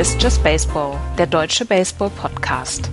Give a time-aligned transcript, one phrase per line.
[0.00, 2.90] Ist Just Baseball, der deutsche Baseball-Podcast.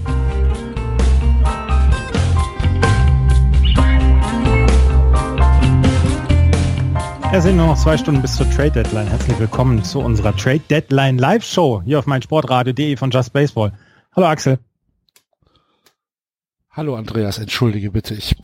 [7.32, 9.08] Es sind nur noch zwei Stunden bis zur Trade Deadline.
[9.08, 13.72] Herzlich willkommen zu unserer Trade Deadline Live Show hier auf meinsportradio.de von Just Baseball.
[14.14, 14.60] Hallo Axel.
[16.72, 18.16] Hallo Andreas, entschuldige bitte.
[18.16, 18.36] Ich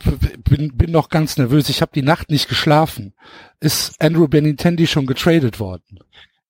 [0.42, 1.68] bin, bin noch ganz nervös.
[1.68, 3.12] Ich habe die Nacht nicht geschlafen.
[3.60, 5.98] Ist Andrew Benintendi schon getradet worden?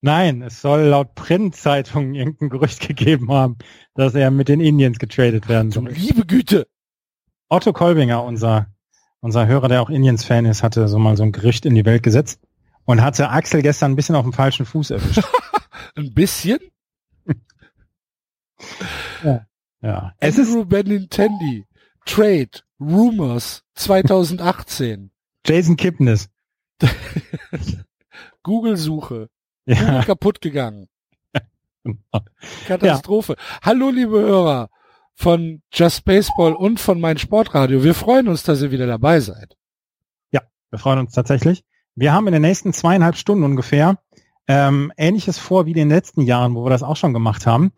[0.05, 3.57] Nein, es soll laut Printzeitungen irgendein Gerücht gegeben haben,
[3.95, 5.89] dass er mit den Indians getradet werden soll.
[5.89, 6.67] Liebe Güte!
[7.49, 8.67] Otto Kolbinger, unser,
[9.21, 12.03] unser Hörer, der auch Indians-Fan ist, hatte so mal so ein Gerücht in die Welt
[12.03, 12.39] gesetzt
[12.85, 15.23] und hatte Axel gestern ein bisschen auf dem falschen Fuß erwischt.
[15.97, 16.59] ein bisschen?
[19.25, 19.47] ja.
[19.81, 20.13] ja.
[20.19, 21.65] Es Andrew ist Benintendi,
[22.05, 25.11] Trade, Rumors 2018.
[25.47, 26.29] Jason Kipnis.
[28.43, 29.31] Google-Suche.
[29.67, 30.03] Ja.
[30.05, 30.89] kaputt gegangen.
[32.67, 33.37] Katastrophe.
[33.39, 33.61] Ja.
[33.63, 34.69] Hallo, liebe Hörer
[35.15, 37.83] von Just Baseball und von mein Sportradio.
[37.83, 39.57] Wir freuen uns, dass ihr wieder dabei seid.
[40.31, 41.65] Ja, wir freuen uns tatsächlich.
[41.95, 43.99] Wir haben in den nächsten zweieinhalb Stunden ungefähr
[44.49, 47.73] ähm, Ähnliches vor wie in den letzten Jahren, wo wir das auch schon gemacht haben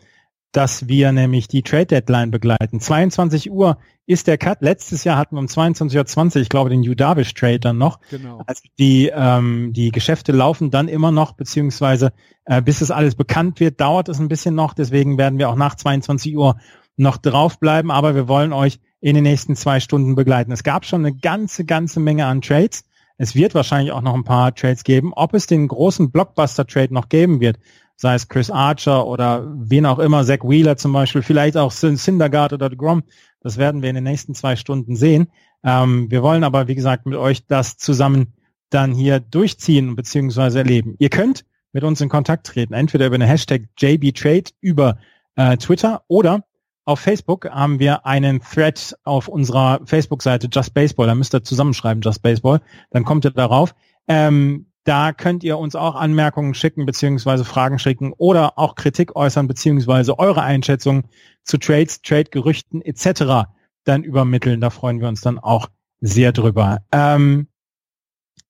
[0.56, 2.80] dass wir nämlich die Trade Deadline begleiten.
[2.80, 3.76] 22 Uhr
[4.06, 4.62] ist der Cut.
[4.62, 8.00] Letztes Jahr hatten wir um 22.20 Uhr, ich glaube, den Udavish Trade dann noch.
[8.08, 8.40] Genau.
[8.46, 12.14] Also die, ähm, die Geschäfte laufen dann immer noch, beziehungsweise
[12.46, 14.72] äh, bis es alles bekannt wird, dauert es ein bisschen noch.
[14.72, 16.56] Deswegen werden wir auch nach 22 Uhr
[16.96, 20.52] noch draufbleiben, aber wir wollen euch in den nächsten zwei Stunden begleiten.
[20.52, 22.84] Es gab schon eine ganze, ganze Menge an Trades.
[23.18, 25.12] Es wird wahrscheinlich auch noch ein paar Trades geben.
[25.14, 27.58] Ob es den großen Blockbuster-Trade noch geben wird,
[27.96, 32.52] sei es Chris Archer oder wen auch immer, Zach Wheeler zum Beispiel, vielleicht auch Syndergaard
[32.52, 33.02] oder Grom.
[33.40, 35.28] Das werden wir in den nächsten zwei Stunden sehen.
[35.64, 38.34] Ähm, wir wollen aber, wie gesagt, mit euch das zusammen
[38.70, 40.58] dann hier durchziehen bzw.
[40.58, 40.96] erleben.
[40.98, 44.98] Ihr könnt mit uns in Kontakt treten, entweder über eine Hashtag JBTrade über
[45.36, 46.44] äh, Twitter oder
[46.86, 51.08] auf Facebook haben wir einen Thread auf unserer Facebook-Seite Just Baseball.
[51.08, 52.60] Da müsst ihr zusammenschreiben Just Baseball.
[52.90, 53.74] Dann kommt ihr darauf.
[54.06, 59.48] Ähm, da könnt ihr uns auch Anmerkungen schicken beziehungsweise Fragen schicken oder auch Kritik äußern
[59.48, 61.04] beziehungsweise eure Einschätzung
[61.42, 63.48] zu Trades, Trade-Gerüchten etc.
[63.84, 64.60] dann übermitteln.
[64.60, 65.68] Da freuen wir uns dann auch
[66.00, 66.78] sehr drüber.
[66.92, 67.48] Ähm,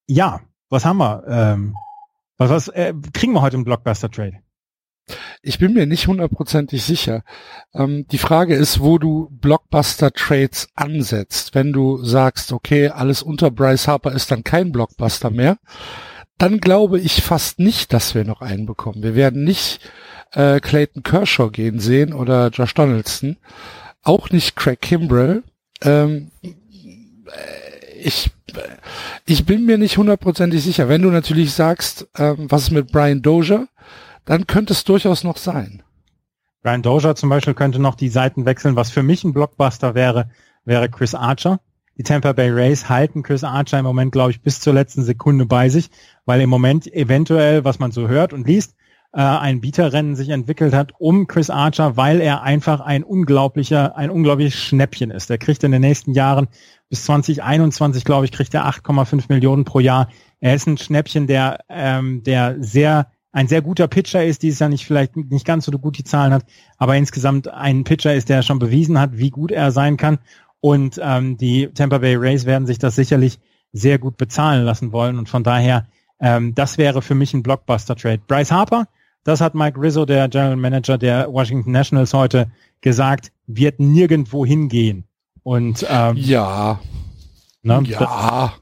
[0.07, 1.25] ja, was haben wir?
[1.27, 1.75] Ähm,
[2.37, 4.41] was was äh, kriegen wir heute im Blockbuster-Trade?
[5.41, 7.23] Ich bin mir nicht hundertprozentig sicher.
[7.73, 11.55] Ähm, die Frage ist, wo du Blockbuster-Trades ansetzt.
[11.55, 15.59] Wenn du sagst, okay, alles unter Bryce Harper ist dann kein Blockbuster mehr,
[16.39, 19.03] dann glaube ich fast nicht, dass wir noch einen bekommen.
[19.03, 19.81] Wir werden nicht
[20.33, 23.37] äh, Clayton Kershaw gehen sehen oder Josh Donaldson,
[24.03, 25.43] auch nicht Craig Kimbrell.
[25.83, 26.31] Ähm,
[28.03, 28.31] ich,
[29.25, 30.89] ich bin mir nicht hundertprozentig sicher.
[30.89, 33.69] Wenn du natürlich sagst, ähm, was ist mit Brian Dozier,
[34.25, 35.83] dann könnte es durchaus noch sein.
[36.63, 38.77] Brian Dozier zum Beispiel könnte noch die Seiten wechseln.
[38.77, 40.31] Was für mich ein Blockbuster wäre,
[40.65, 41.61] wäre Chris Archer.
[41.99, 45.47] Die Tampa Bay Rays halten Chris Archer im Moment, glaube ich, bis zur letzten Sekunde
[45.47, 45.91] bei sich,
[46.27, 48.75] weil im Moment eventuell, was man so hört und liest,
[49.13, 54.11] äh, ein Bieterrennen sich entwickelt hat um Chris Archer, weil er einfach ein unglaublicher, ein
[54.11, 55.31] unglaubliches Schnäppchen ist.
[55.31, 56.49] Er kriegt in den nächsten Jahren
[56.91, 60.09] bis 2021, glaube ich, kriegt er 8,5 Millionen pro Jahr.
[60.41, 63.07] Er ist ein Schnäppchen, der, ähm, der sehr
[63.37, 66.33] ein sehr guter Pitcher ist, dieses Jahr nicht vielleicht nicht ganz so gut die Zahlen
[66.33, 66.47] hat,
[66.79, 70.21] aber insgesamt ein Pitcher ist, der schon bewiesen hat, wie gut er sein kann.
[70.67, 73.39] Und ähm, die Tampa Bay Rays werden sich das sicherlich
[73.73, 75.17] sehr gut bezahlen lassen wollen.
[75.17, 75.87] Und von daher,
[76.19, 78.23] ähm, das wäre für mich ein Blockbuster-Trade.
[78.27, 78.89] Bryce Harper,
[79.23, 82.51] das hat Mike Rizzo, der General Manager der Washington Nationals, heute
[82.81, 85.05] gesagt, wird nirgendwo hingehen.
[85.45, 86.81] Und ähm, ja,
[87.63, 88.55] ne, ja.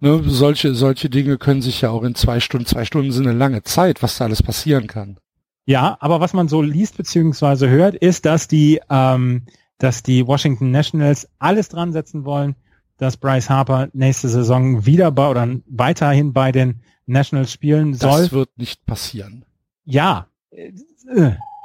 [0.00, 3.38] Ne, solche, solche Dinge können sich ja auch in zwei Stunden, zwei Stunden sind eine
[3.38, 5.16] lange Zeit, was da alles passieren kann.
[5.64, 9.46] Ja, aber was man so liest beziehungsweise hört, ist, dass die ähm,
[9.82, 12.54] dass die Washington Nationals alles dran setzen wollen,
[12.98, 18.22] dass Bryce Harper nächste Saison wieder bei oder weiterhin bei den Nationals spielen soll.
[18.22, 19.44] Das wird nicht passieren.
[19.84, 20.72] Ja, äh,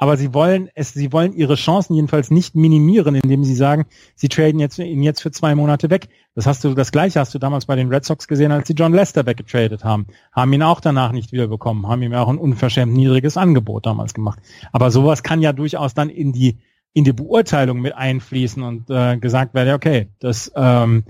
[0.00, 3.86] aber sie wollen es, sie wollen ihre Chancen jedenfalls nicht minimieren, indem sie sagen,
[4.16, 6.08] sie traden jetzt ihn jetzt für zwei Monate weg.
[6.34, 8.74] Das hast du, das gleiche hast du damals bei den Red Sox gesehen, als sie
[8.74, 12.92] John Lester weggetradet haben, haben ihn auch danach nicht wiederbekommen, haben ihm auch ein unverschämt
[12.92, 14.40] niedriges Angebot damals gemacht.
[14.72, 16.58] Aber sowas kann ja durchaus dann in die
[16.92, 21.04] in die Beurteilung mit einfließen und äh, gesagt werde, okay, das ähm,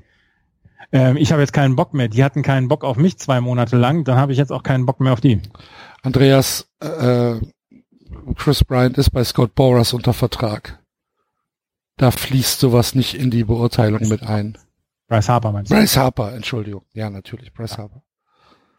[0.93, 2.09] äh, ich habe jetzt keinen Bock mehr.
[2.09, 4.87] Die hatten keinen Bock auf mich zwei Monate lang, dann habe ich jetzt auch keinen
[4.87, 5.41] Bock mehr auf die.
[6.03, 7.37] Andreas, äh,
[8.37, 10.83] Chris Bryant ist bei Scott Boras unter Vertrag.
[11.97, 14.57] Da fließt sowas nicht in die Beurteilung mit ein.
[15.09, 15.75] Bryce Harper meinst du?
[15.75, 16.85] Bryce Harper, Entschuldigung.
[16.93, 17.79] Ja, natürlich, Bryce ja.
[17.79, 18.03] Harper.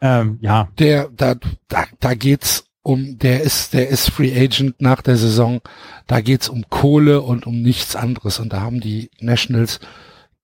[0.00, 0.68] Ähm, ja.
[0.78, 1.34] Der, da,
[1.68, 5.60] da, da geht's um, der ist, der ist Free Agent nach der Saison.
[6.06, 8.38] Da geht's um Kohle und um nichts anderes.
[8.38, 9.80] Und da haben die Nationals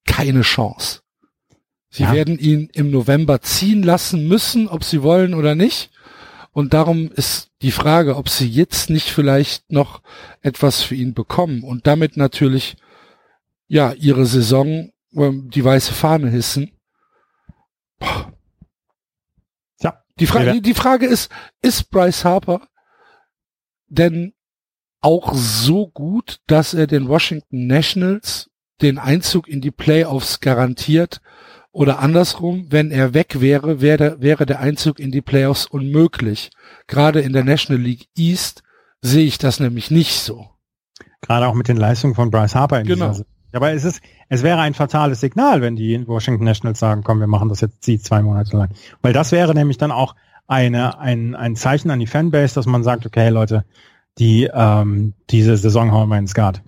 [0.04, 1.00] keine Chance.
[1.88, 2.12] Sie ja.
[2.12, 5.90] werden ihn im November ziehen lassen müssen, ob sie wollen oder nicht.
[6.52, 10.02] Und darum ist die Frage, ob sie jetzt nicht vielleicht noch
[10.42, 12.76] etwas für ihn bekommen und damit natürlich,
[13.68, 16.72] ja, ihre Saison ähm, die weiße Fahne hissen.
[17.98, 18.35] Boah.
[20.18, 21.30] Die Frage, die, die Frage ist,
[21.62, 22.68] ist Bryce Harper
[23.88, 24.32] denn
[25.00, 28.50] auch so gut, dass er den Washington Nationals
[28.82, 31.20] den Einzug in die Playoffs garantiert
[31.70, 36.50] oder andersrum, wenn er weg wäre, wäre, wäre der Einzug in die Playoffs unmöglich.
[36.86, 38.62] Gerade in der National League East
[39.02, 40.48] sehe ich das nämlich nicht so.
[41.20, 43.10] Gerade auch mit den Leistungen von Bryce Harper in genau.
[43.10, 43.24] dieser
[43.56, 47.26] aber es ist, es wäre ein fatales Signal, wenn die Washington Nationals sagen, komm, wir
[47.26, 48.70] machen das jetzt sie zwei Monate lang.
[49.02, 50.14] Weil das wäre nämlich dann auch
[50.46, 53.64] eine, ein, ein Zeichen an die Fanbase, dass man sagt, okay, Leute,
[54.18, 56.62] die, ähm, diese Saison hauen wir ins Guard.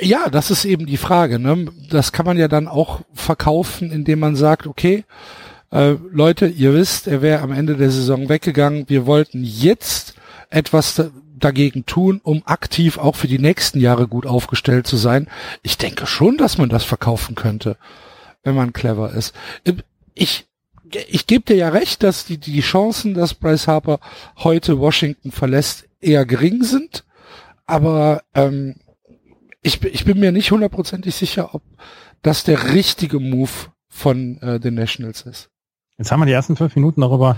[0.00, 1.38] Ja, das ist eben die Frage.
[1.38, 1.66] Ne?
[1.90, 5.04] Das kann man ja dann auch verkaufen, indem man sagt, okay,
[5.70, 8.88] äh, Leute, ihr wisst, er wäre am Ende der Saison weggegangen.
[8.88, 10.14] Wir wollten jetzt
[10.50, 11.02] etwas
[11.44, 15.28] dagegen tun, um aktiv auch für die nächsten Jahre gut aufgestellt zu sein.
[15.62, 17.76] Ich denke schon, dass man das verkaufen könnte,
[18.42, 19.34] wenn man clever ist.
[20.14, 20.46] Ich
[21.08, 24.00] ich gebe dir ja recht, dass die, die Chancen, dass Bryce Harper
[24.36, 27.04] heute Washington verlässt, eher gering sind.
[27.66, 28.76] Aber ähm,
[29.62, 31.62] ich, ich bin mir nicht hundertprozentig sicher, ob
[32.22, 33.50] das der richtige Move
[33.88, 35.50] von äh, den Nationals ist.
[35.96, 37.36] Jetzt haben wir die ersten fünf Minuten darüber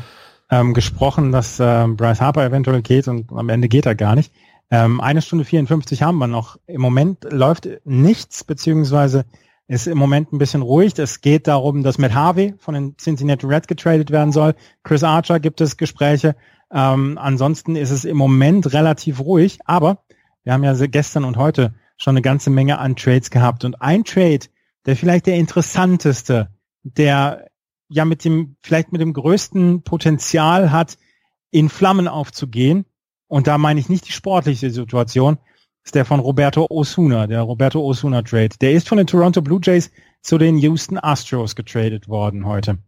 [0.50, 4.32] ähm, gesprochen, dass äh, Bryce Harper eventuell geht und am Ende geht er gar nicht.
[4.70, 6.58] Ähm, eine Stunde 54 haben wir noch.
[6.66, 9.24] Im Moment läuft nichts, beziehungsweise
[9.68, 10.96] ist im Moment ein bisschen ruhig.
[10.98, 14.54] Es geht darum, dass Matt Harvey von den Cincinnati Reds getradet werden soll.
[14.84, 16.36] Chris Archer gibt es Gespräche.
[16.72, 20.04] Ähm, ansonsten ist es im Moment relativ ruhig, aber
[20.44, 23.64] wir haben ja gestern und heute schon eine ganze Menge an Trades gehabt.
[23.64, 24.46] Und ein Trade,
[24.84, 26.48] der vielleicht der interessanteste,
[26.82, 27.46] der
[27.88, 30.98] ja mit dem, vielleicht mit dem größten Potenzial hat,
[31.50, 32.84] in Flammen aufzugehen.
[33.28, 35.38] Und da meine ich nicht die sportliche Situation,
[35.84, 38.56] ist der von Roberto Osuna, der Roberto Osuna Trade.
[38.60, 39.90] Der ist von den Toronto Blue Jays
[40.20, 42.78] zu den Houston Astros getradet worden heute.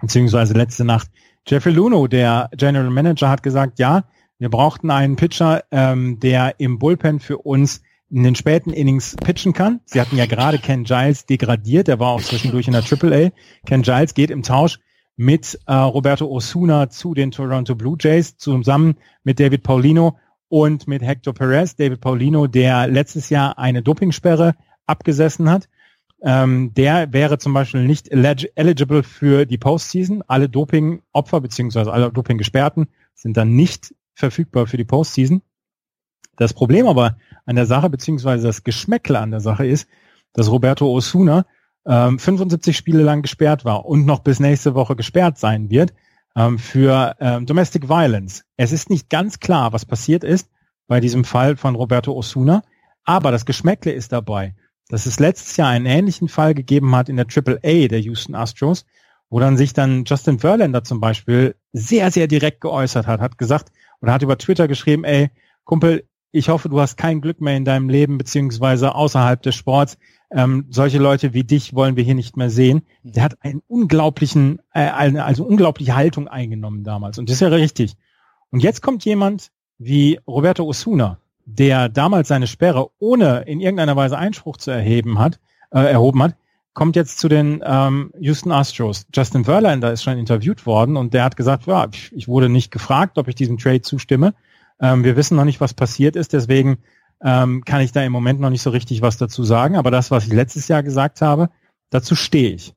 [0.00, 1.08] Beziehungsweise letzte Nacht.
[1.46, 4.04] Jeffrey Luno, der General Manager, hat gesagt, ja,
[4.38, 7.82] wir brauchten einen Pitcher, ähm, der im Bullpen für uns
[8.14, 9.80] in den späten Innings pitchen kann.
[9.86, 13.32] Sie hatten ja gerade Ken Giles degradiert, der war auch zwischendurch in der AAA.
[13.66, 14.78] Ken Giles geht im Tausch
[15.16, 18.94] mit äh, Roberto Osuna zu den Toronto Blue Jays zusammen
[19.24, 20.16] mit David Paulino
[20.48, 21.74] und mit Hector Perez.
[21.74, 24.54] David Paulino, der letztes Jahr eine Dopingsperre
[24.86, 25.68] abgesessen hat.
[26.22, 30.22] Ähm, der wäre zum Beispiel nicht eligible für die Postseason.
[30.28, 35.42] Alle Dopingopfer beziehungsweise alle Dopinggesperrten sind dann nicht verfügbar für die Postseason.
[36.36, 37.16] Das Problem aber
[37.46, 39.88] an der Sache, beziehungsweise das Geschmäckle an der Sache ist,
[40.32, 41.46] dass Roberto Osuna
[41.86, 45.92] ähm, 75 Spiele lang gesperrt war und noch bis nächste Woche gesperrt sein wird
[46.36, 48.44] ähm, für ähm, Domestic Violence.
[48.56, 50.50] Es ist nicht ganz klar, was passiert ist
[50.86, 52.62] bei diesem Fall von Roberto Osuna,
[53.04, 54.54] aber das Geschmäckle ist dabei,
[54.88, 58.34] dass es letztes Jahr einen ähnlichen Fall gegeben hat in der Triple A der Houston
[58.34, 58.84] Astros,
[59.30, 63.72] wo dann sich dann Justin Verlander zum Beispiel sehr, sehr direkt geäußert hat, hat gesagt
[64.00, 65.30] oder hat über Twitter geschrieben, ey,
[65.64, 69.98] Kumpel, ich hoffe, du hast kein Glück mehr in deinem Leben, beziehungsweise außerhalb des Sports.
[70.32, 72.82] Ähm, solche Leute wie dich wollen wir hier nicht mehr sehen.
[73.04, 77.18] Der hat einen unglaublichen, äh, eine, also unglaubliche Haltung eingenommen damals.
[77.18, 77.94] Und das ist ja richtig.
[78.50, 84.18] Und jetzt kommt jemand wie Roberto Osuna, der damals seine Sperre ohne in irgendeiner Weise
[84.18, 85.38] Einspruch zu erheben hat,
[85.70, 86.34] äh, erhoben hat,
[86.72, 89.06] kommt jetzt zu den ähm, Houston Astros.
[89.14, 93.18] Justin Verlander ist schon interviewt worden und der hat gesagt, ja, ich wurde nicht gefragt,
[93.18, 94.34] ob ich diesem Trade zustimme.
[94.80, 96.78] Ähm, wir wissen noch nicht, was passiert ist, deswegen
[97.22, 99.76] ähm, kann ich da im Moment noch nicht so richtig was dazu sagen.
[99.76, 101.50] Aber das, was ich letztes Jahr gesagt habe,
[101.90, 102.74] dazu stehe ich.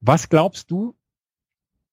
[0.00, 0.94] Was glaubst du,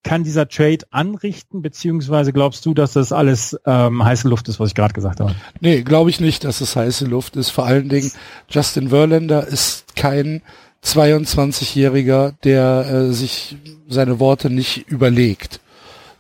[0.03, 4.69] kann dieser Trade anrichten, beziehungsweise glaubst du, dass das alles ähm, heiße Luft ist, was
[4.69, 5.35] ich gerade gesagt habe?
[5.59, 7.49] Nee, glaube ich nicht, dass es heiße Luft ist.
[7.49, 8.11] Vor allen Dingen,
[8.47, 10.43] Justin Verlander ist kein
[10.83, 15.59] 22-Jähriger, der äh, sich seine Worte nicht überlegt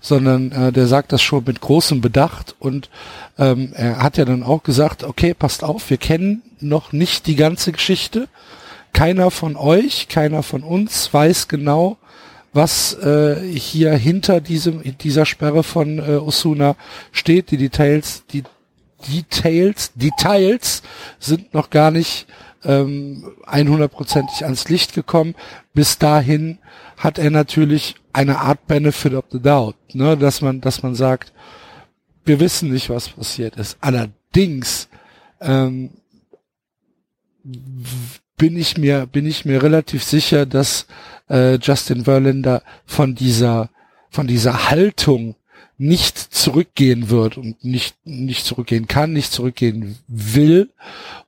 [0.05, 2.91] sondern äh, der sagt das schon mit großem Bedacht und
[3.39, 7.35] ähm, er hat ja dann auch gesagt, okay, passt auf, wir kennen noch nicht die
[7.35, 8.27] ganze Geschichte.
[8.93, 11.97] Keiner von euch, keiner von uns weiß genau,
[12.53, 16.75] was äh, hier hinter diesem dieser Sperre von äh, Osuna
[17.11, 17.49] steht.
[17.49, 18.43] Die Details, die
[19.11, 20.83] Details, Details
[21.19, 22.27] sind noch gar nicht
[22.63, 25.33] ähm, 100%ig ans Licht gekommen.
[25.73, 26.59] Bis dahin
[26.97, 30.17] hat er natürlich eine Art Benefit of the Doubt, ne?
[30.17, 31.33] dass man, dass man sagt,
[32.23, 33.77] wir wissen nicht, was passiert ist.
[33.81, 34.89] Allerdings
[35.41, 35.91] ähm,
[38.37, 40.87] bin ich mir bin ich mir relativ sicher, dass
[41.29, 43.69] äh, Justin Verlander von dieser
[44.09, 45.35] von dieser Haltung
[45.77, 50.71] nicht zurückgehen wird und nicht nicht zurückgehen kann, nicht zurückgehen will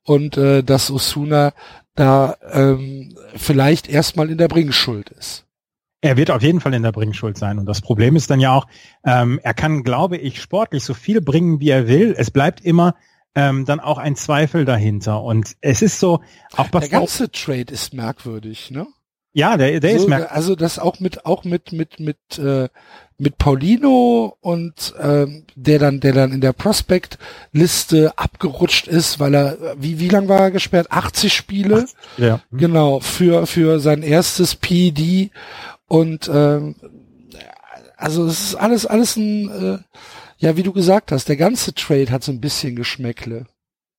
[0.04, 1.54] und äh, dass Osuna
[1.96, 5.47] da ähm, vielleicht erstmal in der Bringschuld ist.
[6.01, 7.58] Er wird auf jeden Fall in der Bringschuld sein.
[7.58, 8.68] Und das Problem ist dann ja auch,
[9.04, 12.13] ähm, er kann, glaube ich, sportlich so viel bringen, wie er will.
[12.18, 12.96] Es bleibt immer
[13.38, 15.22] ähm, dann auch ein Zweifel dahinter.
[15.22, 16.22] Und es ist so,
[16.56, 18.88] auch was der ganze Trade ist merkwürdig, ne?
[19.34, 20.36] Ja, der, der so, ist merkwürdig.
[20.36, 22.70] Also das auch mit auch mit mit mit äh,
[23.20, 27.20] mit Paulino und ähm, der dann der dann in der Prospect
[27.51, 30.88] Liste abgerutscht ist, weil er wie wie lang war er gesperrt?
[30.89, 31.84] 80 Spiele.
[31.84, 32.42] 80, ja.
[32.51, 35.30] Genau für für sein erstes PD
[35.88, 36.75] und ähm,
[37.96, 39.77] also es ist alles alles ein äh,
[40.39, 43.48] ja, wie du gesagt hast, der ganze Trade hat so ein bisschen Geschmäckle.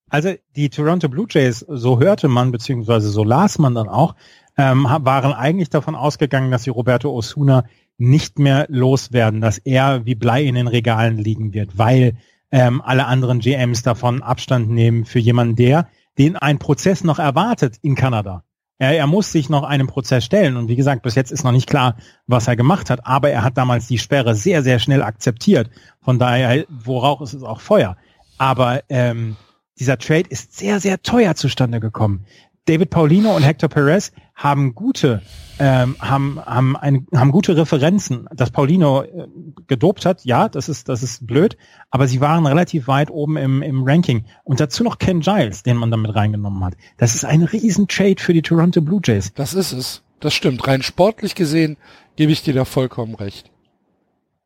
[0.09, 4.15] Also die Toronto Blue Jays, so hörte man, beziehungsweise so las man dann auch,
[4.57, 7.65] ähm, waren eigentlich davon ausgegangen, dass sie Roberto Osuna
[7.99, 12.17] nicht mehr loswerden, dass er wie Blei in den Regalen liegen wird, weil
[12.51, 17.77] ähm, alle anderen GMs davon Abstand nehmen für jemanden, der den ein Prozess noch erwartet
[17.83, 18.45] in Kanada.
[18.79, 21.53] Er, er muss sich noch einem Prozess stellen und wie gesagt, bis jetzt ist noch
[21.53, 25.03] nicht klar, was er gemacht hat, aber er hat damals die Sperre sehr, sehr schnell
[25.03, 25.71] akzeptiert.
[26.01, 27.97] Von daher, wo Rauch ist, ist auch Feuer.
[28.39, 29.37] Aber ähm,
[29.79, 32.25] dieser Trade ist sehr, sehr teuer zustande gekommen.
[32.69, 35.23] David Paulino und Hector Perez haben gute,
[35.59, 38.29] ähm, haben, haben, ein, haben gute Referenzen.
[38.31, 39.27] Dass Paulino äh,
[39.67, 41.57] gedopt hat, ja, das ist, das ist blöd,
[41.91, 44.27] aber sie waren relativ weit oben im, im Ranking.
[44.45, 46.75] Und dazu noch Ken Giles, den man damit reingenommen hat.
[46.99, 49.33] Das ist ein riesen Trade für die Toronto Blue Jays.
[49.35, 50.03] Das ist es.
[50.21, 50.67] Das stimmt.
[50.67, 51.79] Rein sportlich gesehen
[52.17, 53.51] gebe ich dir da vollkommen recht.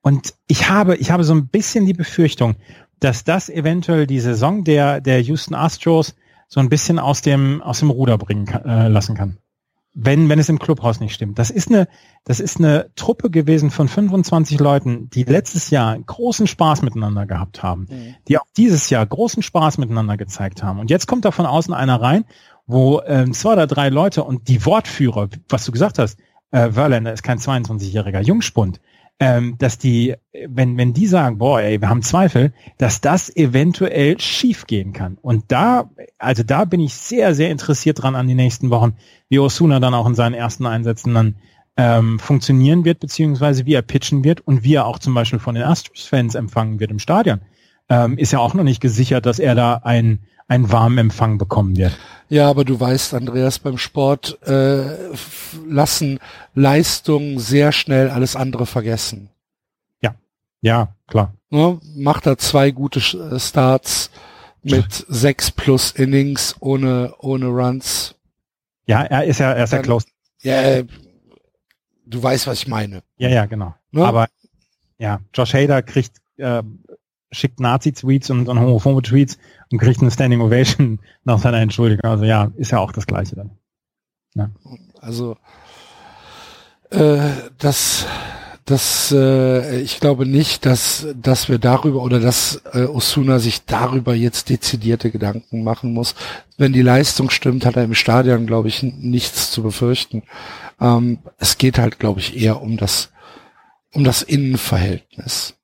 [0.01, 2.55] Und ich habe, ich habe so ein bisschen die Befürchtung,
[3.01, 6.15] dass das eventuell die Saison der, der Houston Astros
[6.53, 9.39] so ein bisschen aus dem, aus dem Ruder bringen kann, äh, lassen kann.
[9.95, 11.39] Wenn, wenn es im Clubhaus nicht stimmt.
[11.39, 11.89] Das ist eine,
[12.25, 17.63] das ist eine Truppe gewesen von 25 Leuten, die letztes Jahr großen Spaß miteinander gehabt
[17.63, 18.15] haben, mhm.
[18.29, 20.79] die auch dieses Jahr großen Spaß miteinander gezeigt haben.
[20.79, 22.27] Und jetzt kommt da von außen einer rein,
[22.67, 26.19] wo ähm, zwei oder drei Leute und die Wortführer, was du gesagt hast,
[26.51, 28.79] äh, Verlander ist kein 22-jähriger Jungspund,
[29.21, 30.15] ähm, dass die,
[30.49, 35.17] wenn, wenn die sagen, boah, ey, wir haben Zweifel, dass das eventuell schief gehen kann.
[35.21, 38.95] Und da, also da bin ich sehr, sehr interessiert dran an die nächsten Wochen,
[39.29, 41.37] wie Osuna dann auch in seinen ersten Einsätzen dann
[41.77, 45.55] ähm, funktionieren wird, beziehungsweise wie er pitchen wird und wie er auch zum Beispiel von
[45.55, 47.41] den Astros-Fans empfangen wird im Stadion.
[47.89, 50.21] Ähm, ist ja auch noch nicht gesichert, dass er da ein
[50.53, 51.99] einen warmen Empfang bekommen wird.
[52.29, 54.85] Ja, aber du weißt, Andreas, beim Sport äh,
[55.67, 56.19] lassen
[56.55, 59.29] Leistungen sehr schnell alles andere vergessen.
[60.01, 60.15] Ja,
[60.61, 61.35] ja, klar.
[61.51, 64.11] Ja, macht er zwei gute äh, Starts
[64.63, 68.15] mit sechs plus Innings ohne ohne Runs.
[68.87, 70.07] Ja, er ist ja er ist ja close.
[70.43, 70.83] Ja,
[72.07, 73.03] du weißt, was ich meine.
[73.17, 73.75] Ja, ja, genau.
[73.93, 74.05] Ja?
[74.05, 74.29] Aber
[74.99, 76.63] ja, Josh Hader kriegt äh,
[77.33, 79.39] schickt Nazi-Tweets und, und homophobe Tweets
[79.71, 82.09] und kriegt eine Standing Ovation nach seiner Entschuldigung.
[82.09, 83.51] Also ja, ist ja auch das Gleiche dann.
[84.35, 84.51] Ja.
[85.01, 85.37] Also
[86.91, 88.07] äh, das
[88.65, 94.15] das äh, ich glaube nicht, dass dass wir darüber oder dass äh, Osuna sich darüber
[94.15, 96.15] jetzt dezidierte Gedanken machen muss.
[96.57, 100.23] Wenn die Leistung stimmt, hat er im Stadion, glaube ich, nichts zu befürchten.
[100.81, 103.11] Ähm, es geht halt, glaube ich, eher um das
[103.93, 105.55] um das Innenverhältnis.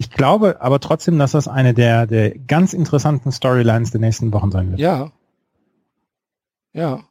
[0.00, 4.50] Ich glaube aber trotzdem, dass das eine der, der ganz interessanten Storylines der nächsten Wochen
[4.50, 4.80] sein wird.
[4.80, 5.12] Ja.
[6.72, 7.04] Ja.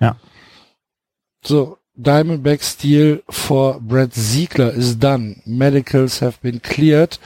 [0.00, 0.16] Ja.
[1.44, 5.36] So, Diamondback's deal for Brad Ziegler is done.
[5.44, 7.20] Medicals have been cleared.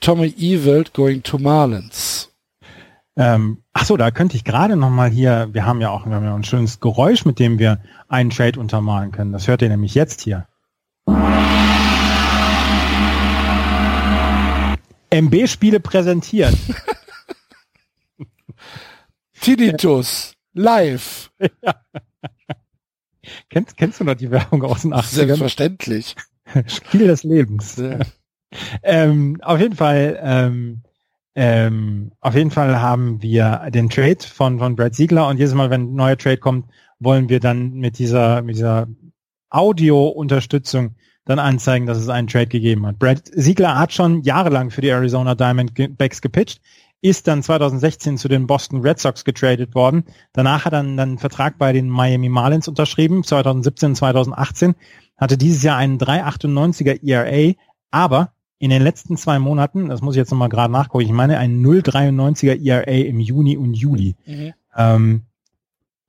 [0.00, 2.30] Tommy Evelt going to Marlins.
[3.16, 6.14] Ähm, ach so, da könnte ich gerade noch mal hier, wir haben ja auch wir
[6.14, 9.32] haben ja ein schönes Geräusch, mit dem wir einen Trade untermalen können.
[9.32, 10.46] Das hört ihr nämlich jetzt hier.
[15.14, 16.54] MB-Spiele präsentieren.
[19.40, 21.30] Tinnitus, live.
[21.38, 21.74] Ja.
[23.48, 25.04] Kennst, kennst du noch die Werbung aus den 80ern?
[25.04, 26.16] Selbstverständlich.
[26.66, 27.76] Spiel des Lebens.
[27.76, 28.00] Ja.
[28.82, 30.82] Ähm, auf jeden Fall, ähm,
[31.34, 35.70] ähm, auf jeden Fall haben wir den Trade von, von Brad Siegler und jedes Mal,
[35.70, 36.68] wenn ein neuer Trade kommt,
[36.98, 38.88] wollen wir dann mit dieser, mit dieser
[39.50, 42.98] Audio-Unterstützung dann anzeigen, dass es einen Trade gegeben hat.
[42.98, 46.60] Brad Siegler hat schon jahrelang für die Arizona Diamondbacks gepitcht,
[47.00, 50.04] ist dann 2016 zu den Boston Red Sox getradet worden.
[50.32, 54.74] Danach hat er dann einen Vertrag bei den Miami Marlins unterschrieben, 2017, 2018,
[55.16, 57.54] hatte dieses Jahr einen 3,98er ERA,
[57.90, 61.38] aber in den letzten zwei Monaten, das muss ich jetzt nochmal gerade nachgucken, ich meine
[61.38, 64.16] einen 0,93er ERA im Juni und Juli.
[64.24, 64.52] Mhm.
[64.76, 65.22] Ähm,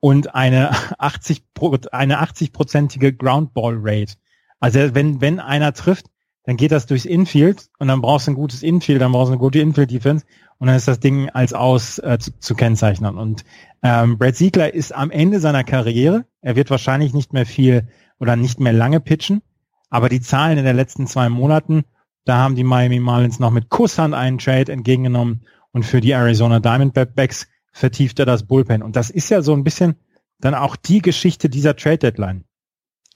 [0.00, 1.42] und eine 80
[1.90, 4.14] eine 80-prozentige Groundball Rate.
[4.60, 6.06] Also wenn wenn einer trifft,
[6.44, 9.32] dann geht das durchs Infield und dann brauchst du ein gutes Infield, dann brauchst du
[9.32, 10.24] eine gute Infield Defense
[10.58, 13.16] und dann ist das Ding als aus äh, zu, zu kennzeichnen.
[13.18, 13.44] Und
[13.82, 16.24] ähm, Brad Siegler ist am Ende seiner Karriere.
[16.40, 19.42] Er wird wahrscheinlich nicht mehr viel oder nicht mehr lange pitchen,
[19.90, 21.84] aber die Zahlen in den letzten zwei Monaten,
[22.24, 26.60] da haben die Miami Marlins noch mit Kusshand einen Trade entgegengenommen und für die Arizona
[26.60, 28.82] Diamondbacks vertieft er das Bullpen.
[28.82, 29.96] Und das ist ja so ein bisschen
[30.38, 32.44] dann auch die Geschichte dieser Trade Deadline.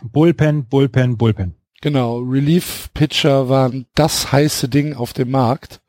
[0.02, 1.54] Bullpen, Bullpen, Bullpen.
[1.80, 5.80] Genau, Relief-Pitcher waren das heiße Ding auf dem Markt.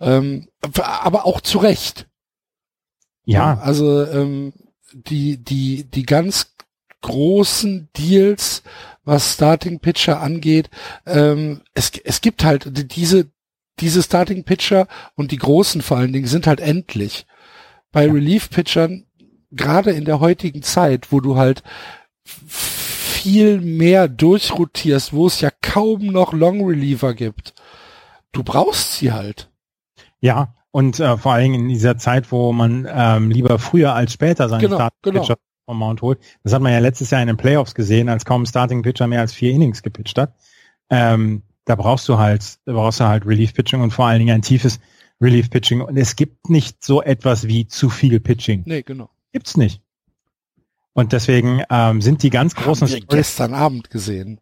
[0.00, 0.48] Ähm,
[0.82, 2.06] aber auch zu Recht.
[3.24, 3.58] Ja.
[3.58, 4.52] Also ähm,
[4.92, 6.54] die, die, die ganz
[7.02, 8.62] großen Deals,
[9.04, 10.70] was Starting Pitcher angeht,
[11.06, 13.30] ähm, es, es gibt halt diese,
[13.80, 17.26] diese Starting Pitcher und die großen vor allen Dingen sind halt endlich.
[17.90, 18.12] Bei ja.
[18.12, 19.06] Relief Pitchern,
[19.50, 21.62] gerade in der heutigen Zeit, wo du halt
[23.26, 27.54] viel mehr durchrotierst, wo es ja kaum noch Long Reliever gibt.
[28.30, 29.50] Du brauchst sie halt.
[30.20, 34.12] Ja, und äh, vor allen Dingen in dieser Zeit, wo man ähm, lieber früher als
[34.12, 35.64] später seine genau, Starting Pitcher genau.
[35.64, 36.20] vom Mount holt.
[36.44, 39.22] Das hat man ja letztes Jahr in den Playoffs gesehen, als kaum Starting Pitcher mehr
[39.22, 40.34] als vier Innings gepitcht hat.
[40.88, 44.36] Ähm, da brauchst du halt, da brauchst du halt Relief Pitching und vor allen Dingen
[44.36, 44.78] ein tiefes
[45.20, 45.80] Relief Pitching.
[45.80, 48.62] Und es gibt nicht so etwas wie zu viel Pitching.
[48.66, 49.10] Nee, genau.
[49.32, 49.82] Gibt's nicht.
[50.96, 52.88] Und deswegen ähm, sind die ganz großen.
[52.88, 54.40] Haben wir gestern Abend gesehen.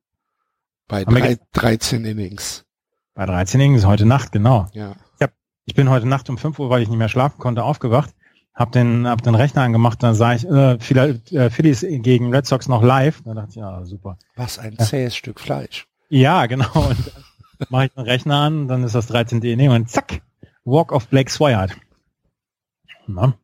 [0.87, 2.64] Bei drei, 13 Innings.
[3.12, 4.68] Bei 13 Innings, heute Nacht, genau.
[4.73, 4.94] Ja.
[5.16, 5.32] Ich, hab,
[5.64, 8.14] ich bin heute Nacht um 5 Uhr, weil ich nicht mehr schlafen konnte, aufgewacht,
[8.54, 12.68] hab den, hab den Rechner angemacht, dann sah ich äh, äh, Phillies gegen Red Sox
[12.68, 13.20] noch live.
[13.24, 14.16] Da dachte ich, ja, super.
[14.37, 15.18] Was ein zähes ja.
[15.18, 15.88] Stück Fleisch.
[16.09, 16.70] Ja, genau.
[16.88, 17.12] Und
[17.59, 19.42] dann mache ich den Rechner an, dann ist das 13.
[19.42, 20.22] Inning und zack,
[20.64, 21.72] Walk of Blake Swihart.
[23.09, 23.35] Na?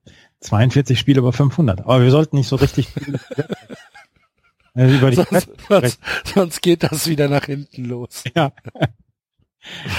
[0.40, 1.80] 42 Spiele über 500.
[1.80, 2.88] Aber wir sollten nicht so richtig
[4.74, 8.24] also über die sonst, sonst, sonst, geht das wieder nach hinten los.
[8.34, 8.52] Ja.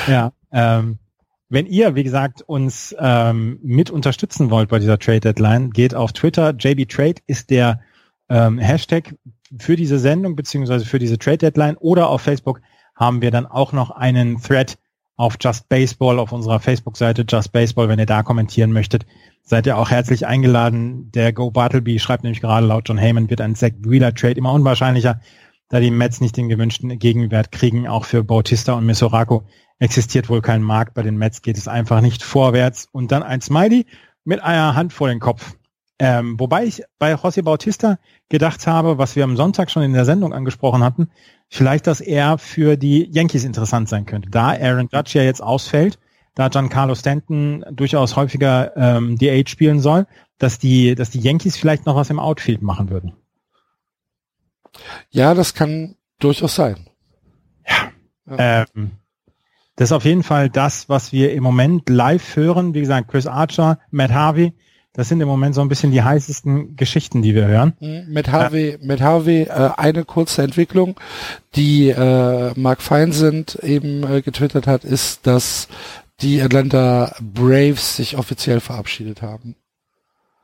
[0.08, 0.34] ja.
[0.52, 0.98] Ähm,
[1.50, 6.14] wenn ihr, wie gesagt, uns ähm, mit unterstützen wollt bei dieser Trade Deadline, geht auf
[6.14, 6.56] Twitter.
[6.58, 7.82] JB Trade ist der
[8.30, 9.14] ähm, Hashtag
[9.60, 12.62] für diese Sendung beziehungsweise für diese Trade Deadline oder auf Facebook
[12.96, 14.78] haben wir dann auch noch einen Thread
[15.22, 19.06] auf Just Baseball auf unserer Facebook-Seite Just Baseball, wenn ihr da kommentieren möchtet
[19.44, 21.12] seid ihr auch herzlich eingeladen.
[21.12, 24.54] Der Go Bartleby schreibt nämlich gerade laut John Heyman wird ein Zach Wheeler Trade immer
[24.54, 25.20] unwahrscheinlicher,
[25.70, 27.88] da die Mets nicht den gewünschten Gegenwert kriegen.
[27.88, 29.44] Auch für Bautista und Mesorako
[29.80, 30.94] existiert wohl kein Markt.
[30.94, 32.88] Bei den Mets geht es einfach nicht vorwärts.
[32.92, 33.86] Und dann ein Smiley
[34.24, 35.56] mit einer Hand vor den Kopf.
[36.04, 40.04] Ähm, wobei ich bei José Bautista gedacht habe, was wir am Sonntag schon in der
[40.04, 41.12] Sendung angesprochen hatten,
[41.48, 44.32] vielleicht, dass er für die Yankees interessant sein könnte.
[44.32, 46.00] Da Aaron Judge ja jetzt ausfällt,
[46.34, 50.08] da Giancarlo Stanton durchaus häufiger ähm, DH spielen soll,
[50.40, 53.14] dass die, dass die Yankees vielleicht noch was im Outfield machen würden.
[55.12, 56.88] Ja, das kann durchaus sein.
[57.68, 57.92] Ja.
[58.38, 58.66] ja.
[58.76, 58.94] Ähm,
[59.76, 62.74] das ist auf jeden Fall das, was wir im Moment live hören.
[62.74, 64.54] Wie gesagt, Chris Archer, Matt Harvey,
[64.94, 67.74] das sind im Moment so ein bisschen die heißesten Geschichten, die wir hören.
[67.80, 71.00] Mhm, Matt Harvey, äh, Matt Harvey, äh, eine kurze Entwicklung,
[71.56, 75.70] die äh, Mark Feinsend eben äh, getwittert hat, ist, dass
[76.22, 79.56] die Atlanta Braves sich offiziell verabschiedet haben.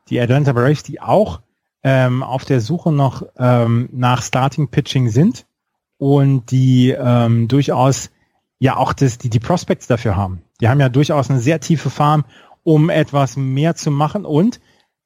[0.08, 1.40] Die Atlanta Braves, die auch
[1.82, 5.46] ähm, auf der Suche noch ähm, nach Starting Pitching sind
[5.98, 8.10] und die ähm, durchaus
[8.58, 10.42] ja auch das, die, die Prospects dafür haben.
[10.60, 12.24] Die haben ja durchaus eine sehr tiefe Farm,
[12.68, 14.60] um etwas mehr zu machen und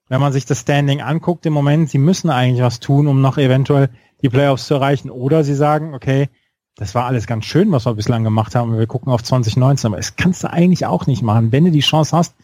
[0.09, 3.39] wenn man sich das Standing anguckt im Moment, sie müssen eigentlich was tun, um noch
[3.39, 3.89] eventuell
[4.21, 5.11] die Playoffs zu erreichen.
[5.11, 6.29] Oder sie sagen, okay,
[6.75, 8.77] das war alles ganz schön, was wir bislang gemacht haben.
[8.77, 11.53] Wir gucken auf 2019, aber es kannst du eigentlich auch nicht machen.
[11.53, 12.35] Wenn du die Chance hast,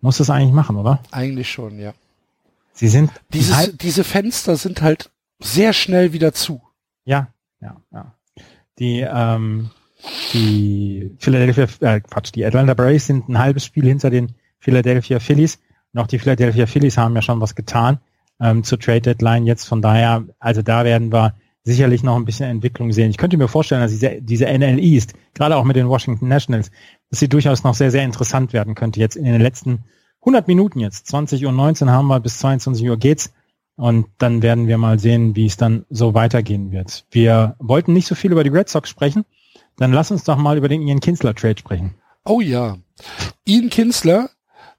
[0.00, 1.00] musst du es eigentlich machen, oder?
[1.10, 1.92] Eigentlich schon, ja.
[2.72, 6.62] Sie sind Dieses, halt, diese Fenster sind halt sehr schnell wieder zu.
[7.04, 7.26] Ja,
[7.60, 8.14] ja, ja.
[8.78, 9.70] Die ähm,
[10.32, 15.58] die Philadelphia, äh, Quatsch, die Atlanta Braves sind ein halbes Spiel hinter den Philadelphia Phillies.
[15.92, 17.98] Und auch die Philadelphia Phillies haben ja schon was getan
[18.40, 19.64] ähm, zur Trade Deadline jetzt.
[19.64, 23.10] Von daher, also da werden wir sicherlich noch ein bisschen Entwicklung sehen.
[23.10, 26.70] Ich könnte mir vorstellen, dass diese, diese NL East, gerade auch mit den Washington Nationals,
[27.10, 29.00] dass sie durchaus noch sehr, sehr interessant werden könnte.
[29.00, 29.84] Jetzt in den letzten
[30.20, 33.32] 100 Minuten jetzt, 20 Uhr 19 haben wir, bis 22 Uhr geht's.
[33.76, 37.06] Und dann werden wir mal sehen, wie es dann so weitergehen wird.
[37.10, 39.24] Wir wollten nicht so viel über die Red Sox sprechen.
[39.76, 41.94] Dann lass uns doch mal über den Ian Kinsler Trade sprechen.
[42.26, 42.76] Oh ja.
[43.46, 44.28] Ian Kinsler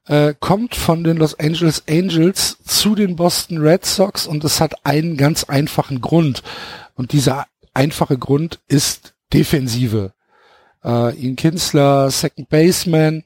[0.06, 4.84] äh, kommt von den Los Angeles Angels zu den Boston Red Sox und es hat
[4.84, 6.42] einen ganz einfachen Grund.
[6.94, 10.12] Und dieser einfache Grund ist Defensive.
[10.84, 13.24] Äh, Ian Kinsler, Second Baseman,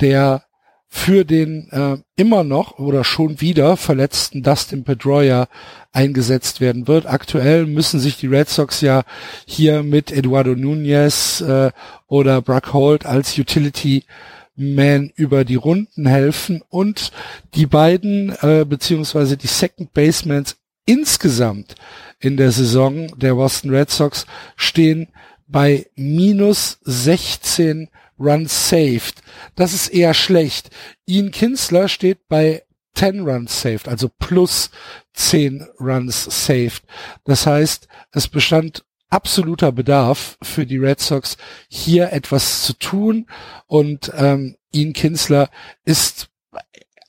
[0.00, 0.44] der
[0.92, 5.46] für den äh, immer noch oder schon wieder verletzten Dustin Pedroia
[5.92, 7.06] eingesetzt werden wird.
[7.06, 9.04] Aktuell müssen sich die Red Sox ja
[9.46, 11.70] hier mit Eduardo Nunez äh,
[12.08, 14.04] oder Brock Holt als Utility
[14.62, 17.12] Man über die Runden helfen und
[17.54, 21.76] die beiden äh, beziehungsweise die Second Basemans insgesamt
[22.18, 25.08] in der Saison der Boston Red Sox stehen
[25.46, 29.22] bei minus 16 Runs saved.
[29.54, 30.68] Das ist eher schlecht.
[31.06, 32.62] Ian Kinsler steht bei
[32.96, 34.70] 10 Runs saved, also plus
[35.14, 36.82] 10 Runs saved.
[37.24, 41.36] Das heißt, es bestand absoluter Bedarf für die Red Sox,
[41.68, 43.26] hier etwas zu tun.
[43.66, 45.50] Und ähm, Ian Kinsler
[45.84, 46.28] ist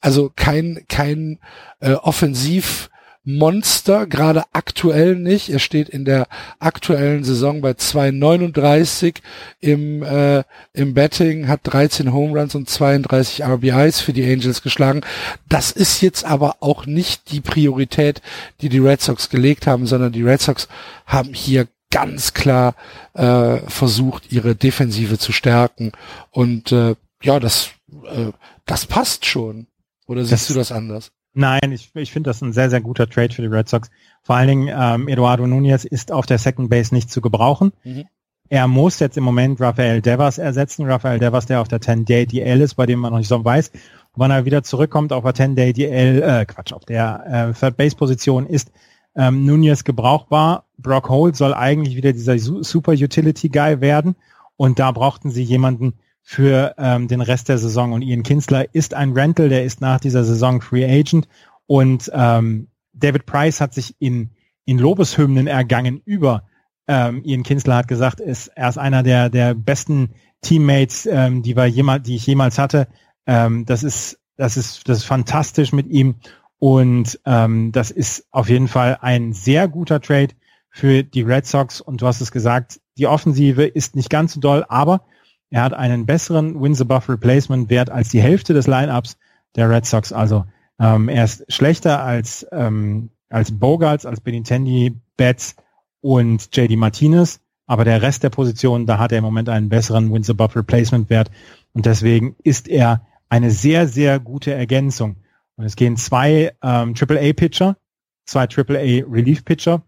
[0.02, 1.40] also kein kein
[1.80, 2.90] äh, Offensiv
[3.24, 5.50] Monster, gerade aktuell nicht.
[5.50, 9.18] Er steht in der aktuellen Saison bei 2,39
[9.60, 15.02] im, äh, im Betting, hat 13 Home Runs und 32 RBIs für die Angels geschlagen.
[15.48, 18.24] Das ist jetzt aber auch nicht die Priorität,
[18.62, 20.68] die die Red Sox gelegt haben, sondern die Red Sox
[21.06, 22.76] haben hier ganz klar
[23.14, 25.92] äh, versucht, ihre Defensive zu stärken.
[26.32, 27.70] Und äh, ja, das,
[28.06, 28.32] äh,
[28.66, 29.68] das passt schon.
[30.08, 31.12] Oder siehst das, du das anders?
[31.34, 33.90] Nein, ich, ich finde das ein sehr, sehr guter Trade für die Red Sox.
[34.24, 37.72] Vor allen Dingen, ähm, Eduardo Nunez ist auf der Second Base nicht zu gebrauchen.
[37.84, 38.06] Mhm.
[38.50, 40.86] Er muss jetzt im Moment Rafael Devers ersetzen.
[40.86, 43.72] Rafael Devers, der auf der 10-Day DL ist, bei dem man noch nicht so weiß,
[44.14, 47.96] wann er wieder zurückkommt auf der 10-Day DL, äh, Quatsch, auf der äh, Third Base
[47.96, 48.70] Position ist
[49.16, 50.66] ähm, Nunez gebrauchbar.
[50.78, 54.16] Brock Holt soll eigentlich wieder dieser Super Utility Guy werden.
[54.58, 55.94] Und da brauchten sie jemanden,
[56.24, 57.94] für ähm, den Rest der Saison.
[57.94, 61.28] Und Ian Kinsler ist ein Rental, der ist nach dieser Saison Free Agent.
[61.66, 64.30] Und ähm, David Price hat sich in,
[64.66, 66.44] in Lobeshymnen ergangen über
[66.88, 70.10] ähm, Ian Kinsler hat gesagt, ist, er ist einer der, der besten
[70.42, 72.88] Teammates, ähm, die, wir jemals, die ich jemals hatte.
[73.26, 76.16] Ähm, das ist, das ist, das ist fantastisch mit ihm.
[76.64, 80.36] Und ähm, das ist auf jeden Fall ein sehr guter Trade
[80.70, 81.82] für die Red Sox.
[81.82, 85.02] Und du hast es gesagt, die Offensive ist nicht ganz so doll, aber
[85.50, 89.18] er hat einen besseren Wins-Above Replacement Wert als die Hälfte des Lineups
[89.56, 90.14] der Red Sox.
[90.14, 90.46] Also
[90.80, 95.56] ähm, er ist schlechter als ähm, als Bogarts, als Benintendi, Betts
[96.00, 97.40] und JD Martinez.
[97.66, 101.10] Aber der Rest der Positionen, da hat er im Moment einen besseren Wins Above Replacement
[101.10, 101.32] Wert.
[101.74, 105.16] Und deswegen ist er eine sehr, sehr gute Ergänzung.
[105.62, 107.78] Und es gehen zwei ähm, AAA-Pitcher,
[108.26, 109.84] zwei AAA Relief-Pitcher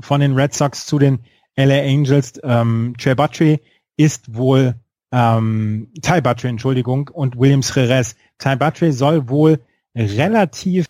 [0.00, 1.20] von den Red Sox zu den
[1.54, 2.40] LA Angels.
[2.42, 3.60] Ähm, Trey Buttrey
[3.96, 4.74] ist wohl
[5.12, 8.16] ähm, Ty Buttrey, Entschuldigung, und Williams Jerez.
[8.38, 9.60] Ty Buttrey soll wohl
[9.94, 10.86] relativ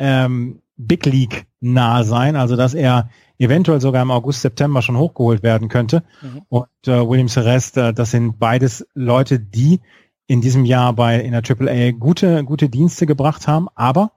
[0.00, 3.08] ähm, Big League nah sein, also dass er
[3.38, 6.02] eventuell sogar im August, September schon hochgeholt werden könnte.
[6.22, 6.42] Mhm.
[6.48, 9.78] Und äh, Williams Jerez, äh, das sind beides Leute, die
[10.32, 14.12] in diesem Jahr bei in der AAA gute, gute Dienste gebracht haben, aber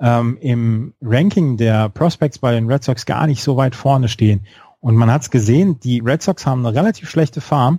[0.00, 4.48] ähm, im Ranking der Prospects bei den Red Sox gar nicht so weit vorne stehen.
[4.80, 7.78] Und man hat es gesehen, die Red Sox haben eine relativ schlechte Farm,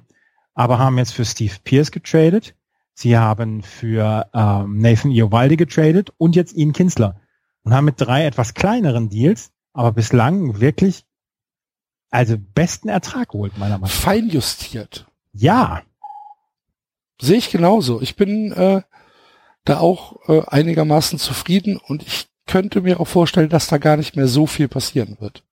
[0.53, 2.55] aber haben jetzt für Steve Pierce getradet.
[2.93, 7.19] Sie haben für ähm, Nathan Iovaldi getradet und jetzt Ian Kinsler.
[7.63, 11.03] Und haben mit drei etwas kleineren Deals, aber bislang wirklich
[12.09, 14.01] also besten Ertrag geholt, meiner Meinung nach.
[14.01, 15.07] Fein justiert.
[15.33, 15.81] Ja.
[17.21, 18.01] Sehe ich genauso.
[18.01, 18.81] Ich bin äh,
[19.63, 24.15] da auch äh, einigermaßen zufrieden und ich könnte mir auch vorstellen, dass da gar nicht
[24.15, 25.43] mehr so viel passieren wird.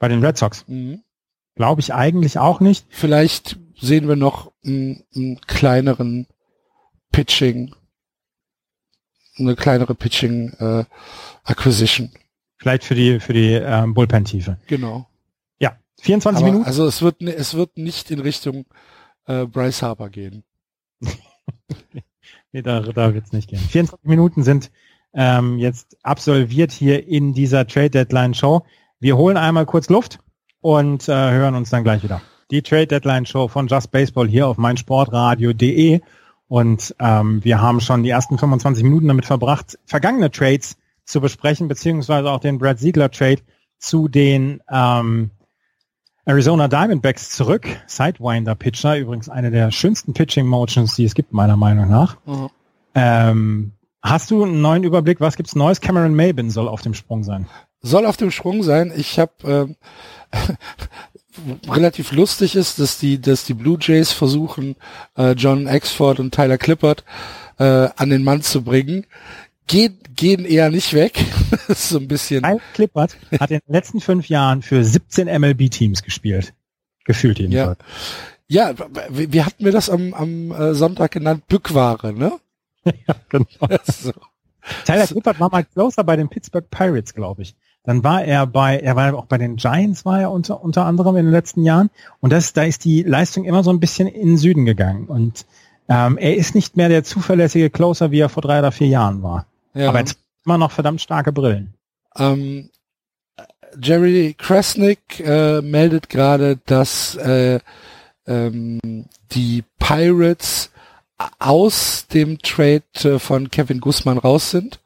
[0.00, 0.64] Bei den Red Sox?
[0.66, 1.04] Mhm.
[1.54, 2.84] Glaube ich eigentlich auch nicht.
[2.88, 6.26] Vielleicht sehen wir noch einen, einen kleineren
[7.12, 7.74] Pitching,
[9.38, 10.84] eine kleinere Pitching äh,
[11.44, 12.10] Acquisition.
[12.56, 14.58] Vielleicht für die für die ähm, Bullpen-Tiefe.
[14.66, 15.08] Genau.
[15.60, 16.66] Ja, 24 Aber, Minuten.
[16.66, 18.66] Also es wird es wird nicht in Richtung
[19.26, 20.42] äh, Bryce Harper gehen.
[22.52, 23.58] nee, da, da wird es nicht gehen.
[23.58, 24.70] 24 Minuten sind
[25.14, 28.64] ähm, jetzt absolviert hier in dieser Trade Deadline Show.
[29.00, 30.18] Wir holen einmal kurz Luft
[30.60, 32.22] und äh, hören uns dann gleich wieder.
[32.50, 36.00] Die Trade Deadline Show von Just Baseball hier auf meinsportradio.de
[36.48, 41.68] und ähm, wir haben schon die ersten 25 Minuten damit verbracht, vergangene Trades zu besprechen,
[41.68, 43.40] beziehungsweise auch den Brad Siegler Trade
[43.78, 45.30] zu den ähm,
[46.24, 47.66] Arizona Diamondbacks zurück.
[47.86, 52.16] Sidewinder Pitcher, übrigens eine der schönsten Pitching Motions, die es gibt, meiner Meinung nach.
[52.26, 52.48] Mhm.
[52.94, 55.20] Ähm, Hast du einen neuen Überblick?
[55.20, 55.80] Was gibt's Neues?
[55.80, 57.46] Cameron Mabin soll auf dem Sprung sein.
[57.82, 58.92] Soll auf dem Sprung sein.
[58.96, 59.76] Ich habe ähm,
[61.68, 64.74] relativ lustig ist, dass die, dass die Blue Jays versuchen,
[65.16, 67.04] äh, John Exford und Tyler Clippert
[67.58, 69.06] äh, an den Mann zu bringen.
[69.66, 71.24] Gehen, gehen eher nicht weg.
[71.68, 72.42] so ein bisschen.
[72.42, 76.52] Tyler Clippert hat in den letzten fünf Jahren für 17 MLB-Teams gespielt.
[77.04, 77.78] Gefühlt jedenfalls.
[78.48, 81.46] Ja, ja wie, wie hatten wir das am, am äh, Sonntag genannt?
[81.48, 82.38] Bückware, ne?
[82.84, 83.46] ja, genau.
[83.84, 84.12] so.
[84.84, 87.56] Tyler Clippert war mal closer bei den Pittsburgh Pirates, glaube ich.
[87.84, 91.16] Dann war er bei, er war auch bei den Giants, war er unter, unter anderem
[91.16, 91.90] in den letzten Jahren.
[92.20, 95.06] Und das, da ist die Leistung immer so ein bisschen in den Süden gegangen.
[95.06, 95.46] Und
[95.88, 99.22] ähm, er ist nicht mehr der zuverlässige Closer, wie er vor drei oder vier Jahren
[99.24, 99.46] war.
[99.74, 99.88] Ja.
[99.88, 101.74] Aber jetzt immer noch verdammt starke Brillen.
[102.16, 102.70] Ähm,
[103.80, 107.60] Jerry Krasnick äh, meldet gerade, dass äh,
[108.26, 108.80] ähm,
[109.32, 110.70] die Pirates
[111.38, 114.80] aus dem Trade äh, von Kevin Gussmann raus sind.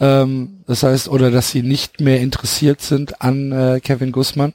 [0.00, 4.54] Ähm, das heißt, oder dass sie nicht mehr interessiert sind an äh, Kevin Gussmann.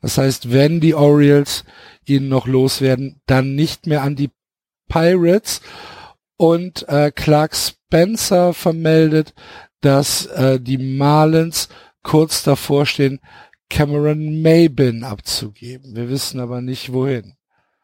[0.00, 1.64] Das heißt, wenn die Orioles
[2.06, 4.30] ihn noch loswerden, dann nicht mehr an die
[4.88, 5.60] Pirates.
[6.38, 9.34] Und äh, Clark Spencer vermeldet,
[9.80, 11.68] dass äh, die Marlins
[12.02, 13.20] kurz davor stehen,
[13.68, 15.94] Cameron Mabin abzugeben.
[15.94, 17.34] Wir wissen aber nicht wohin.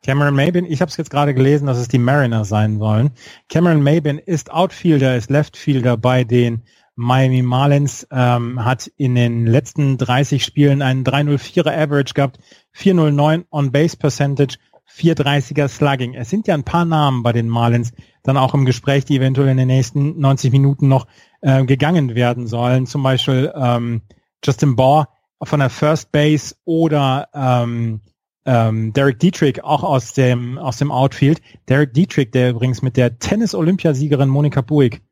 [0.04, 3.10] Cameron Mabin, ich habe es jetzt gerade gelesen, dass es die Mariners sein sollen.
[3.48, 6.62] Cameron Mabin ist Outfielder, ist Leftfielder bei den
[6.94, 12.38] Miami Marlins, ähm, hat in den letzten 30 Spielen einen 304er Average gehabt,
[12.72, 14.58] 409 On-Base Percentage,
[14.90, 16.14] 430er Slugging.
[16.14, 17.92] Es sind ja ein paar Namen bei den Marlins
[18.22, 21.06] dann auch im Gespräch, die eventuell in den nächsten 90 Minuten noch
[21.40, 22.86] äh, gegangen werden sollen.
[22.86, 24.02] Zum Beispiel ähm,
[24.44, 25.06] Justin Baugh
[25.42, 28.00] von der First Base oder ähm,
[28.46, 31.40] ähm, Derek Dietrich auch aus dem aus dem Outfield.
[31.68, 35.02] Derek Dietrich, der übrigens mit der Tennis-Olympiasiegerin Monika Buick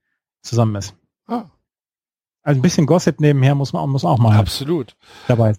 [0.42, 0.94] zusammen ist.
[1.26, 1.50] Ah.
[2.42, 4.96] Also ein bisschen Gossip nebenher muss man muss auch mal absolut
[5.28, 5.54] dabei.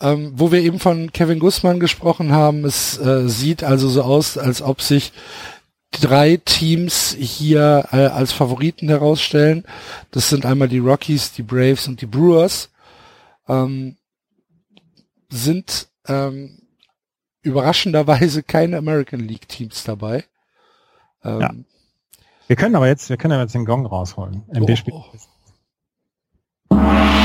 [0.00, 4.38] Ähm, wo wir eben von Kevin Gussmann gesprochen haben, es äh, sieht also so aus,
[4.38, 5.12] als ob sich
[5.90, 9.64] drei Teams hier äh, als Favoriten herausstellen.
[10.10, 12.70] Das sind einmal die Rockies, die Braves und die Brewers.
[13.48, 13.96] Ähm,
[15.30, 16.62] sind ähm,
[17.42, 20.24] überraschenderweise keine American League Teams dabei.
[21.24, 21.50] Ähm, ja.
[22.46, 24.44] Wir können aber jetzt, wir können aber jetzt den Gong rausholen.
[24.48, 25.04] MB oh,
[26.70, 27.17] oh.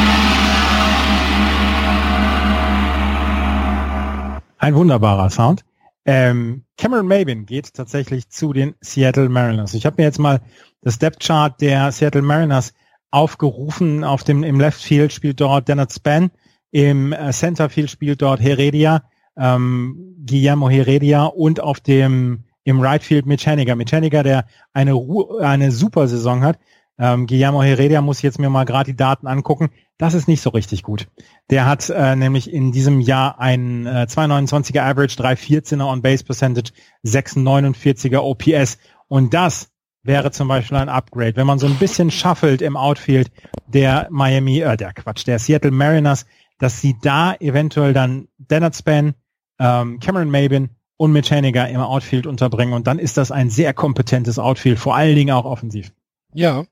[4.64, 5.66] Ein wunderbarer Sound.
[6.06, 9.74] Ähm, Cameron Mabin geht tatsächlich zu den Seattle Mariners.
[9.74, 10.40] Ich habe mir jetzt mal
[10.82, 12.74] das Depth Chart der Seattle Mariners
[13.12, 14.06] aufgerufen.
[14.06, 16.32] Auf dem im Left Field spielt dort Dennett Span,
[16.72, 19.04] im äh, Center Field spielt dort Heredia,
[19.36, 23.76] ähm, Guillermo Heredia und auf dem im Right Field Mitch Henniger.
[23.76, 24.98] Mitch Henniger, der eine
[25.42, 26.58] eine super Saison hat.
[27.00, 29.70] Ähm, Guillermo Heredia muss jetzt mir mal gerade die Daten angucken.
[29.98, 31.08] Das ist nicht so richtig gut.
[31.50, 36.72] Der hat äh, nämlich in diesem Jahr ein äh, 229er Average, 314er On-Base Percentage,
[37.06, 38.78] 649er OPS.
[39.08, 39.70] Und das
[40.04, 41.36] wäre zum Beispiel ein Upgrade.
[41.36, 43.32] Wenn man so ein bisschen shuffelt im Outfield
[43.68, 46.26] der Miami, äh, der Quatsch, der Seattle Mariners,
[46.60, 49.16] dass sie da eventuell dann Dennett Span,
[49.60, 52.74] ähm, Cameron Mabin und Mitch Haniger im Outfield unterbringen.
[52.74, 55.92] Und dann ist das ein sehr kompetentes Outfield, vor allen Dingen auch offensiv.
[56.34, 56.66] Ja,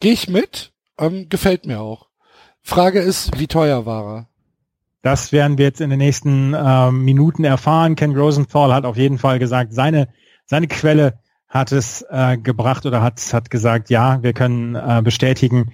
[0.00, 0.72] gehe ich mit.
[0.98, 2.08] Ähm, gefällt mir auch.
[2.62, 4.28] Frage ist, wie teuer war er?
[5.02, 7.94] Das werden wir jetzt in den nächsten äh, Minuten erfahren.
[7.94, 10.08] Ken Rosenthal hat auf jeden Fall gesagt, seine,
[10.46, 15.72] seine Quelle hat es äh, gebracht oder hat, hat gesagt, ja, wir können äh, bestätigen,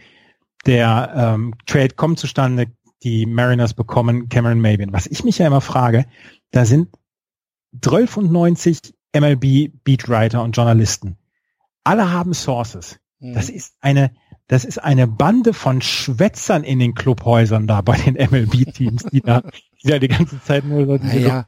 [0.66, 2.66] der ähm, Trade kommt zustande,
[3.02, 4.92] die Mariners bekommen Cameron Mabin.
[4.92, 6.04] Was ich mich ja immer frage,
[6.50, 6.88] da sind
[7.74, 8.78] 1290
[9.14, 11.16] MLB Beatwriter und Journalisten.
[11.84, 12.98] Alle haben Sources.
[13.22, 13.54] Das mhm.
[13.54, 14.10] ist eine,
[14.48, 19.42] das ist eine Bande von Schwätzern in den Clubhäusern da bei den MLB-Teams, die da,
[19.82, 21.46] die da die ganze Zeit nur so diese ja,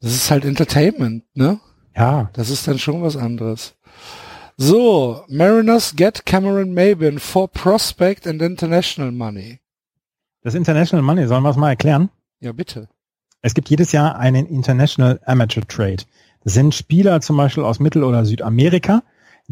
[0.00, 1.60] Das ist halt Entertainment, ne?
[1.94, 2.30] Ja.
[2.32, 3.74] Das ist dann schon was anderes.
[4.56, 9.60] So, Mariners get Cameron Mabin for Prospect and International Money.
[10.42, 12.10] Das International Money, sollen wir es mal erklären?
[12.40, 12.88] Ja, bitte.
[13.42, 16.04] Es gibt jedes Jahr einen International Amateur Trade.
[16.42, 19.02] Das sind Spieler zum Beispiel aus Mittel- oder Südamerika,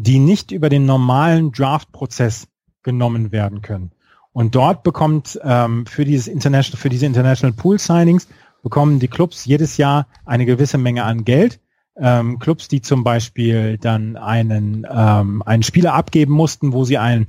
[0.01, 2.47] die nicht über den normalen Draft-Prozess
[2.83, 3.91] genommen werden können.
[4.31, 8.29] Und dort bekommt ähm, für dieses International, für diese International Pool Signings
[8.63, 11.59] bekommen die Clubs jedes Jahr eine gewisse Menge an Geld.
[11.97, 17.25] Ähm, Clubs, die zum Beispiel dann einen ähm, einen Spieler abgeben mussten, wo sie einen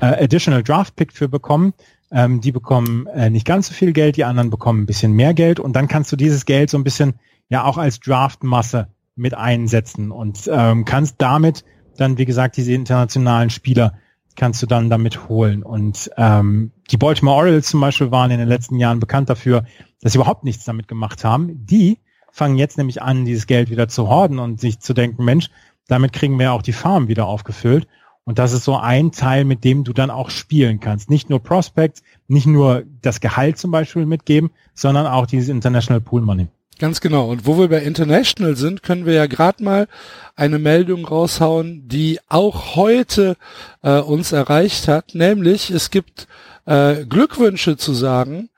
[0.00, 1.74] äh, Additional Draft Pick für bekommen,
[2.10, 5.34] ähm, die bekommen äh, nicht ganz so viel Geld, die anderen bekommen ein bisschen mehr
[5.34, 7.16] Geld und dann kannst du dieses Geld so ein bisschen
[7.50, 11.64] ja auch als Draftmasse mit einsetzen und ähm, kannst damit
[11.96, 13.94] dann wie gesagt diese internationalen Spieler
[14.36, 15.62] kannst du dann damit holen.
[15.62, 19.64] Und ähm, die Baltimore Orioles zum Beispiel waren in den letzten Jahren bekannt dafür,
[20.00, 21.66] dass sie überhaupt nichts damit gemacht haben.
[21.66, 21.98] Die
[22.32, 25.50] fangen jetzt nämlich an, dieses Geld wieder zu horden und sich zu denken, Mensch,
[25.86, 27.86] damit kriegen wir auch die Farm wieder aufgefüllt.
[28.24, 31.10] Und das ist so ein Teil, mit dem du dann auch spielen kannst.
[31.10, 36.22] Nicht nur Prospects, nicht nur das Gehalt zum Beispiel mitgeben, sondern auch dieses International Pool
[36.22, 36.48] Money.
[36.78, 37.30] Ganz genau.
[37.30, 39.86] Und wo wir bei International sind, können wir ja gerade mal
[40.34, 43.36] eine Meldung raushauen, die auch heute
[43.82, 46.26] äh, uns erreicht hat, nämlich es gibt
[46.66, 48.48] äh, Glückwünsche zu sagen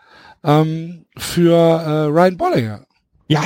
[0.45, 2.87] ähm, für äh, Ryan Bollinger.
[3.29, 3.45] Ja,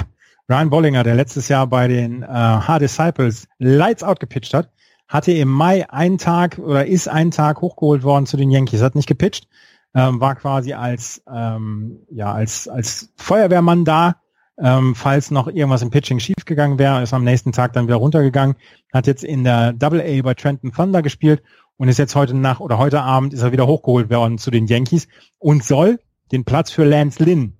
[0.48, 4.70] Ryan Bollinger, der letztes Jahr bei den äh, Hard Disciples Lights Out gepitcht hat,
[5.08, 8.94] hatte im Mai einen Tag oder ist einen Tag hochgeholt worden zu den Yankees, hat
[8.94, 9.48] nicht gepitcht,
[9.94, 14.20] ähm, war quasi als ähm, ja als als Feuerwehrmann da
[14.58, 18.56] ähm, falls noch irgendwas im Pitching schiefgegangen wäre, ist am nächsten Tag dann wieder runtergegangen,
[18.92, 21.42] hat jetzt in der Double A bei Trenton Thunder gespielt
[21.76, 24.66] und ist jetzt heute Nacht oder heute Abend ist er wieder hochgeholt worden zu den
[24.66, 25.08] Yankees
[25.38, 25.98] und soll
[26.30, 27.56] den Platz für Lance Lynn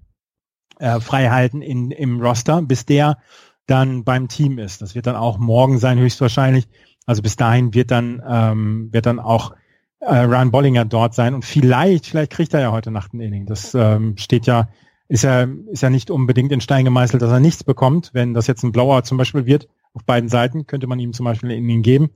[0.79, 3.19] äh, freihalten in, im Roster, bis der
[3.67, 4.83] dann beim Team ist.
[4.83, 6.69] Das wird dann auch morgen sein, höchstwahrscheinlich.
[7.07, 9.55] Also bis dahin wird dann, ähm, wird dann auch
[10.01, 13.47] äh, Ryan Bollinger dort sein und vielleicht, vielleicht kriegt er ja heute Nacht ein Inning.
[13.47, 14.69] Das ähm, steht ja
[15.11, 18.11] ist ja, ist ja nicht unbedingt in Stein gemeißelt, dass er nichts bekommt.
[18.13, 21.25] Wenn das jetzt ein Blauer zum Beispiel wird, auf beiden Seiten, könnte man ihm zum
[21.25, 22.11] Beispiel in ihn geben.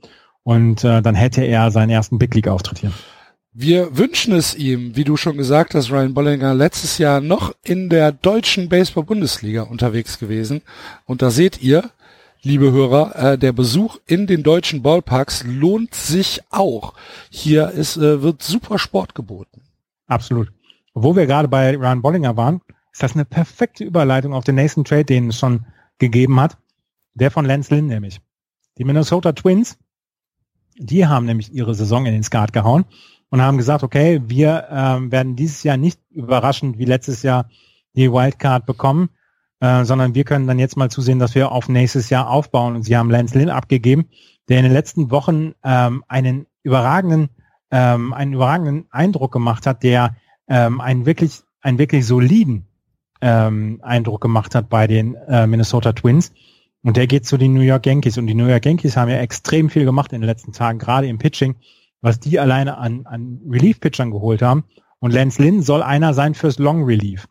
[0.45, 2.93] Und äh, dann hätte er seinen ersten Big League-Auftritt hier.
[3.53, 7.89] Wir wünschen es ihm, wie du schon gesagt hast, Ryan Bollinger letztes Jahr noch in
[7.89, 10.63] der deutschen Baseball-Bundesliga unterwegs gewesen.
[11.05, 11.91] Und da seht ihr,
[12.43, 16.95] liebe Hörer, äh, der Besuch in den deutschen Ballparks lohnt sich auch.
[17.29, 19.63] Hier ist, äh, wird super Sport geboten.
[20.07, 20.53] Absolut.
[20.95, 22.61] Wo wir gerade bei Ryan Bollinger waren,
[22.95, 25.67] ist das eine perfekte Überleitung auf den nächsten Trade, den es schon
[25.99, 26.57] gegeben hat.
[27.15, 28.21] Der von Lance Lynn nämlich.
[28.79, 29.79] Die Minnesota Twins,
[30.77, 32.85] die haben nämlich ihre Saison in den Skat gehauen
[33.31, 37.49] und haben gesagt, okay, wir ähm, werden dieses Jahr nicht überraschend wie letztes Jahr
[37.97, 39.11] die Wildcard bekommen,
[39.59, 42.77] äh, sondern wir können dann jetzt mal zusehen, dass wir auf nächstes Jahr aufbauen.
[42.77, 44.09] Und sie haben Lance Lynn abgegeben,
[44.49, 47.31] der in den letzten Wochen ähm, einen überragenden,
[47.73, 50.15] ähm, einen überragenden Eindruck gemacht hat, der
[50.47, 52.69] ähm, einen wirklich, einen wirklich soliden
[53.25, 56.33] ähm, Eindruck gemacht hat bei den äh, Minnesota Twins.
[56.83, 58.19] Und der geht zu den New York Yankees.
[58.19, 61.07] Und die New York Yankees haben ja extrem viel gemacht in den letzten Tagen, gerade
[61.07, 61.57] im Pitching,
[62.03, 64.65] was die alleine an, an Relief-Pitchern geholt haben.
[65.01, 67.27] Und Lance Lynn soll einer sein fürs Long Relief.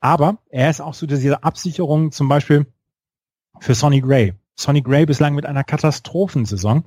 [0.00, 2.66] Aber er ist auch so diese Absicherung zum Beispiel
[3.60, 4.34] für Sonny Gray.
[4.56, 6.84] Sonny Gray bislang mit einer Katastrophensaison.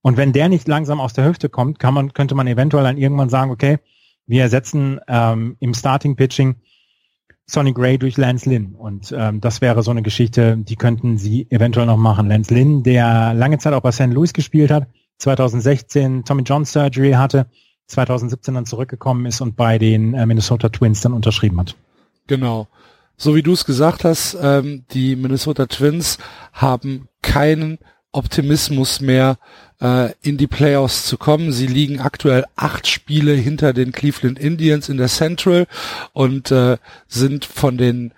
[0.00, 2.96] Und wenn der nicht langsam aus der Hüfte kommt, kann man, könnte man eventuell dann
[2.96, 3.78] irgendwann sagen, okay,
[4.26, 6.56] wir ersetzen ähm, im Starting Pitching
[7.46, 8.74] Sonny Gray durch Lance Lynn.
[8.74, 12.28] Und ähm, das wäre so eine Geschichte, die könnten sie eventuell noch machen.
[12.28, 14.12] Lance Lynn, der lange Zeit auch bei St.
[14.12, 17.46] Louis gespielt hat, 2016 Tommy John Surgery hatte,
[17.86, 21.76] 2017 dann zurückgekommen ist und bei den äh, Minnesota Twins dann unterschrieben hat.
[22.26, 22.68] Genau.
[23.16, 26.18] So wie du es gesagt hast, ähm, die Minnesota Twins
[26.52, 27.78] haben keinen
[28.14, 29.38] Optimismus mehr,
[29.80, 31.52] äh, in die Playoffs zu kommen.
[31.52, 35.66] Sie liegen aktuell acht Spiele hinter den Cleveland Indians in der Central
[36.12, 38.12] und äh, sind von den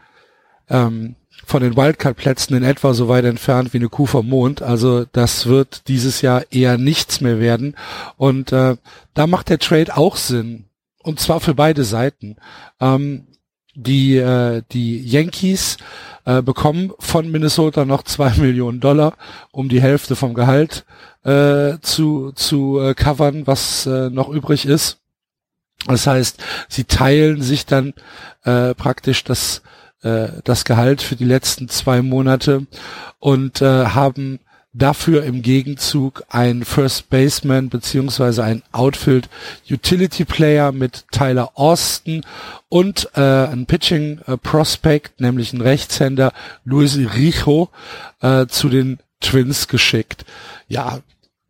[0.69, 4.63] ähm, von den Wildcard-Plätzen in etwa so weit entfernt wie eine Kuh vom Mond.
[4.63, 7.77] Also das wird dieses Jahr eher nichts mehr werden.
[8.17, 8.77] Und äh,
[9.15, 10.65] da macht der Trade auch Sinn.
[11.05, 12.37] Und zwar für beide Seiten.
[12.81, 13.29] Ähm,
[13.77, 15.77] die, äh, die Yankees
[16.25, 19.17] äh, bekommen von Minnesota noch zwei Millionen Dollar,
[19.53, 20.85] um die Hälfte vom Gehalt
[21.25, 24.99] äh, zu, zu äh, covern, was äh, noch übrig ist.
[25.87, 27.93] Das heißt, sie teilen sich dann
[28.45, 29.63] äh, praktisch das,
[30.03, 32.67] äh, das Gehalt für die letzten zwei Monate
[33.19, 34.41] und äh, haben
[34.77, 39.29] dafür im Gegenzug ein First Baseman beziehungsweise ein Outfield
[39.71, 42.25] Utility Player mit Tyler Austin
[42.69, 46.33] und äh, ein Pitching äh, Prospect, nämlich ein Rechtshänder
[46.65, 47.71] Luis Rijo
[48.21, 50.27] äh, zu den Twins geschickt.
[50.69, 51.01] Ja,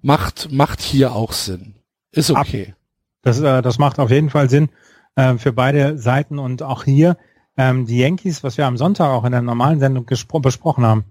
[0.02, 1.74] macht macht hier auch Sinn.
[2.12, 2.74] Ist okay.
[3.22, 4.68] Das, äh, das macht auf jeden Fall Sinn
[5.16, 7.16] äh, für beide Seiten und auch hier
[7.56, 11.04] ähm, die Yankees, was wir am Sonntag auch in der normalen Sendung besprochen haben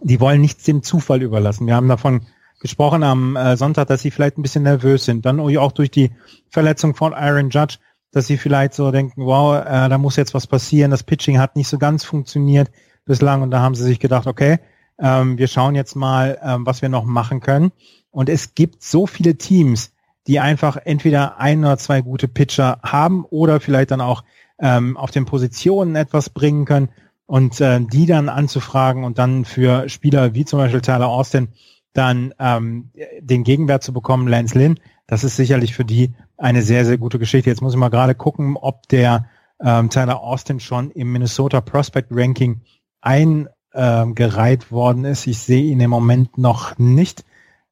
[0.00, 1.66] die wollen nichts dem Zufall überlassen.
[1.66, 2.26] Wir haben davon
[2.60, 5.26] gesprochen am äh, Sonntag, dass sie vielleicht ein bisschen nervös sind.
[5.26, 6.12] Dann auch durch die
[6.48, 7.78] Verletzung von Aaron Judge,
[8.12, 10.90] dass sie vielleicht so denken, wow, äh, da muss jetzt was passieren.
[10.90, 12.70] Das Pitching hat nicht so ganz funktioniert
[13.04, 14.58] bislang und da haben sie sich gedacht, okay,
[14.98, 17.72] ähm, wir schauen jetzt mal, ähm, was wir noch machen können.
[18.10, 19.92] Und es gibt so viele Teams,
[20.26, 24.22] die einfach entweder ein oder zwei gute Pitcher haben oder vielleicht dann auch
[24.60, 26.90] ähm, auf den Positionen etwas bringen können
[27.26, 31.48] und äh, die dann anzufragen und dann für Spieler wie zum Beispiel Tyler Austin
[31.92, 36.84] dann ähm, den Gegenwert zu bekommen, Lance Lynn, das ist sicherlich für die eine sehr,
[36.84, 37.50] sehr gute Geschichte.
[37.50, 39.26] Jetzt muss ich mal gerade gucken, ob der
[39.60, 42.62] ähm, Tyler Austin schon im Minnesota Prospect Ranking
[43.00, 45.26] eingereiht äh, worden ist.
[45.26, 47.24] Ich sehe ihn im Moment noch nicht.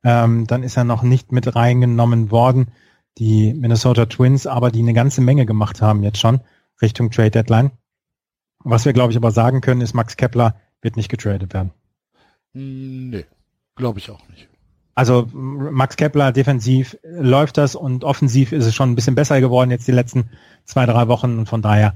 [0.05, 2.69] Ähm, dann ist er noch nicht mit reingenommen worden.
[3.19, 6.41] Die Minnesota Twins, aber die eine ganze Menge gemacht haben jetzt schon
[6.81, 7.71] Richtung Trade Deadline.
[8.63, 11.71] Was wir, glaube ich, aber sagen können, ist, Max Kepler wird nicht getradet werden.
[12.53, 13.27] Nee,
[13.77, 14.49] glaube ich auch nicht.
[14.95, 19.71] Also Max Kepler defensiv läuft das und offensiv ist es schon ein bisschen besser geworden
[19.71, 20.31] jetzt die letzten
[20.65, 21.95] zwei, drei Wochen und von daher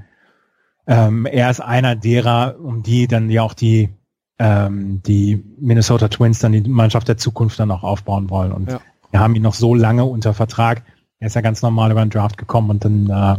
[0.86, 3.90] ähm, er ist einer derer, um die dann ja auch die
[4.38, 8.80] ähm, die Minnesota Twins dann die Mannschaft der Zukunft dann auch aufbauen wollen und ja.
[9.10, 10.82] wir haben ihn noch so lange unter Vertrag.
[11.18, 13.36] Er ist ja ganz normal über den Draft gekommen und dann äh,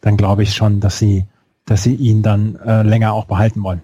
[0.00, 1.24] dann glaube ich schon, dass sie
[1.66, 3.82] dass sie ihn dann äh, länger auch behalten wollen.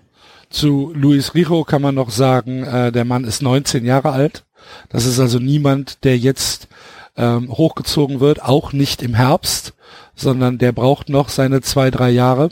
[0.48, 4.44] Zu Luis Rijo kann man noch sagen, äh, der Mann ist 19 Jahre alt.
[4.88, 6.68] Das ist also niemand, der jetzt
[7.16, 9.74] ähm, hochgezogen wird, auch nicht im Herbst,
[10.14, 12.50] sondern der braucht noch seine zwei, drei Jahre.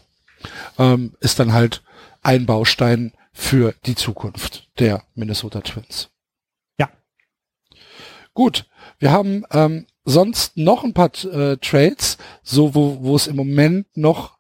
[0.78, 1.82] Ähm, ist dann halt
[2.22, 6.10] ein Baustein für die Zukunft der Minnesota Twins.
[6.78, 6.88] Ja.
[8.34, 8.66] Gut,
[8.98, 13.86] wir haben ähm, sonst noch ein paar äh, Trades, so wo, wo es im Moment
[13.96, 14.39] noch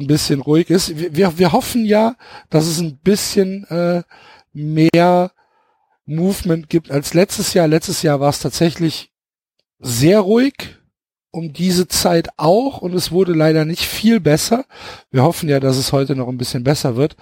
[0.00, 0.98] ein bisschen ruhig ist.
[0.98, 2.16] Wir, wir, wir hoffen ja,
[2.48, 4.02] dass es ein bisschen äh,
[4.52, 5.32] mehr
[6.06, 7.68] Movement gibt als letztes Jahr.
[7.68, 9.12] Letztes Jahr war es tatsächlich
[9.78, 10.76] sehr ruhig
[11.32, 14.64] um diese Zeit auch und es wurde leider nicht viel besser.
[15.10, 17.16] Wir hoffen ja, dass es heute noch ein bisschen besser wird.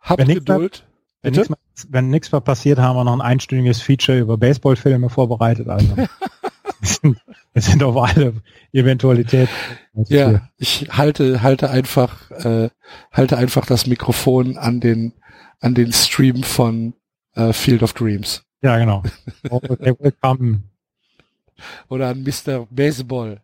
[0.00, 0.84] Habt wenn Geduld.
[1.24, 1.58] Nichts mehr,
[1.88, 5.68] wenn nichts mehr passiert, haben wir noch ein einstündiges Feature über Baseballfilme vorbereitet.
[5.68, 5.88] Also
[6.80, 7.18] sind,
[7.54, 8.34] sind auf alle
[8.72, 9.48] Eventualitäten.
[10.06, 12.70] Ja, ich halte halte einfach äh,
[13.12, 15.14] halte einfach das Mikrofon an den
[15.60, 16.94] an den Stream von
[17.34, 18.44] äh, Field of Dreams.
[18.62, 19.02] Ja, genau.
[21.88, 22.66] Oder an Mr.
[22.70, 23.40] Baseball.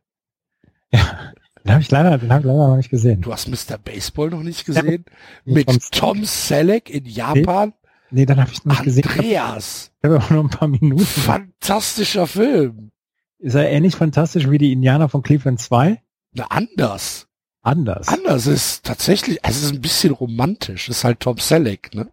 [0.93, 1.33] Ja,
[1.65, 3.21] den habe ich leider, den habe ich leider noch nicht gesehen.
[3.23, 3.79] Du hast Mr.
[3.79, 5.05] Baseball noch nicht gesehen?
[5.45, 7.73] Ja, Mit Tom Selleck in Japan?
[8.11, 9.09] Nee, nee dann habe ich noch nicht gesehen.
[9.09, 9.91] Andreas.
[9.99, 11.05] Ich habe hab auch nur ein paar Minuten.
[11.05, 12.91] Fantastischer Film.
[13.39, 16.03] Ist er ähnlich fantastisch wie die Indianer von Cleveland 2?
[16.33, 17.27] Na, anders.
[17.63, 18.09] Anders.
[18.09, 20.89] Anders ist tatsächlich, also es ist ein bisschen romantisch.
[20.89, 22.11] ist halt Tom Selleck, ne?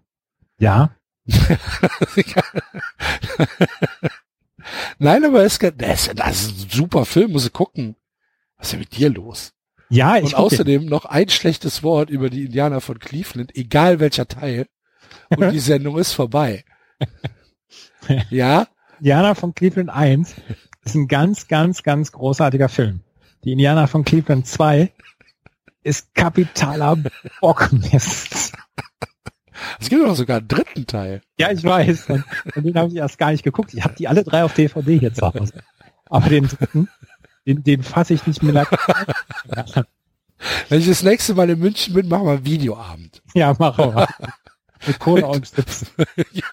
[0.57, 0.95] Ja.
[4.99, 6.33] Nein, aber es ist, das ist ein
[6.69, 7.95] super Film, muss ich gucken.
[8.57, 9.53] Was ist denn mit dir los?
[9.89, 14.27] Ja, ich Und außerdem noch ein schlechtes Wort über die Indianer von Cleveland, egal welcher
[14.27, 14.67] Teil.
[15.29, 16.63] Und die Sendung ist vorbei.
[18.29, 18.67] ja?
[18.99, 20.35] Indianer von Cleveland 1
[20.83, 23.01] ist ein ganz, ganz, ganz großartiger Film.
[23.43, 24.91] Die Indianer von Cleveland 2
[25.83, 26.97] ist kapitaler
[27.39, 28.53] Bockmist.
[29.79, 31.21] Es gibt doch sogar einen dritten Teil.
[31.37, 32.09] Ja, ich weiß.
[32.09, 32.23] Und,
[32.55, 33.73] und den habe ich erst gar nicht geguckt.
[33.73, 35.53] Ich habe die alle drei auf DVD hier zu Hause.
[36.05, 36.89] Aber den dritten,
[37.45, 38.65] den, den fasse ich nicht mehr.
[40.69, 43.21] Wenn ich das nächste Mal in München bin, machen wir einen Videoabend.
[43.33, 44.07] Ja, machen wir.
[44.87, 45.85] Mit Cola und Chips.
[46.31, 46.43] ja.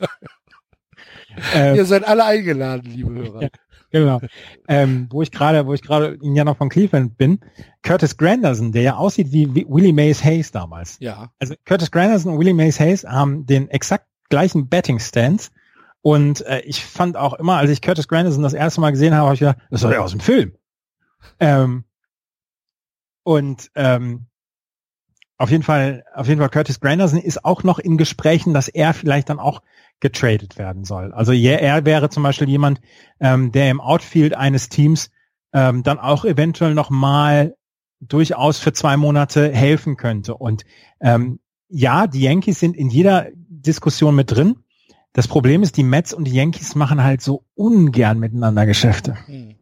[1.55, 3.43] Ähm, Ihr seid alle eingeladen, liebe Hörer.
[3.43, 3.49] Ja,
[3.91, 4.21] genau.
[4.67, 7.41] Ähm, wo ich gerade, wo ich gerade in ja noch von Cleveland bin,
[7.83, 10.99] Curtis Granderson, der ja aussieht wie, wie Willie Mays Hayes damals.
[11.01, 11.33] Ja.
[11.39, 15.51] Also Curtis Granderson und Willie Mays Hayes haben den exakt gleichen Betting Stance.
[16.01, 19.27] Und äh, ich fand auch immer, als ich Curtis Granderson das erste Mal gesehen habe,
[19.27, 20.55] habe ich gedacht, das war ja aus dem Film.
[21.41, 21.85] Ähm,
[23.25, 24.27] und ähm,
[25.39, 28.93] auf jeden Fall, auf jeden Fall Curtis Granderson ist auch noch in Gesprächen, dass er
[28.93, 29.63] vielleicht dann auch
[30.01, 31.13] getradet werden soll.
[31.13, 32.81] Also er, wäre zum Beispiel jemand,
[33.21, 35.11] ähm, der im Outfield eines Teams
[35.53, 37.57] ähm, dann auch eventuell noch mal
[38.01, 40.35] durchaus für zwei Monate helfen könnte.
[40.35, 40.65] Und
[41.01, 44.57] ähm, ja, die Yankees sind in jeder Diskussion mit drin.
[45.13, 49.17] Das Problem ist, die Mets und die Yankees machen halt so ungern miteinander Geschäfte.
[49.27, 49.57] Hm.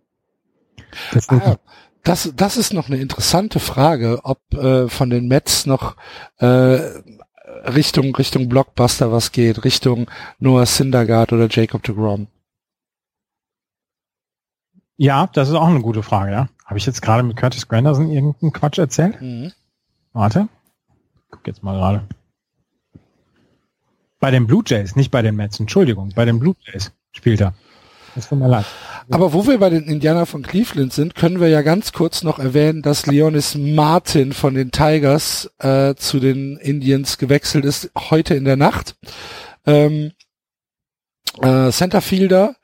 [1.12, 1.56] Das, ah,
[2.02, 5.96] das, das ist noch eine interessante Frage, ob äh, von den Mets noch
[6.38, 6.78] äh,
[7.64, 12.26] Richtung Richtung Blockbuster was geht, Richtung Noah Syndergaard oder Jacob de Grom.
[14.96, 16.48] Ja, das ist auch eine gute Frage, ja.
[16.64, 19.20] Habe ich jetzt gerade mit Curtis Granderson irgendeinen Quatsch erzählt?
[19.20, 19.52] Mhm.
[20.12, 20.48] Warte.
[21.30, 22.08] Guck jetzt mal gerade.
[24.18, 27.52] Bei den Blue Jays, nicht bei den Mets, Entschuldigung, bei den Blue Jays spielt er.
[28.14, 28.64] Das tut mir leid.
[29.10, 32.38] Aber wo wir bei den Indianer von Cleveland sind, können wir ja ganz kurz noch
[32.38, 38.44] erwähnen, dass Leonis Martin von den Tigers äh, zu den Indians gewechselt ist, heute in
[38.44, 38.96] der Nacht.
[39.64, 40.12] Ähm,
[41.40, 42.56] äh, Centerfielder,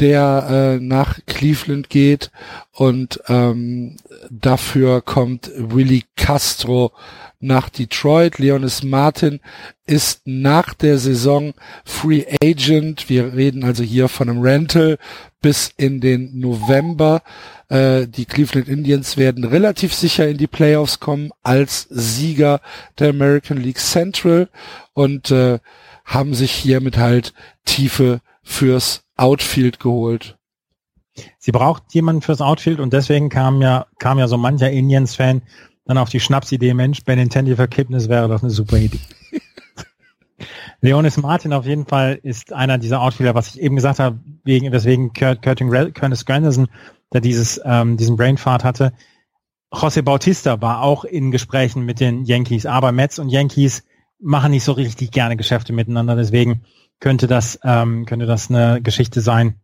[0.00, 2.30] der äh, nach Cleveland geht
[2.72, 3.96] und ähm,
[4.30, 6.92] dafür kommt Willie Castro
[7.40, 8.38] nach Detroit.
[8.38, 9.40] Leonis Martin
[9.86, 13.08] ist nach der Saison Free Agent.
[13.08, 14.98] Wir reden also hier von einem Rental
[15.40, 17.22] bis in den November.
[17.68, 22.60] Äh, die Cleveland Indians werden relativ sicher in die Playoffs kommen als Sieger
[22.98, 24.48] der American League Central
[24.94, 25.58] und äh,
[26.04, 27.34] haben sich hiermit halt
[27.64, 30.38] Tiefe fürs Outfield geholt.
[31.38, 35.42] Sie braucht jemanden fürs Outfield und deswegen kam ja, kam ja so mancher Indians-Fan
[35.88, 39.00] dann auf die Schnapsidee, Mensch, Benintendi für Kipnis wäre doch eine super Idee.
[40.80, 44.70] Leonis Martin auf jeden Fall ist einer dieser Outfielder, was ich eben gesagt habe, wegen,
[44.70, 46.68] weswegen Kurt, Curtin Curtis Granderson
[47.12, 48.92] der dieses, ähm, diesen Brainfart hatte.
[49.72, 53.84] José Bautista war auch in Gesprächen mit den Yankees, aber Mets und Yankees
[54.20, 56.64] machen nicht so richtig gerne Geschäfte miteinander, deswegen
[57.00, 59.60] könnte das, ähm, könnte das eine Geschichte sein,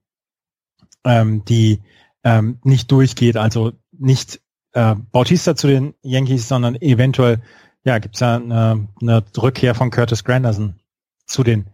[1.04, 1.80] ähm, die
[2.22, 4.40] ähm, nicht durchgeht, also nicht
[4.74, 7.40] äh, Bautista zu den Yankees, sondern eventuell,
[7.84, 10.74] ja, gibt's ja eine, eine Rückkehr von Curtis Granderson
[11.26, 11.66] zu den,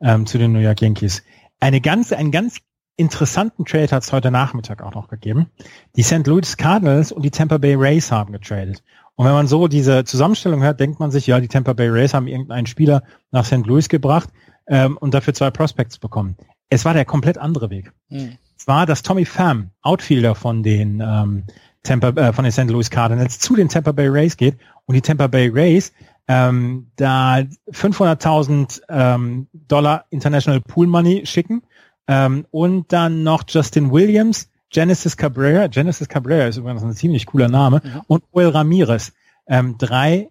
[0.00, 1.22] ähm, zu den New York Yankees.
[1.60, 2.58] Eine ganz, ein ganz
[2.96, 5.50] interessanten Trade hat es heute Nachmittag auch noch gegeben.
[5.96, 6.26] Die St.
[6.26, 8.82] Louis Cardinals und die Tampa Bay Rays haben getradet.
[9.16, 12.14] Und wenn man so diese Zusammenstellung hört, denkt man sich, ja, die Tampa Bay Rays
[12.14, 13.66] haben irgendeinen Spieler nach St.
[13.66, 14.30] Louis gebracht
[14.66, 16.36] ähm, und dafür zwei Prospects bekommen.
[16.68, 17.92] Es war der komplett andere Weg.
[18.08, 18.38] Mhm.
[18.58, 21.44] Es war, dass Tommy Pham, Outfielder von den ähm,
[21.86, 22.68] Tampa, äh, von den St.
[22.68, 25.92] Louis Cardinals, zu den Tampa Bay Rays geht und die Tampa Bay Rays
[26.28, 27.36] ähm, da
[27.70, 31.62] 500.000 ähm, Dollar International Pool Money schicken
[32.08, 37.48] ähm, und dann noch Justin Williams, Genesis Cabrera, Genesis Cabrera ist übrigens ein ziemlich cooler
[37.48, 38.00] Name, mhm.
[38.08, 39.12] und Will Ramirez.
[39.46, 40.28] Ähm, drei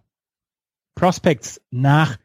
[0.95, 2.17] Prospects nach,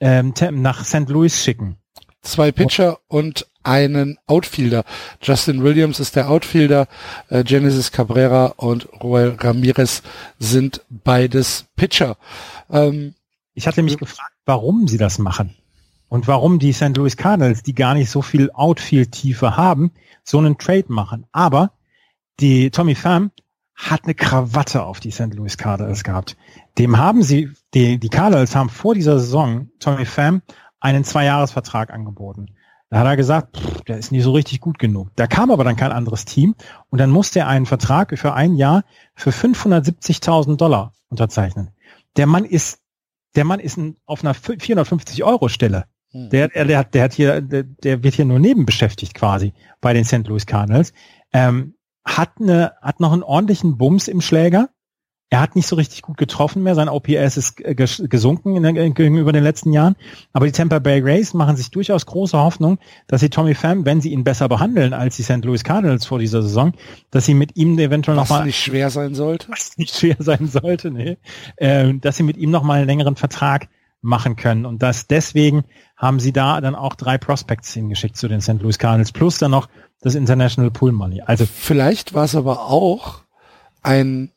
[0.00, 1.08] ähm, nach St.
[1.08, 1.76] Louis schicken.
[2.22, 4.84] Zwei Pitcher und einen Outfielder.
[5.20, 6.88] Justin Williams ist der Outfielder,
[7.28, 10.02] äh, Genesis Cabrera und Roel Ramirez
[10.38, 12.16] sind beides Pitcher.
[12.70, 13.14] Ähm,
[13.54, 15.54] ich hatte mich gefragt, warum sie das machen.
[16.08, 16.96] Und warum die St.
[16.96, 19.90] Louis Cardinals, die gar nicht so viel Outfield-Tiefe haben,
[20.22, 21.26] so einen Trade machen.
[21.32, 21.72] Aber
[22.38, 23.32] die Tommy Pham
[23.74, 25.34] hat eine Krawatte auf die St.
[25.34, 26.36] Louis Cardinals gehabt.
[26.78, 30.42] Dem haben sie, die, die Cardinals haben vor dieser Saison Tommy Pham
[30.80, 32.55] einen Zweijahresvertrag angeboten.
[32.88, 35.10] Da hat er gesagt, pff, der ist nie so richtig gut genug.
[35.16, 36.54] Da kam aber dann kein anderes Team
[36.90, 38.84] und dann musste er einen Vertrag für ein Jahr
[39.14, 41.70] für 570.000 Dollar unterzeichnen.
[42.16, 42.80] Der Mann ist,
[43.34, 45.86] der Mann ist auf einer 450 Euro Stelle.
[46.12, 49.92] Der, der, der, hat, der hat hier, der, der wird hier nur nebenbeschäftigt quasi bei
[49.92, 50.26] den St.
[50.26, 50.92] Louis Cardinals.
[51.32, 51.74] Ähm,
[52.04, 54.70] hat eine, hat noch einen ordentlichen Bums im Schläger.
[55.28, 56.76] Er hat nicht so richtig gut getroffen mehr.
[56.76, 59.96] Sein OPS ist gesunken der, gegenüber den letzten Jahren.
[60.32, 64.00] Aber die Tampa Bay Rays machen sich durchaus große Hoffnung, dass sie Tommy Pham, wenn
[64.00, 65.44] sie ihn besser behandeln als die St.
[65.44, 66.74] Louis Cardinals vor dieser Saison,
[67.10, 68.40] dass sie mit ihm eventuell nochmal...
[68.40, 69.48] Was nicht schwer sein sollte?
[69.50, 71.18] Was nicht schwer sein sollte, nee.
[71.56, 73.68] Äh, dass sie mit ihm nochmal einen längeren Vertrag
[74.00, 74.64] machen können.
[74.64, 75.64] Und das deswegen
[75.96, 78.60] haben sie da dann auch drei Prospects hingeschickt zu den St.
[78.60, 79.68] Louis Cardinals, plus dann noch
[80.00, 81.22] das International Pool Money.
[81.22, 83.22] Also vielleicht war es aber auch
[83.82, 84.30] ein,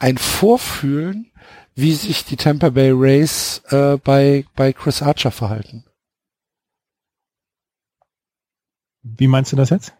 [0.00, 1.30] ein Vorfühlen,
[1.74, 5.84] wie sich die Tampa Bay Rays äh, bei, bei Chris Archer verhalten.
[9.02, 9.94] Wie meinst du das jetzt?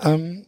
[0.00, 0.46] Ähm,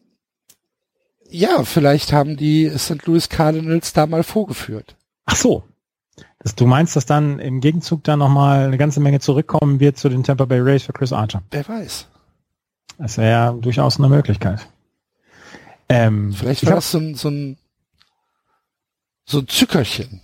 [1.29, 3.07] ja, vielleicht haben die St.
[3.07, 4.97] Louis Cardinals da mal vorgeführt.
[5.27, 5.65] Ach so,
[6.39, 10.09] dass du meinst, dass dann im Gegenzug dann nochmal eine ganze Menge zurückkommen wird zu
[10.09, 11.43] den Tampa Bay Rays für Chris Archer?
[11.51, 12.09] Wer weiß.
[12.99, 14.67] Das wäre ja durchaus eine Möglichkeit.
[15.89, 17.57] Ähm, Vielleicht war das so ein, so ein,
[19.25, 20.23] so ein Zückerchen.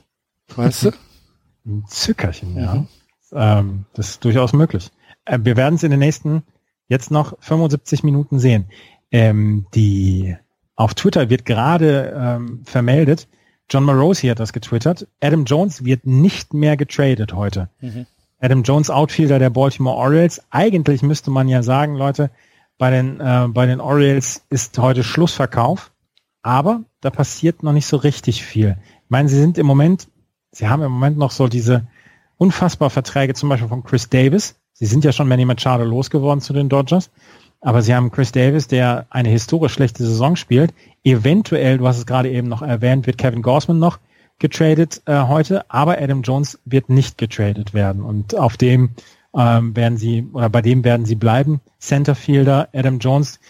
[0.55, 0.93] Weißt du?
[1.67, 2.75] ein Zückerchen, ja.
[2.75, 2.89] Mhm.
[3.33, 4.91] Ähm, das ist durchaus möglich.
[5.25, 6.43] Äh, wir werden es in den nächsten
[6.89, 8.67] jetzt noch 75 Minuten sehen.
[9.11, 10.37] Ähm, die
[10.77, 13.29] auf Twitter wird gerade ähm, vermeldet,
[13.71, 15.07] John Morosi hat das getwittert.
[15.21, 17.71] Adam Jones wird nicht mehr getradet heute.
[17.81, 18.07] Mhm.
[18.41, 20.43] Adam Jones, Outfielder der Baltimore Orioles.
[20.51, 22.31] Eigentlich müsste man ja sagen, Leute,
[22.79, 25.93] bei den, äh, bei den Orioles ist heute Schlussverkauf.
[26.43, 28.77] Aber da passiert noch nicht so richtig viel.
[29.05, 30.09] Ich meine, sie sind im Moment,
[30.51, 31.87] sie haben im Moment noch so diese
[32.37, 34.57] unfassbar Verträge zum Beispiel von Chris Davis.
[34.73, 37.11] Sie sind ja schon Manny Machado losgeworden zu den Dodgers.
[37.61, 40.75] Aber sie haben Chris Davis, der eine historisch schlechte Saison spielt.
[41.03, 43.99] Eventuell, du hast es gerade eben noch erwähnt, wird Kevin Gorsman noch
[44.39, 48.03] getradet äh, heute, aber Adam Jones wird nicht getradet werden.
[48.03, 48.91] Und auf dem
[49.37, 51.61] ähm, werden sie, oder bei dem werden sie bleiben.
[51.79, 53.41] Centerfielder Adam Jones,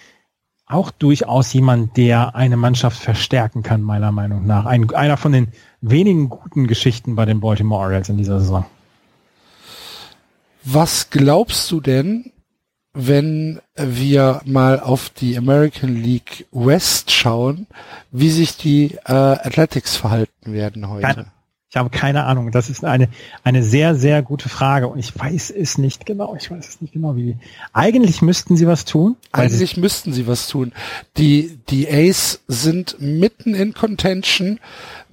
[0.66, 4.64] auch durchaus jemand, der eine Mannschaft verstärken kann, meiner Meinung nach.
[4.64, 5.48] Ein, einer von den
[5.80, 8.64] wenigen guten Geschichten bei den Baltimore Orioles in dieser Saison.
[10.64, 12.32] Was glaubst du denn,
[12.94, 17.66] wenn wir mal auf die American League West schauen,
[18.12, 21.02] wie sich die äh, Athletics verhalten werden heute.
[21.02, 21.26] Keine,
[21.74, 22.52] ich habe keine Ahnung.
[22.52, 23.08] Das ist eine,
[23.42, 26.36] eine sehr, sehr gute Frage und ich weiß es nicht genau.
[26.36, 27.36] Ich weiß es nicht genau, wie.
[27.72, 29.16] Eigentlich müssten sie was tun.
[29.32, 30.72] Eigentlich müssten sie was tun.
[31.16, 34.60] Die, die Ace sind mitten in Contention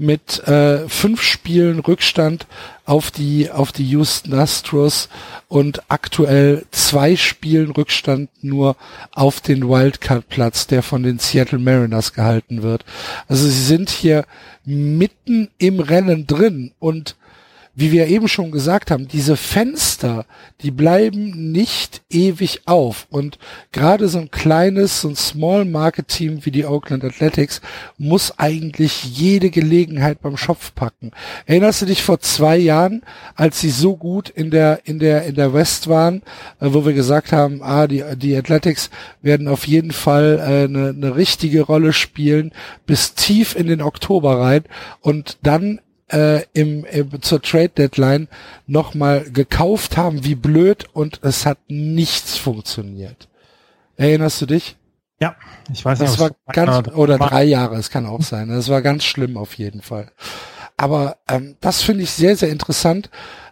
[0.02, 2.48] mit äh, fünf Spielen Rückstand
[2.86, 5.10] auf die, auf die Houston Astros
[5.48, 8.76] und aktuell zwei Spielen Rückstand nur
[9.12, 12.84] auf den Wildcard-Platz, der von den Seattle Mariners gehalten wird.
[13.28, 14.26] Also sie sind hier
[14.66, 17.16] mitten im Rennen drin und
[17.74, 20.26] wie wir eben schon gesagt haben, diese Fenster,
[20.62, 23.08] die bleiben nicht ewig auf.
[23.10, 23.40] Und
[23.72, 27.62] gerade so ein kleines, so ein Small Market Team wie die Oakland Athletics
[27.98, 31.12] muss eigentlich jede Gelegenheit beim Schopf packen.
[31.46, 33.04] Erinnerst du dich vor zwei Jahren,
[33.36, 36.24] als sie so gut in der, in der, in der West waren,
[36.60, 38.90] äh, wo wir gesagt haben, ah, die, die Athletics
[39.22, 42.52] werden auf jeden Fall äh, eine, eine richtige Rolle spielen
[42.86, 44.64] bis tief in den Oktober rein
[45.02, 45.80] und dann
[46.12, 48.28] äh, im, im, zur Trade Deadline
[48.68, 53.28] nochmal gekauft haben, wie blöd und es hat nichts funktioniert.
[53.98, 54.78] Erinnerst du dich?
[55.20, 55.36] Ja,
[55.72, 56.12] ich weiß nicht.
[56.12, 58.50] Das war ganz, oder drei Jahre, es kann auch sein.
[58.50, 60.12] Das war ganz schlimm auf jeden Fall.
[60.78, 63.10] Aber ähm, das finde ich sehr, sehr interessant.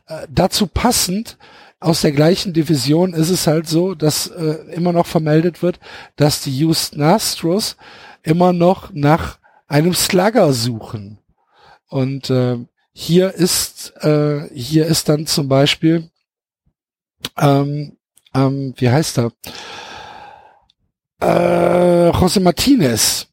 [0.07, 1.38] Äh, dazu passend,
[1.80, 5.80] aus der gleichen Division ist es halt so, dass äh, immer noch vermeldet wird,
[6.18, 7.78] dass die Houston Astros
[8.24, 9.38] immer noch nach
[9.68, 11.20] einem Slugger suchen.
[11.89, 12.57] Und äh,
[12.93, 16.09] hier ist äh, hier ist dann zum Beispiel
[17.37, 17.97] ähm,
[18.33, 19.31] ähm, wie heißt er?
[21.21, 23.27] Äh, José Martinez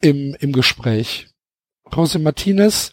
[0.00, 1.28] im im Gespräch.
[1.90, 2.92] José Martinez,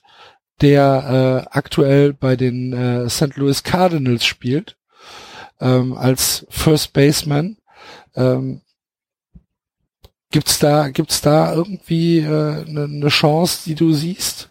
[0.61, 3.35] der äh, aktuell bei den äh, St.
[3.35, 4.77] Louis Cardinals spielt
[5.59, 7.57] ähm, als First Baseman.
[8.15, 8.61] Ähm,
[10.31, 14.49] gibt's da gibt's da irgendwie eine äh, ne, ne Chance, die du siehst?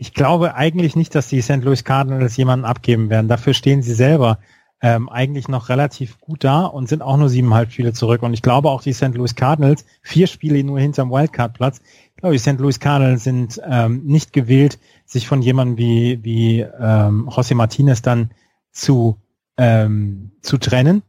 [0.00, 1.62] Ich glaube eigentlich nicht, dass die St.
[1.62, 3.28] Louis Cardinals jemanden abgeben werden.
[3.28, 4.38] Dafür stehen sie selber
[4.80, 8.22] ähm, eigentlich noch relativ gut da und sind auch nur siebeneinhalb Spiele zurück.
[8.22, 9.14] Und ich glaube auch die St.
[9.14, 12.58] Louis Cardinals, vier Spiele nur hinterm Wildcard-Platz, ich glaube, die St.
[12.58, 18.30] Louis Cardinals sind ähm, nicht gewillt, sich von jemandem wie, wie ähm, José Martinez dann
[18.72, 19.18] zu,
[19.58, 21.02] ähm, zu trennen.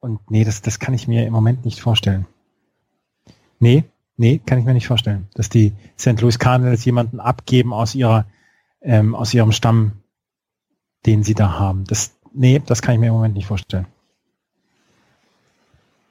[0.00, 2.26] Und nee, das, das kann ich mir im Moment nicht vorstellen.
[3.60, 3.84] Nee,
[4.16, 6.20] Nee, kann ich mir nicht vorstellen, dass die St.
[6.20, 8.26] Louis Cardinals jemanden abgeben aus ihrer,
[8.82, 10.02] ähm, aus ihrem Stamm,
[11.06, 11.84] den sie da haben.
[11.84, 13.86] Das, nee, das kann ich mir im Moment nicht vorstellen.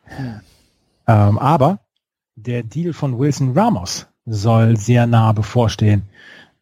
[0.06, 0.42] Hm.
[1.08, 1.80] Ähm, aber
[2.36, 6.04] der Deal von Wilson Ramos soll sehr nah bevorstehen.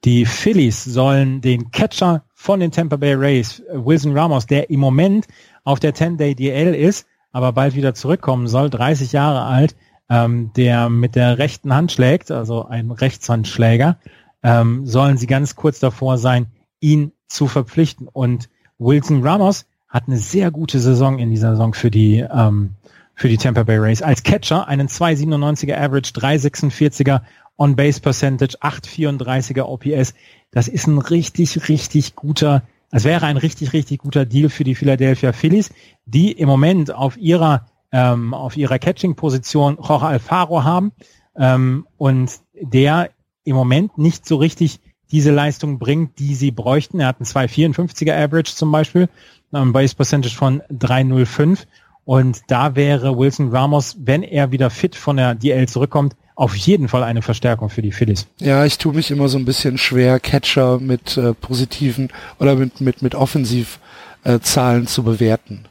[0.06, 5.28] Die Phillies sollen den Catcher von den Tampa Bay Rays, Wilson Ramos, der im Moment
[5.64, 9.76] auf der 10-Day DL ist, aber bald wieder zurückkommen soll, 30 Jahre alt,
[10.10, 13.98] ähm, der mit der rechten Hand schlägt, also ein Rechtshandschläger,
[14.44, 16.48] ähm, sollen sie ganz kurz davor sein,
[16.80, 18.08] ihn zu verpflichten.
[18.08, 22.76] Und Wilson Ramos hat eine sehr gute Saison in dieser Saison für die ähm,
[23.20, 24.02] für die Tampa Bay Rays.
[24.02, 27.22] Als Catcher einen 2,97er Average, 3,46er
[27.58, 30.14] On-Base Percentage, 8,34er OPS.
[30.52, 34.74] Das ist ein richtig, richtig guter, es wäre ein richtig, richtig guter Deal für die
[34.74, 35.72] Philadelphia Phillies,
[36.06, 40.92] die im Moment auf ihrer ähm, auf ihrer Catching-Position Jorge Alfaro haben
[41.36, 43.10] ähm, und der
[43.44, 44.80] im Moment nicht so richtig
[45.12, 47.00] diese Leistung bringt, die sie bräuchten.
[47.00, 49.10] Er hat einen 2,54er Average zum Beispiel,
[49.52, 51.66] ein Base Percentage von 3,05
[52.06, 56.88] und da wäre Wilson Ramos, wenn er wieder fit von der DL zurückkommt, auf jeden
[56.88, 58.26] Fall eine Verstärkung für die Phillies.
[58.40, 62.10] Ja, ich tue mich immer so ein bisschen schwer, Catcher mit äh, positiven
[62.40, 65.69] oder mit mit mit Offensivzahlen äh, zu bewerten.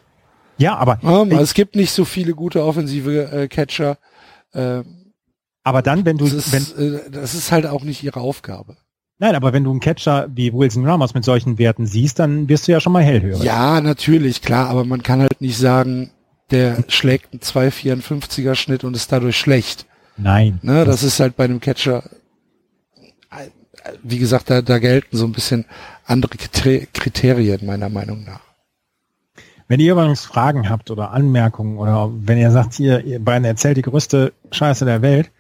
[0.59, 3.99] Ja, aber ja, es gibt nicht so viele gute offensive äh, Catcher.
[4.53, 4.83] Äh,
[5.63, 8.77] aber dann, wenn du, das ist, wenn, äh, das ist halt auch nicht ihre Aufgabe.
[9.21, 12.69] Nein, aber wenn du einen Catcher wie Wilson Ramos mit solchen Werten siehst, dann wirst
[12.69, 13.43] du ja schon mal hellhörig.
[13.43, 16.11] Ja, natürlich, klar, aber man kann halt nicht sagen,
[16.51, 19.87] der schlägt einen 2,54er Schnitt und ist dadurch schlecht.
[20.17, 20.59] Nein.
[20.63, 22.05] Ne, das, das ist halt bei einem Catcher,
[24.03, 25.65] wie gesagt, da, da gelten so ein bisschen
[26.05, 28.41] andere Kriterien meiner Meinung nach.
[29.69, 33.77] Wenn ihr übrigens Fragen habt oder Anmerkungen oder wenn ihr sagt, ihr, ihr beiden erzählt
[33.77, 35.31] die größte Scheiße der Welt,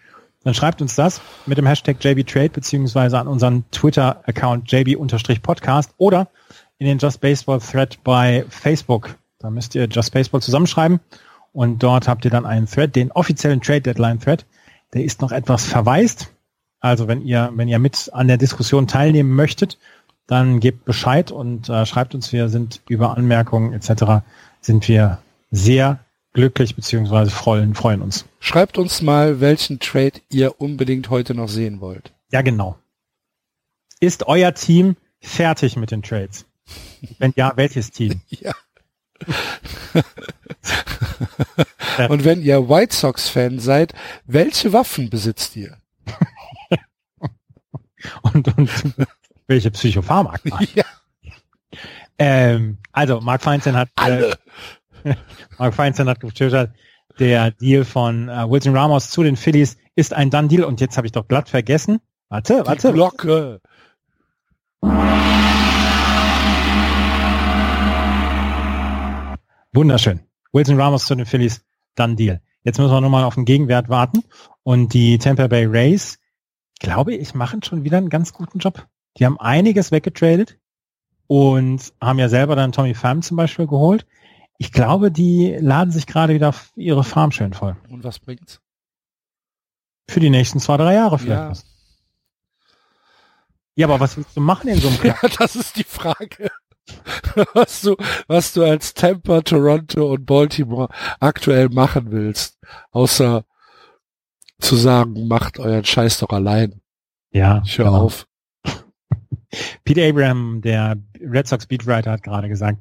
[0.45, 6.29] dann schreibt uns das mit dem Hashtag JBTrade beziehungsweise an unseren Twitter-Account JB-Podcast oder
[6.76, 9.16] in den Just Baseball Thread bei Facebook.
[9.39, 11.01] Da müsst ihr Just Baseball zusammenschreiben
[11.53, 14.45] und dort habt ihr dann einen Thread, den offiziellen Trade Deadline Thread.
[14.93, 16.31] Der ist noch etwas verwaist.
[16.81, 19.79] Also wenn ihr, wenn ihr mit an der Diskussion teilnehmen möchtet,
[20.29, 22.33] dann gebt Bescheid und äh, schreibt uns.
[22.33, 24.22] Wir sind über Anmerkungen etc.
[24.61, 25.18] sind wir
[25.51, 25.99] sehr
[26.35, 28.26] glücklich beziehungsweise freuen, freuen uns.
[28.39, 32.12] Schreibt uns mal, welchen Trade ihr unbedingt heute noch sehen wollt.
[32.31, 32.79] Ja, genau.
[33.99, 36.45] Ist euer Team fertig mit den Trades?
[37.18, 38.20] Wenn ja, welches Team?
[38.31, 38.53] Ja.
[42.09, 43.95] Und wenn ihr White Sox-Fan seid,
[44.26, 45.76] welche Waffen besitzt ihr?
[48.22, 48.70] und, und
[49.49, 50.61] welche Psychopharmaka?
[50.74, 50.84] Ja.
[52.20, 54.34] Ähm, also, Mark Feinstein hat, äh,
[55.59, 56.72] Mark Feinstein hat getwittert,
[57.18, 61.07] der Deal von äh, Wilson Ramos zu den Phillies ist ein Done-Deal und jetzt habe
[61.07, 62.01] ich doch glatt vergessen.
[62.28, 62.88] Warte, warte.
[62.88, 63.61] Die Glocke.
[69.72, 70.20] Wunderschön.
[70.53, 72.40] Wilson Ramos zu den Phillies, Done Deal.
[72.64, 74.24] Jetzt müssen wir nochmal auf den Gegenwert warten
[74.62, 76.18] und die Tampa Bay Rays,
[76.80, 78.86] glaube ich, machen schon wieder einen ganz guten Job.
[79.17, 80.59] Die haben einiges weggetradet
[81.27, 84.07] und haben ja selber dann Tommy Pham zum Beispiel geholt.
[84.59, 87.77] Ich glaube, die laden sich gerade wieder ihre Farm schön voll.
[87.89, 88.61] Und was bringt's?
[90.09, 91.63] Für die nächsten zwei, drei Jahre vielleicht.
[91.63, 91.69] Ja.
[93.77, 95.17] Ja, aber was willst du machen in so einem Club?
[95.23, 96.51] Ja, das ist die Frage.
[97.53, 97.97] Was du,
[98.27, 100.89] was du als Tampa, Toronto und Baltimore
[101.21, 102.59] aktuell machen willst,
[102.91, 103.45] außer
[104.59, 106.81] zu sagen, macht euren Scheiß doch allein.
[107.31, 107.63] Ja.
[107.65, 108.01] Ich hör genau.
[108.01, 108.27] auf.
[109.84, 112.78] Pete Abraham, der Red Sox Beatwriter, hat gerade gesagt,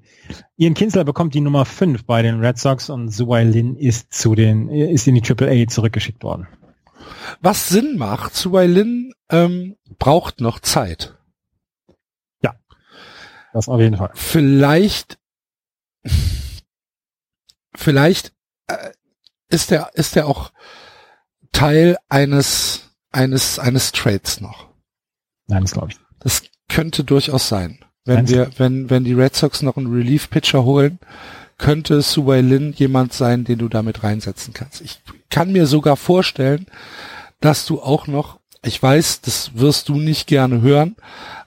[0.58, 4.36] Ian Kinsler bekommt die Nummer 5 bei den Red Sox und Suai Lin ist zu
[4.36, 6.48] den, ist in die Triple A zurückgeschickt worden.
[7.42, 11.18] Was Sinn macht, Suai Lin ähm, braucht noch Zeit.
[12.44, 12.56] Ja,
[13.54, 14.12] das auf jeden Fall.
[14.14, 15.20] Vielleicht,
[17.76, 18.34] vielleicht
[18.68, 18.92] äh,
[19.50, 20.52] ist er ist er auch
[21.54, 24.68] Teil eines eines eines Trades noch.
[25.48, 26.00] Nein, das glaube ich.
[26.20, 27.80] Das könnte durchaus sein.
[28.06, 31.00] Wenn wir, wenn, wenn die Red Sox noch einen Relief-Pitcher holen,
[31.58, 34.82] könnte Suwei Lin jemand sein, den du damit reinsetzen kannst.
[34.82, 36.68] Ich kann mir sogar vorstellen,
[37.42, 40.96] dass du auch noch ich weiß, das wirst du nicht gerne hören,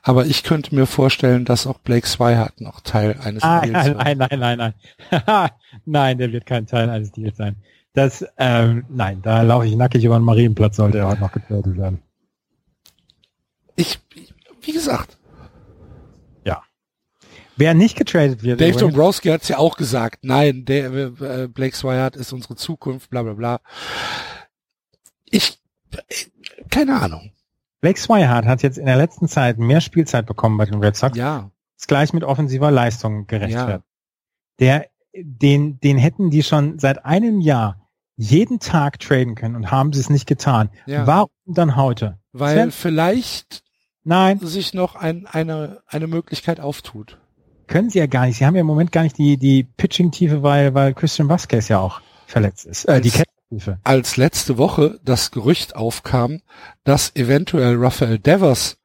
[0.03, 3.99] aber ich könnte mir vorstellen, dass auch Blake Swihart noch Teil eines ah, Deals wird.
[3.99, 5.51] Nein, nein, nein, nein.
[5.85, 7.57] nein, der wird kein Teil eines Deals sein.
[7.93, 11.77] Das, ähm, nein, da laufe ich nackig über den Marienplatz, sollte er heute noch getötet
[11.77, 12.01] werden.
[13.77, 13.99] Ich,
[14.63, 15.19] wie gesagt.
[16.45, 16.63] Ja.
[17.57, 18.61] Wer nicht getradet wird.
[18.61, 20.21] Dave Dombrowski hat es ja auch gesagt.
[20.23, 23.61] Nein, der, äh, Blake Swihart ist unsere Zukunft, bla, bla, bla.
[25.31, 25.59] Ich,
[26.71, 27.33] keine Ahnung.
[27.81, 31.17] Blake Swihart hat jetzt in der letzten Zeit mehr Spielzeit bekommen bei den Red Sox.
[31.17, 31.51] Ja.
[31.79, 33.85] Ist gleich mit offensiver Leistung gerechtfertigt.
[33.85, 33.85] Ja.
[34.59, 39.95] Der, den, den hätten die schon seit einem Jahr jeden Tag traden können und haben
[39.95, 40.69] sie es nicht getan.
[40.85, 41.07] Ja.
[41.07, 42.19] Warum dann heute?
[42.33, 42.71] Weil Sven?
[42.71, 43.65] vielleicht
[44.11, 44.39] Nein.
[44.41, 47.19] sich noch ein, eine, eine Möglichkeit auftut.
[47.67, 48.39] Können sie ja gar nicht.
[48.39, 51.79] Sie haben ja im Moment gar nicht die, die Pitching-Tiefe, weil, weil Christian Vasquez ja
[51.79, 52.85] auch verletzt ist.
[52.87, 53.13] Äh, die
[53.83, 56.41] als letzte Woche das Gerücht aufkam,
[56.85, 58.79] dass eventuell Raphael Devers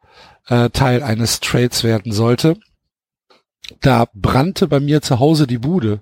[0.48, 2.58] äh, Teil eines Trades werden sollte,
[3.82, 6.02] da brannte bei mir zu Hause die Bude.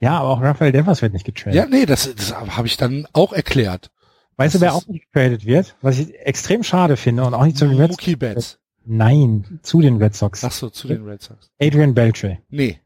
[0.00, 1.54] Ja, aber auch Raphael Devers wird nicht getradet.
[1.54, 3.90] Ja, nee, das, das habe ich dann auch erklärt.
[4.36, 5.76] Weißt du, wer auch nicht getradet wird?
[5.80, 8.18] Was ich extrem schade finde und auch nicht zu den Red Sox.
[8.18, 8.58] Betts.
[8.84, 10.44] Nein, zu den Red Sox.
[10.44, 11.50] Ach so, zu den Red Sox.
[11.60, 12.38] Adrian Beltre.
[12.48, 12.80] Nee.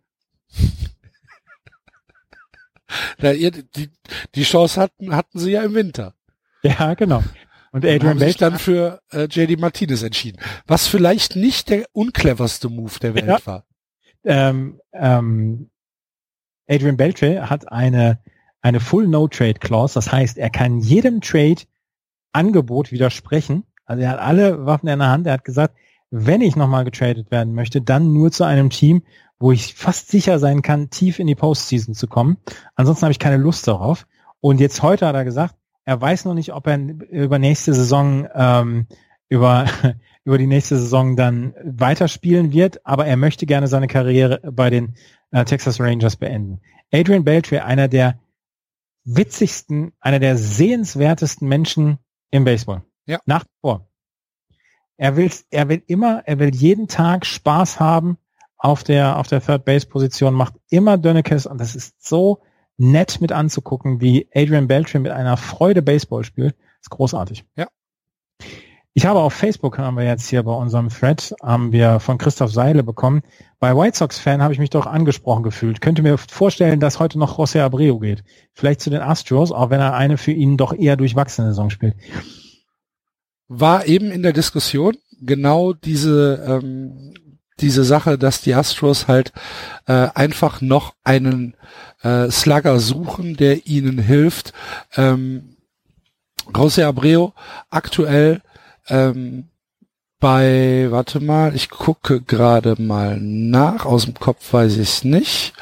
[3.19, 3.91] Da ihr, die,
[4.35, 6.15] die Chance hatten, hatten sie ja im Winter.
[6.63, 7.23] Ja, genau.
[7.71, 10.41] Und Adrian und haben sich dann für äh, JD Martinez entschieden.
[10.67, 13.47] Was vielleicht nicht der uncleverste Move der Welt ja.
[13.47, 13.67] war.
[14.25, 15.71] Ähm, ähm,
[16.67, 18.21] Adrian Beltre hat eine,
[18.69, 19.95] eine Full No Trade Clause.
[19.95, 21.63] Das heißt, er kann jedem Trade
[22.33, 23.65] Angebot widersprechen.
[23.87, 25.27] Also er hat alle Waffen in der Hand.
[25.27, 25.75] Er hat gesagt,
[26.11, 29.03] wenn ich nochmal getradet werden möchte, dann nur zu einem Team,
[29.39, 32.39] wo ich fast sicher sein kann, tief in die Postseason zu kommen.
[32.75, 34.07] Ansonsten habe ich keine Lust darauf.
[34.41, 35.55] Und jetzt heute hat er gesagt,
[35.85, 38.87] er weiß noch nicht, ob er über nächste Saison ähm,
[39.29, 39.67] über
[40.25, 44.95] über die nächste Saison dann weiterspielen wird, aber er möchte gerne seine Karriere bei den
[45.31, 46.61] äh, Texas Rangers beenden.
[46.93, 48.19] Adrian Beltre, einer der
[49.17, 51.99] witzigsten, einer der sehenswertesten Menschen
[52.31, 52.83] im Baseball.
[53.07, 53.21] Ja.
[53.27, 53.89] Nach vor.
[54.97, 58.19] Er will, er will immer, er will jeden Tag Spaß haben
[58.57, 62.43] auf der, auf der Third Base Position, macht immer Dönekes und das ist so
[62.77, 66.55] nett mit anzugucken, wie Adrian Beltran mit einer Freude Baseball spielt.
[66.55, 67.45] Das ist großartig.
[67.57, 67.69] Ja.
[68.99, 72.51] Ich habe auf Facebook, haben wir jetzt hier bei unserem Thread, haben wir von Christoph
[72.51, 73.23] Seile bekommen.
[73.61, 75.81] Bei White Sox-Fan habe ich mich doch angesprochen gefühlt.
[75.81, 78.25] Könnte mir vorstellen, dass heute noch José Abreu geht.
[78.55, 81.95] Vielleicht zu den Astros, auch wenn er eine für ihn doch eher durchwachsene Saison spielt.
[83.47, 87.15] War eben in der Diskussion genau diese ähm,
[87.61, 89.33] diese Sache, dass die Astros halt
[89.87, 91.55] äh, einfach noch einen
[92.03, 94.53] äh, Slugger suchen, der ihnen hilft.
[94.97, 95.55] Ähm,
[96.53, 97.29] José Abreu
[97.71, 98.43] aktuell
[98.89, 99.49] ähm,
[100.21, 105.53] bei, warte mal, ich gucke gerade mal nach, aus dem Kopf weiß ich es nicht.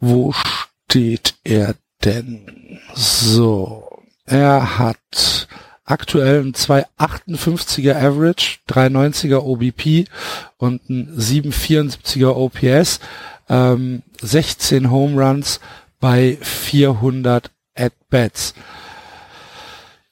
[0.00, 2.80] Wo steht er denn?
[2.94, 5.48] So, er hat
[5.84, 10.08] aktuell ein 258er Average, 390er OBP
[10.56, 13.00] und ein 774er OPS,
[13.48, 15.60] ähm, 16 Home Runs
[16.00, 18.54] bei 400 At-Bats.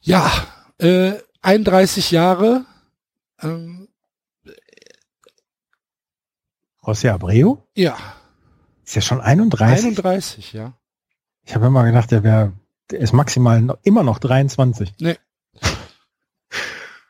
[0.02, 0.30] Ja,
[0.78, 1.12] äh,
[1.42, 2.64] 31 Jahre.
[3.42, 3.88] Ähm,
[6.82, 7.56] José Abreu?
[7.74, 7.96] ja,
[8.84, 9.84] Ist ja schon 31.
[9.84, 10.72] 31, ja.
[11.44, 12.52] Ich habe immer gedacht, der wäre,
[12.90, 14.94] der ist maximal noch, immer noch 23.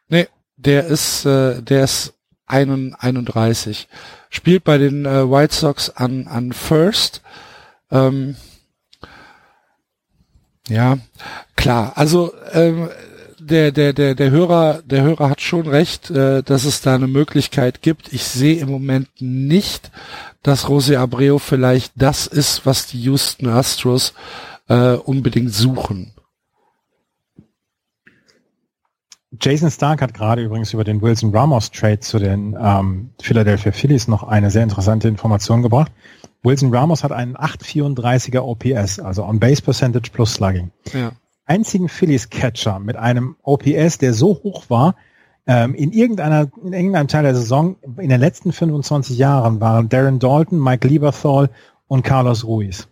[0.09, 2.15] Nee, der ist, äh, der ist
[2.47, 3.89] 31.
[4.29, 7.23] Spielt bei den äh, White Sox an, an First.
[7.91, 8.37] Ähm,
[10.69, 10.99] ja,
[11.57, 11.93] klar.
[11.97, 12.91] Also ähm,
[13.51, 17.07] der, der, der, der Hörer, der Hörer hat schon recht, äh, dass es da eine
[17.07, 18.13] Möglichkeit gibt.
[18.13, 19.91] Ich sehe im Moment nicht,
[20.43, 24.15] dass Jose Abreu vielleicht das ist, was die Houston Astros
[24.69, 26.13] äh, unbedingt suchen.
[29.41, 34.09] Jason Stark hat gerade übrigens über den Wilson Ramos Trade zu den ähm, Philadelphia Phillies
[34.09, 35.93] noch eine sehr interessante Information gebracht.
[36.43, 40.71] Wilson Ramos hat einen 834er OPS, also On Base Percentage plus Slugging.
[40.93, 41.13] Ja.
[41.51, 44.95] Einzigen Phillies Catcher mit einem OPS, der so hoch war,
[45.49, 50.21] ähm, in irgendeiner, in irgendeinem Teil der Saison, in den letzten 25 Jahren waren Darren
[50.21, 51.51] Dalton, Mike Lieberthal
[51.89, 52.87] und Carlos Ruiz.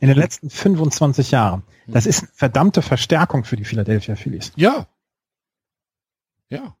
[0.00, 1.62] In den letzten 25 Jahren.
[1.86, 4.52] Das ist eine verdammte Verstärkung für die Philadelphia Phillies.
[4.56, 4.86] Ja.
[6.48, 6.74] Ja.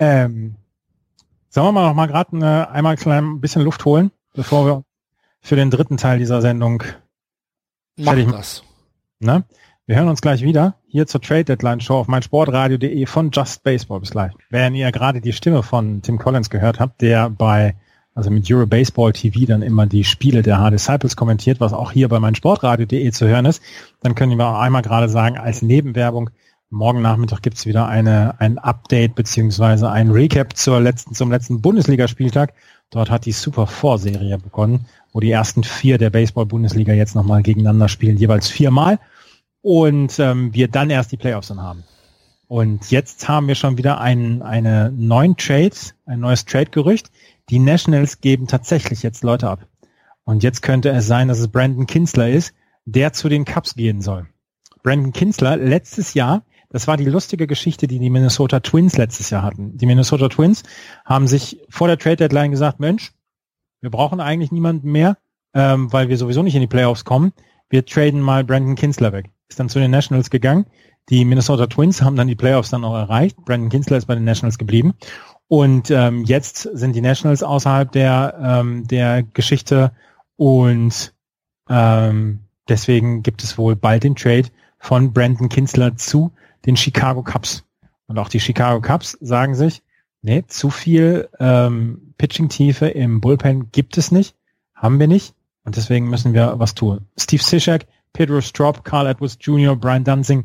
[0.00, 0.56] Ähm,
[1.48, 4.84] sollen wir mal noch mal gerade eine, einmal klein ein bisschen Luft holen, bevor wir
[5.40, 6.82] für den dritten Teil dieser Sendung,
[7.96, 8.30] Mach Fertig.
[8.30, 8.62] das.
[9.22, 9.44] Ne?
[9.86, 13.98] Wir hören uns gleich wieder hier zur Trade Deadline Show auf meinsportradio.de von Just Baseball.
[13.98, 14.32] Bis gleich.
[14.48, 17.74] Wenn ihr gerade die Stimme von Tim Collins gehört habt, der bei,
[18.14, 22.08] also mit Euro Baseball TV dann immer die Spiele der H-Disciples kommentiert, was auch hier
[22.08, 23.60] bei meinsportradio.de zu hören ist,
[24.00, 26.30] dann können wir auch einmal gerade sagen, als Nebenwerbung,
[26.70, 32.54] morgen Nachmittag gibt's wieder eine, ein Update beziehungsweise ein Recap zur letzten, zum letzten Bundesligaspieltag.
[32.90, 37.42] Dort hat die Super Four Serie begonnen, wo die ersten vier der Baseball-Bundesliga jetzt nochmal
[37.42, 39.00] gegeneinander spielen, jeweils viermal.
[39.62, 41.84] Und ähm, wir dann erst die Playoffs dann haben.
[42.48, 47.10] Und jetzt haben wir schon wieder einen, eine neuen Trade, ein neues Trade-Gerücht.
[47.48, 49.66] Die Nationals geben tatsächlich jetzt Leute ab.
[50.24, 52.54] Und jetzt könnte es sein, dass es Brandon Kinsler ist,
[52.84, 54.26] der zu den Cubs gehen soll.
[54.82, 59.42] Brandon Kinsler letztes Jahr, das war die lustige Geschichte, die die Minnesota Twins letztes Jahr
[59.42, 59.76] hatten.
[59.76, 60.62] Die Minnesota Twins
[61.04, 63.12] haben sich vor der Trade Deadline gesagt, Mensch,
[63.80, 65.18] wir brauchen eigentlich niemanden mehr,
[65.54, 67.32] ähm, weil wir sowieso nicht in die Playoffs kommen.
[67.72, 69.30] Wir traden mal Brandon Kinsler weg.
[69.48, 70.66] Ist dann zu den Nationals gegangen.
[71.08, 73.34] Die Minnesota Twins haben dann die Playoffs dann auch erreicht.
[73.46, 74.92] Brandon Kinsler ist bei den Nationals geblieben.
[75.48, 79.92] Und ähm, jetzt sind die Nationals außerhalb der, ähm, der Geschichte
[80.36, 81.14] und
[81.70, 84.48] ähm, deswegen gibt es wohl bald den Trade
[84.78, 86.30] von Brandon Kinsler zu
[86.66, 87.64] den Chicago Cubs.
[88.06, 89.82] Und auch die Chicago Cubs sagen sich,
[90.20, 94.36] nee, zu viel ähm, Pitching-Tiefe im Bullpen gibt es nicht,
[94.74, 95.34] haben wir nicht.
[95.64, 97.06] Und deswegen müssen wir was tun.
[97.16, 100.44] Steve Sischak, Pedro Strop, Carl Edwards Jr., Brian Dunsing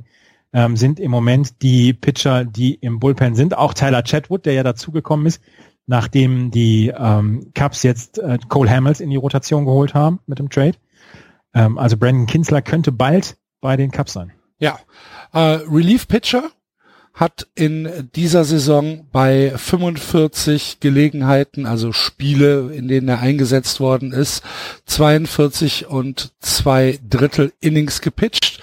[0.54, 3.58] ähm, sind im Moment die Pitcher, die im Bullpen sind.
[3.58, 5.42] Auch Tyler Chatwood, der ja dazugekommen ist,
[5.86, 10.50] nachdem die ähm, Cubs jetzt äh, Cole Hamels in die Rotation geholt haben mit dem
[10.50, 10.78] Trade.
[11.54, 14.32] Ähm, also Brandon Kinsler könnte bald bei den Cubs sein.
[14.60, 14.80] Ja.
[15.34, 15.40] Äh,
[15.70, 16.52] Relief Pitcher
[17.18, 24.44] hat in dieser Saison bei 45 Gelegenheiten, also Spiele, in denen er eingesetzt worden ist,
[24.86, 28.62] 42 und zwei Drittel Innings gepitcht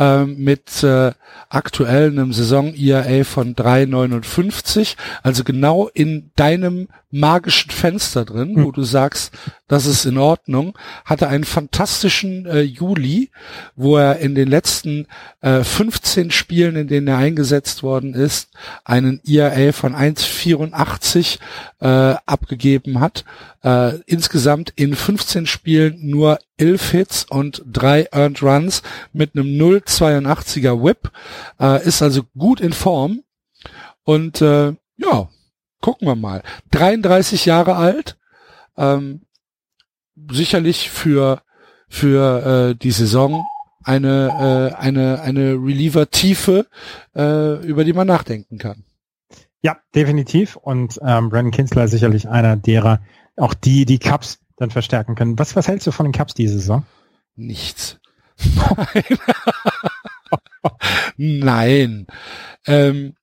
[0.00, 1.12] äh, mit äh,
[1.48, 9.32] aktuell einem Saison-IAA von 3,59, also genau in deinem magischen Fenster drin, wo du sagst,
[9.72, 13.30] das ist in Ordnung, hatte einen fantastischen äh, Juli,
[13.74, 15.06] wo er in den letzten
[15.40, 18.50] äh, 15 Spielen, in denen er eingesetzt worden ist,
[18.84, 21.38] einen IAA von 1,84
[21.80, 21.86] äh,
[22.26, 23.24] abgegeben hat.
[23.64, 28.82] Äh, insgesamt in 15 Spielen nur 11 Hits und drei Earned Runs
[29.14, 31.10] mit einem 0,82er Whip.
[31.58, 33.22] Äh, ist also gut in Form.
[34.04, 35.28] Und äh, ja,
[35.80, 36.42] gucken wir mal.
[36.72, 38.18] 33 Jahre alt.
[38.76, 39.22] Ähm,
[40.30, 41.42] sicherlich für
[41.88, 43.44] für äh, die Saison
[43.84, 46.66] eine äh, eine eine Reliever Tiefe,
[47.14, 48.84] äh, über die man nachdenken kann.
[49.62, 50.56] Ja, definitiv.
[50.56, 53.00] Und ähm, Brandon Kinsler ist sicherlich einer derer,
[53.36, 55.38] auch die die Cups dann verstärken können.
[55.38, 56.84] Was, was hältst du von den Cups diese Saison?
[57.36, 57.98] Nichts.
[58.76, 59.18] Nein.
[61.16, 62.06] Nein.
[62.66, 63.14] Ähm,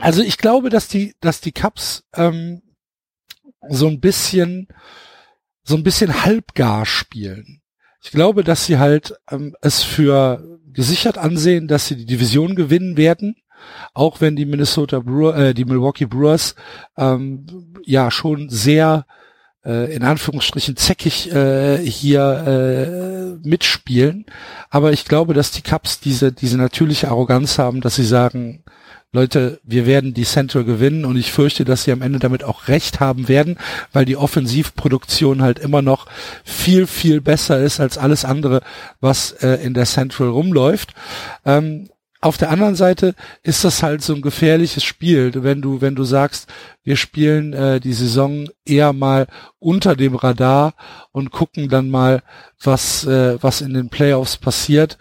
[0.00, 2.62] also ich glaube, dass die, dass die Cups ähm,
[3.70, 4.68] so ein bisschen,
[5.62, 7.60] so ein bisschen halbgar spielen.
[8.02, 12.96] Ich glaube, dass sie halt ähm, es für gesichert ansehen, dass sie die Division gewinnen
[12.96, 13.36] werden,
[13.94, 16.54] auch wenn die Minnesota Brewer, äh, die Milwaukee Brewers
[16.96, 17.46] ähm,
[17.84, 19.06] ja schon sehr
[19.64, 24.26] äh, in Anführungsstrichen zäckig äh, hier äh, mitspielen.
[24.70, 28.62] Aber ich glaube, dass die Cups diese diese natürliche Arroganz haben, dass sie sagen,
[29.12, 32.68] Leute, wir werden die Central gewinnen und ich fürchte, dass sie am Ende damit auch
[32.68, 33.56] recht haben werden,
[33.92, 36.06] weil die Offensivproduktion halt immer noch
[36.44, 38.62] viel, viel besser ist als alles andere,
[39.00, 40.92] was äh, in der Central rumläuft.
[41.44, 41.88] Ähm,
[42.20, 46.02] auf der anderen Seite ist das halt so ein gefährliches Spiel, wenn du, wenn du
[46.02, 46.52] sagst,
[46.82, 49.28] wir spielen äh, die Saison eher mal
[49.58, 50.74] unter dem Radar
[51.12, 52.22] und gucken dann mal,
[52.60, 54.98] was, äh, was in den Playoffs passiert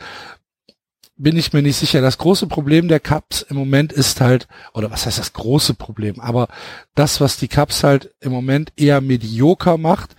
[1.18, 2.02] bin ich mir nicht sicher.
[2.02, 6.20] Das große Problem der Cups im Moment ist halt, oder was heißt das große Problem?
[6.20, 6.50] Aber
[6.94, 10.16] das, was die Cups halt im Moment eher medioker macht,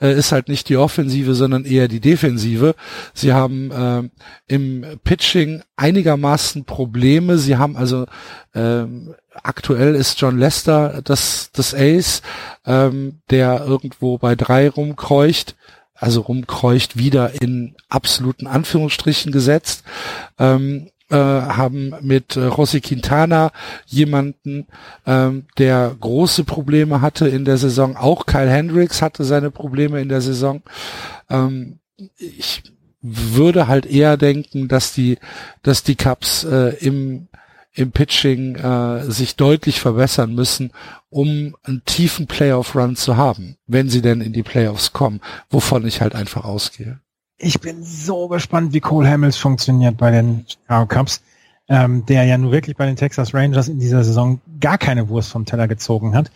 [0.00, 2.74] äh, ist halt nicht die Offensive, sondern eher die Defensive.
[3.14, 4.08] Sie haben äh,
[4.52, 7.38] im Pitching einigermaßen Probleme.
[7.38, 8.06] Sie haben also
[8.52, 12.22] ähm, aktuell ist John Lester das, das Ace,
[12.66, 15.54] ähm, der irgendwo bei drei rumkreucht
[16.00, 19.84] also rumkreucht, wieder in absoluten Anführungsstrichen gesetzt.
[20.38, 23.50] Ähm, äh, haben mit äh, Rossi Quintana
[23.86, 24.68] jemanden,
[25.06, 27.96] ähm, der große Probleme hatte in der Saison.
[27.96, 30.62] Auch Kyle Hendricks hatte seine Probleme in der Saison.
[31.28, 31.80] Ähm,
[32.16, 32.62] ich
[33.02, 35.18] würde halt eher denken, dass die,
[35.62, 37.28] dass die Cups äh, im
[37.74, 40.72] im Pitching äh, sich deutlich verbessern müssen,
[41.08, 46.00] um einen tiefen Playoff-Run zu haben, wenn sie denn in die Playoffs kommen, wovon ich
[46.00, 47.00] halt einfach ausgehe.
[47.38, 51.22] Ich bin so gespannt, wie Cole Hamels funktioniert bei den Chicago Cubs,
[51.68, 55.30] ähm, der ja nur wirklich bei den Texas Rangers in dieser Saison gar keine Wurst
[55.30, 56.30] vom Teller gezogen hat.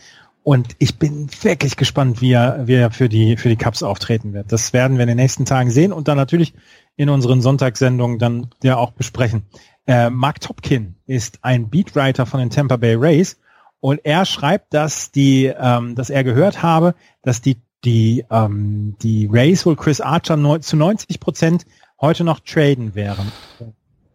[0.45, 4.35] Und ich bin wirklich gespannt, wie er, wie er für die, für die Cubs auftreten
[4.35, 4.53] wird.
[4.53, 6.55] Das werden wir in den nächsten Tagen sehen und dann natürlich
[6.97, 9.43] in unseren Sonntagssendungen dann ja auch besprechen.
[9.87, 13.39] Äh, Mark Topkin ist ein Beatwriter von den Tampa Bay Rays
[13.81, 19.29] und er schreibt, dass die, ähm, dass er gehört habe, dass die die ähm, die
[19.31, 21.67] Rays wohl Chris Archer neun, zu 90 Prozent
[22.01, 23.31] heute noch traden wären.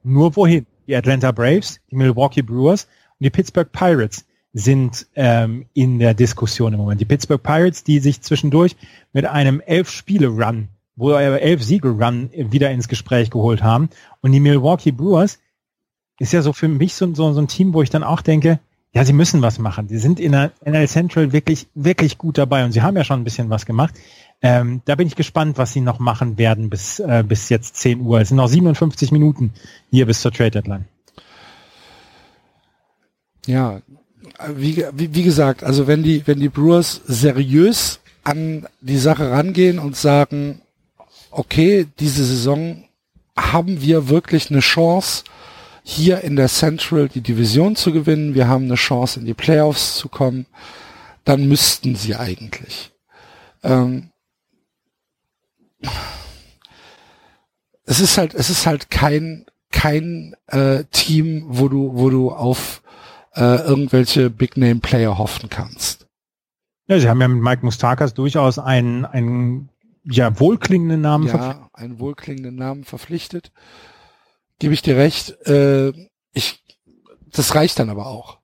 [0.04, 0.66] Nur wohin?
[0.88, 6.74] Die Atlanta Braves, die Milwaukee Brewers und die Pittsburgh Pirates sind ähm, in der Diskussion
[6.74, 7.00] im Moment.
[7.00, 8.76] Die Pittsburgh Pirates, die sich zwischendurch
[9.14, 13.90] mit einem elf Spiele Run, wo er elf Siege Run wieder ins Gespräch geholt haben
[14.22, 15.38] und die Milwaukee Brewers,
[16.20, 18.60] ist ja so für mich so, so, so ein Team, wo ich dann auch denke,
[18.92, 19.88] ja, sie müssen was machen.
[19.88, 23.22] Die sind in der NL Central wirklich, wirklich gut dabei und sie haben ja schon
[23.22, 23.94] ein bisschen was gemacht.
[24.42, 28.02] Ähm, da bin ich gespannt, was sie noch machen werden bis, äh, bis jetzt 10
[28.02, 28.22] Uhr.
[28.22, 29.54] Es sind noch 57 Minuten
[29.92, 30.86] hier bis zur Trade Deadline.
[33.46, 33.82] Ja,
[34.56, 39.80] wie, wie, wie gesagt, also wenn die, wenn die Brewers seriös an die Sache rangehen
[39.80, 40.62] und sagen,
[41.32, 42.84] okay, diese Saison
[43.38, 45.24] haben wir wirklich eine Chance,
[45.84, 49.98] hier in der Central die Division zu gewinnen, wir haben eine Chance in die Playoffs
[49.98, 50.46] zu kommen,
[51.24, 52.92] dann müssten sie eigentlich.
[53.64, 54.10] Ähm,
[57.86, 62.82] es ist halt, es ist halt kein kein äh, Team, wo du wo du auf
[63.36, 66.08] äh, irgendwelche Big Name Player hoffen kannst.
[66.88, 69.70] Ja, sie haben ja mit Mike Mustakas durchaus einen einen
[70.04, 73.52] ja wohlklingenden Namen ja, einen wohlklingenden Namen verpflichtet
[74.60, 75.32] gebe ich dir recht.
[75.47, 75.93] Äh,
[76.34, 76.64] ich,
[77.32, 78.39] das reicht dann aber auch.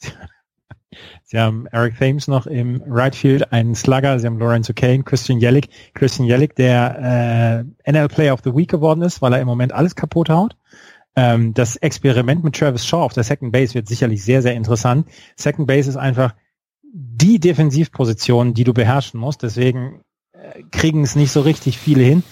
[1.24, 4.18] Sie haben Eric Thames noch im Right Field, einen Slugger.
[4.18, 5.70] Sie haben Lorenzo Kane, Christian Jellick.
[5.94, 9.72] Christian Jellick, der äh, NL Player of the Week geworden ist, weil er im Moment
[9.72, 10.56] alles kaputt haut.
[11.16, 15.08] Ähm, das Experiment mit Travis Shaw auf der Second Base wird sicherlich sehr, sehr interessant.
[15.36, 16.34] Second Base ist einfach
[16.92, 19.42] die Defensivposition, die du beherrschen musst.
[19.42, 20.02] Deswegen
[20.32, 22.22] äh, kriegen es nicht so richtig viele hin.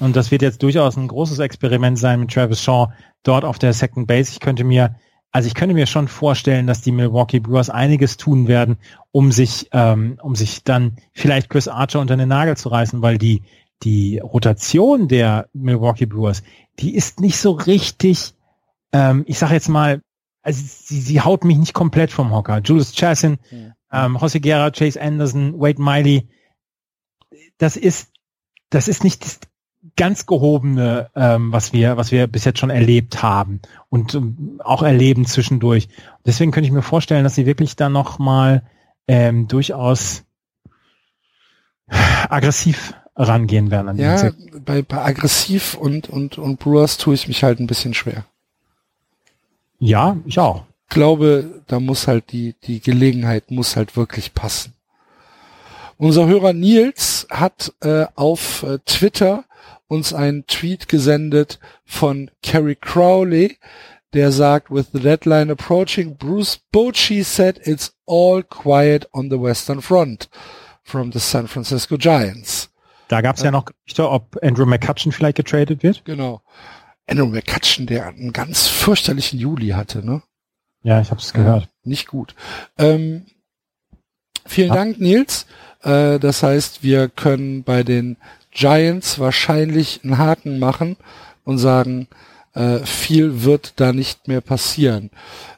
[0.00, 2.92] Und das wird jetzt durchaus ein großes Experiment sein mit Travis Shaw
[3.22, 4.30] dort auf der Second Base.
[4.32, 4.96] Ich könnte mir,
[5.32, 8.76] also ich könnte mir schon vorstellen, dass die Milwaukee Brewers einiges tun werden,
[9.10, 13.18] um sich, ähm, um sich dann vielleicht Chris Archer unter den Nagel zu reißen, weil
[13.18, 13.42] die,
[13.82, 16.42] die Rotation der Milwaukee Brewers,
[16.78, 18.34] die ist nicht so richtig,
[18.92, 20.00] ähm, ich sage jetzt mal,
[20.42, 22.60] also sie, sie haut mich nicht komplett vom Hocker.
[22.64, 23.72] Julius Chassin, mhm.
[23.92, 26.28] ähm, Jose Guerra, Chase Anderson, Wade Miley,
[27.58, 28.12] das ist,
[28.70, 29.24] das ist nicht
[29.98, 34.82] ganz gehobene, ähm, was wir, was wir bis jetzt schon erlebt haben und ähm, auch
[34.82, 35.88] erleben zwischendurch.
[36.24, 38.62] Deswegen könnte ich mir vorstellen, dass sie wirklich dann noch mal
[39.06, 40.22] ähm, durchaus
[42.28, 43.88] aggressiv rangehen werden.
[43.88, 44.30] An ja,
[44.64, 48.24] bei, bei aggressiv und, und, und Brewers tue ich mich halt ein bisschen schwer.
[49.80, 50.64] Ja, ich auch.
[50.88, 54.74] Ich glaube, da muss halt die, die Gelegenheit muss halt wirklich passen.
[55.96, 59.44] Unser Hörer Nils hat äh, auf äh, Twitter
[59.88, 63.58] uns einen Tweet gesendet von Kerry Crowley,
[64.12, 69.82] der sagt, with the deadline approaching, Bruce Bochy said it's all quiet on the Western
[69.82, 70.28] Front
[70.82, 72.70] from the San Francisco Giants.
[73.08, 76.04] Da gab es ja noch Gerüchte, ob Andrew McCutcheon vielleicht getradet wird.
[76.04, 76.42] Genau.
[77.06, 80.22] Andrew McCutcheon, der einen ganz fürchterlichen Juli hatte, ne?
[80.82, 81.64] Ja, ich habe es gehört.
[81.64, 82.34] Ja, nicht gut.
[82.76, 83.26] Ähm,
[84.46, 84.74] vielen ja.
[84.74, 85.46] Dank, Nils.
[85.82, 88.16] Äh, das heißt, wir können bei den
[88.50, 90.96] Giants wahrscheinlich einen Haken machen
[91.44, 92.08] und sagen,
[92.54, 95.10] äh, viel wird da nicht mehr passieren.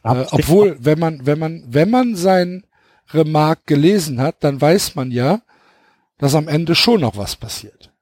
[0.03, 2.65] Äh, obwohl, wenn man, wenn man, wenn man sein
[3.13, 5.41] Remark gelesen hat, dann weiß man ja,
[6.19, 7.93] dass am Ende schon noch was passiert.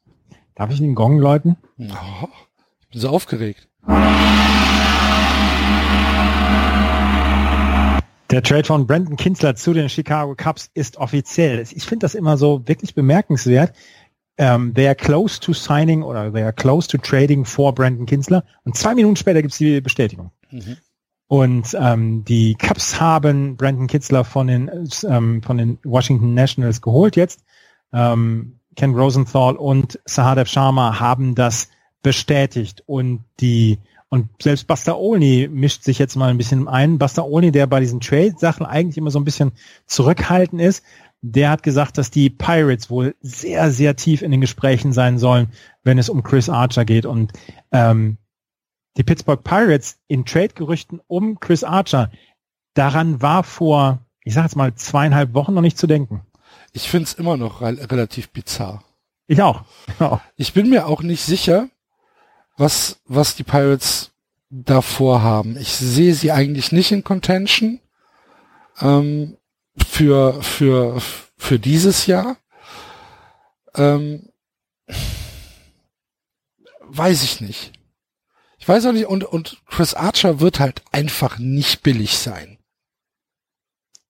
[0.54, 1.56] Darf ich den Gong läuten?
[1.78, 2.28] Oh,
[2.80, 3.68] ich bin so aufgeregt.
[8.30, 11.64] Der Trade von Brandon Kinsler zu den Chicago Cubs ist offiziell.
[11.70, 13.72] Ich finde das immer so wirklich bemerkenswert.
[14.40, 18.06] Um, ähm, they are close to signing oder they are close to trading for Brandon
[18.06, 18.44] Kinsler.
[18.64, 20.30] Und zwei Minuten später gibt es die Bestätigung.
[20.50, 20.76] Mhm.
[21.26, 24.70] Und ähm, die Cubs haben Brandon Kinsler von den
[25.08, 27.42] ähm, von den Washington Nationals geholt jetzt.
[27.92, 31.68] Ähm, Ken Rosenthal und Sahadev Sharma haben das
[32.02, 33.78] bestätigt und die
[34.08, 36.96] und selbst Buster Olney mischt sich jetzt mal ein bisschen ein.
[36.96, 39.52] Buster Olney, der bei diesen Trade-Sachen eigentlich immer so ein bisschen
[39.86, 40.82] zurückhaltend ist,
[41.20, 45.52] der hat gesagt, dass die Pirates wohl sehr, sehr tief in den Gesprächen sein sollen,
[45.82, 47.06] wenn es um Chris Archer geht.
[47.06, 47.32] Und
[47.72, 48.18] ähm,
[48.96, 52.10] die Pittsburgh Pirates in Trade-Gerüchten um Chris Archer,
[52.74, 56.22] daran war vor, ich sag jetzt mal, zweieinhalb Wochen noch nicht zu denken.
[56.72, 58.84] Ich finde es immer noch re relativ bizarr.
[59.26, 59.64] Ich auch.
[60.00, 60.20] ja.
[60.36, 61.68] Ich bin mir auch nicht sicher,
[62.56, 64.12] was, was die Pirates
[64.50, 65.56] davor haben.
[65.56, 67.80] Ich sehe sie eigentlich nicht in Contention
[68.80, 69.36] ähm,
[69.86, 71.00] für, für,
[71.36, 72.36] für dieses Jahr.
[73.74, 74.30] Ähm,
[76.88, 77.72] weiß ich nicht.
[78.58, 82.58] Ich weiß auch nicht, und, und Chris Archer wird halt einfach nicht billig sein.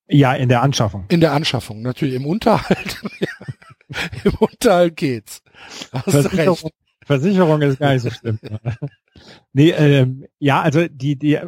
[0.09, 1.05] Ja, in der Anschaffung.
[1.09, 2.15] In der Anschaffung, natürlich.
[2.15, 3.03] Im Unterhalt.
[4.25, 5.43] Im Unterhalt geht's.
[6.05, 6.71] Versicherung.
[7.05, 8.39] Versicherung ist gar nicht so schlimm.
[9.59, 11.39] nee, ähm, ja, also die, die,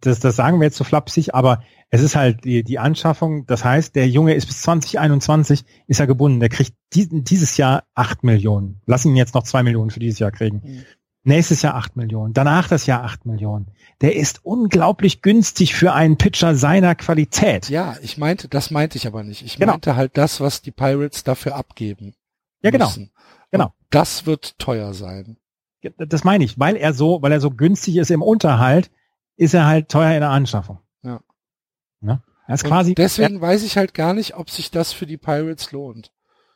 [0.00, 3.46] das, das sagen wir jetzt so flapsig, aber es ist halt die, die Anschaffung.
[3.46, 6.40] Das heißt, der Junge ist bis 2021 ist er gebunden.
[6.40, 8.82] Der kriegt die, dieses Jahr acht Millionen.
[8.84, 10.60] Lass ihn jetzt noch zwei Millionen für dieses Jahr kriegen.
[10.62, 10.84] Mhm.
[11.26, 12.34] Nächstes Jahr acht Millionen.
[12.34, 13.68] Danach das Jahr acht Millionen.
[14.02, 17.70] Der ist unglaublich günstig für einen Pitcher seiner Qualität.
[17.70, 19.42] Ja, ich meinte, das meinte ich aber nicht.
[19.42, 19.72] Ich genau.
[19.72, 22.14] meinte halt das, was die Pirates dafür abgeben.
[22.60, 22.86] Ja, genau.
[22.86, 23.10] Müssen.
[23.50, 23.72] Genau.
[23.88, 25.38] Das wird teuer sein.
[25.98, 28.90] Das meine ich, weil er so, weil er so günstig ist im Unterhalt,
[29.36, 30.78] ist er halt teuer in der Anschaffung.
[31.02, 31.20] Ja.
[32.00, 32.22] ja?
[32.46, 32.94] Er ist quasi.
[32.94, 36.12] Deswegen er, weiß ich halt gar nicht, ob sich das für die Pirates lohnt.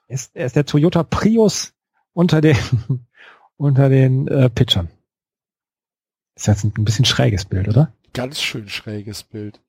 [0.06, 1.74] Er ist, er ist der Toyota Prius
[2.12, 2.56] unter den
[3.56, 4.88] unter den äh, Pitchern.
[6.34, 7.92] Ist jetzt ein, ein bisschen schräges Bild, oder?
[8.14, 9.60] Ganz schön schräges Bild.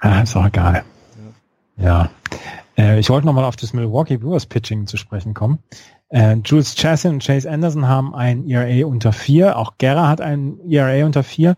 [0.00, 0.84] ah, ist auch egal.
[1.76, 1.84] Ja.
[1.84, 2.10] ja.
[2.76, 5.58] Äh, ich wollte nochmal auf das Milwaukee Brewers Pitching zu sprechen kommen.
[6.14, 9.58] Äh, Jules Chassin und Chase Anderson haben ein ERA unter vier.
[9.58, 11.56] Auch Guerra hat ein ERA unter vier.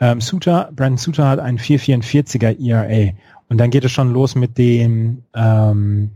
[0.00, 3.12] Ähm, Suter, Brandon Suter hat ein 4,44er ERA.
[3.50, 6.12] Und dann geht es schon los mit dem ähm,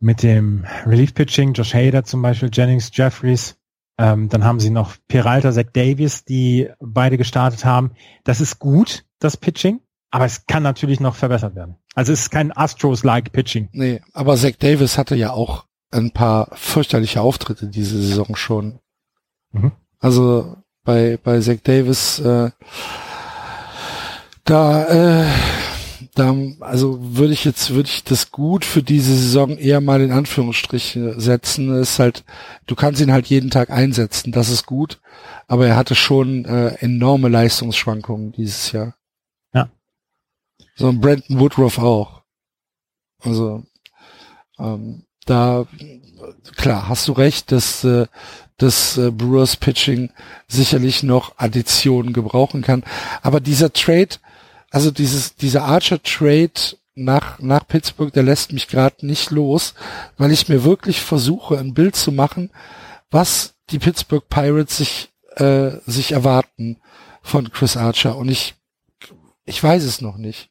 [0.00, 3.58] mit dem Relief Pitching, Josh Hader zum Beispiel, Jennings, Jeffries.
[3.98, 7.90] Ähm, dann haben sie noch Peralta, Zach Davis, die beide gestartet haben.
[8.24, 9.80] Das ist gut, das Pitching.
[10.10, 11.76] Aber es kann natürlich noch verbessert werden.
[11.94, 13.68] Also es ist kein Astros-like Pitching.
[13.72, 18.80] Nee, aber Zach Davis hatte ja auch ein paar fürchterliche Auftritte diese Saison schon.
[19.52, 19.72] Mhm.
[19.98, 22.50] Also bei, bei Zach Davis, äh,
[24.44, 25.26] da, äh,
[26.14, 30.12] da, also würde ich jetzt, würde ich das gut für diese Saison eher mal in
[30.12, 31.74] Anführungsstriche setzen.
[31.74, 32.24] Ist halt,
[32.66, 35.00] du kannst ihn halt jeden Tag einsetzen, das ist gut.
[35.46, 38.94] Aber er hatte schon äh, enorme Leistungsschwankungen dieses Jahr.
[40.78, 42.22] So ein Brandon Woodruff auch.
[43.20, 43.64] Also
[44.60, 45.66] ähm, da
[46.56, 48.06] klar hast du recht, dass äh,
[48.58, 50.10] das äh, Brewers Pitching
[50.48, 52.84] sicherlich noch Additionen gebrauchen kann.
[53.22, 54.16] Aber dieser Trade,
[54.70, 56.52] also dieses dieser Archer Trade
[56.94, 59.74] nach, nach Pittsburgh, der lässt mich gerade nicht los,
[60.16, 62.50] weil ich mir wirklich versuche, ein Bild zu machen,
[63.10, 66.78] was die Pittsburgh Pirates sich, äh, sich erwarten
[67.22, 68.16] von Chris Archer.
[68.16, 68.54] Und ich,
[69.44, 70.50] ich weiß es noch nicht.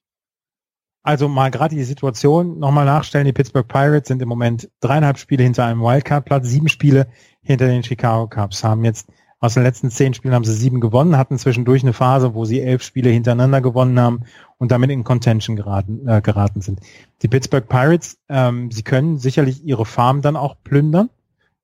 [1.08, 3.26] Also mal gerade die Situation nochmal nachstellen.
[3.26, 7.08] Die Pittsburgh Pirates sind im Moment dreieinhalb Spiele hinter einem Wildcard-Platz, sieben Spiele
[7.42, 9.08] hinter den Chicago Cubs, haben jetzt
[9.40, 12.60] aus den letzten zehn Spielen haben sie sieben gewonnen, hatten zwischendurch eine Phase, wo sie
[12.60, 14.24] elf Spiele hintereinander gewonnen haben
[14.58, 16.82] und damit in Contention geraten, äh, geraten sind.
[17.22, 21.10] Die Pittsburgh Pirates, ähm, sie können sicherlich ihre Farm dann auch plündern,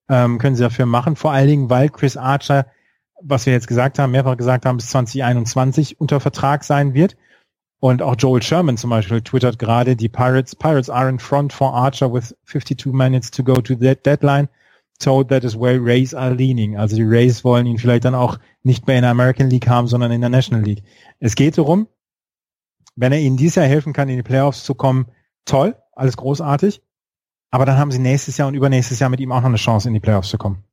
[0.08, 2.64] ähm, können sie dafür machen, vor allen Dingen, weil Chris Archer,
[3.20, 7.18] was wir jetzt gesagt haben, mehrfach gesagt haben, bis 2021 unter Vertrag sein wird.
[7.80, 11.74] Und auch Joel Sherman zum Beispiel twittert gerade, die Pirates, Pirates are in front for
[11.74, 14.48] Archer with 52 minutes to go to the deadline
[14.98, 16.76] told that is where Rays are leaning.
[16.76, 19.86] Also die Rays wollen ihn vielleicht dann auch nicht mehr in der American League haben,
[19.86, 20.82] sondern in der National League.
[21.20, 21.88] Es geht darum,
[22.96, 25.06] wenn er ihnen dieses Jahr helfen kann, in die Playoffs zu kommen,
[25.44, 26.82] toll, alles großartig.
[27.50, 29.88] Aber dann haben sie nächstes Jahr und übernächstes Jahr mit ihm auch noch eine Chance,
[29.88, 30.64] in die Playoffs zu kommen.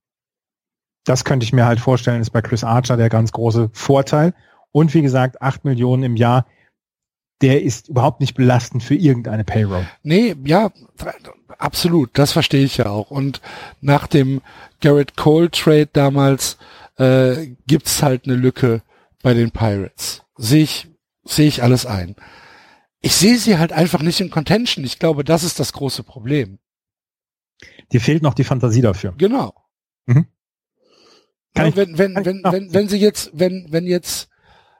[1.04, 4.34] Das könnte ich mir halt vorstellen, ist bei Chris Archer der ganz große Vorteil.
[4.72, 6.46] Und wie gesagt, acht Millionen im Jahr,
[7.42, 9.88] der ist überhaupt nicht belastend für irgendeine Payroll.
[10.04, 10.72] Nee, ja,
[11.58, 13.12] absolut, das verstehe ich ja auch.
[13.12, 13.42] Und
[13.82, 14.42] nach dem
[14.80, 16.58] Garrett Cole Trade damals
[16.98, 18.82] äh, gibt's halt eine Lücke
[19.24, 20.24] bei den Pirates.
[20.38, 20.88] Sehe ich,
[21.24, 22.16] sehe ich alles ein.
[23.02, 24.86] Ich sehe sie halt einfach nicht in Contention.
[24.86, 26.60] Ich glaube, das ist das große Problem.
[27.92, 29.14] Dir fehlt noch die Fantasie dafür.
[29.18, 29.54] Genau.
[30.06, 30.28] Mhm.
[31.54, 34.30] Kann ja, wenn, wenn, wenn, wenn, wenn sie jetzt, wenn, wenn jetzt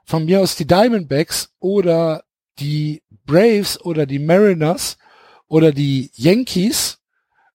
[0.04, 2.24] von mir aus die Diamondbacks oder
[2.58, 4.98] die Braves oder die Mariners
[5.48, 6.98] oder die Yankees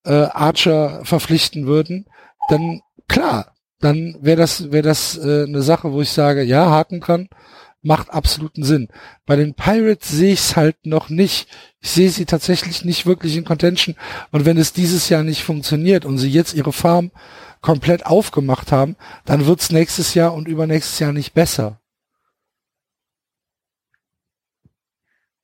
[0.06, 2.06] äh, Archer verpflichten würden,
[2.50, 7.02] dann klar, dann wäre das wäre das äh, eine Sache, wo ich sage, ja, Haken
[7.02, 7.28] dran,
[7.82, 8.90] macht absoluten Sinn.
[9.26, 11.48] Bei den Pirates sehe ich es halt noch nicht.
[11.80, 13.96] Ich sehe sie tatsächlich nicht wirklich in Contention.
[14.32, 17.12] Und wenn es dieses Jahr nicht funktioniert und sie jetzt ihre Farm
[17.62, 18.96] komplett aufgemacht haben,
[19.26, 21.80] dann wird's nächstes Jahr und übernächstes Jahr nicht besser.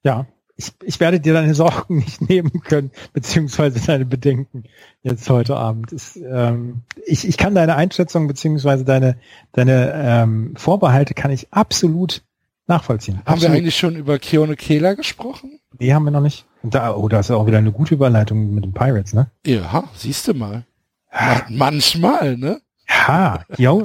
[0.03, 4.63] Ja, ich, ich werde dir deine Sorgen nicht nehmen können, beziehungsweise deine Bedenken
[5.01, 5.91] jetzt heute Abend.
[5.91, 9.17] Ist, ähm, ich, ich kann deine Einschätzung beziehungsweise deine,
[9.51, 12.23] deine ähm, Vorbehalte kann ich absolut
[12.67, 13.17] nachvollziehen.
[13.19, 13.51] Haben absolut.
[13.51, 15.59] wir eigentlich schon über Keone Kehler gesprochen?
[15.79, 16.45] Nee, haben wir noch nicht.
[16.61, 19.31] Und da, oh, da ist ja auch wieder eine gute Überleitung mit den Pirates, ne?
[19.45, 20.65] Ja, siehst du mal.
[21.11, 21.41] Ja.
[21.49, 22.61] Manchmal, ne?
[22.87, 23.43] Ja,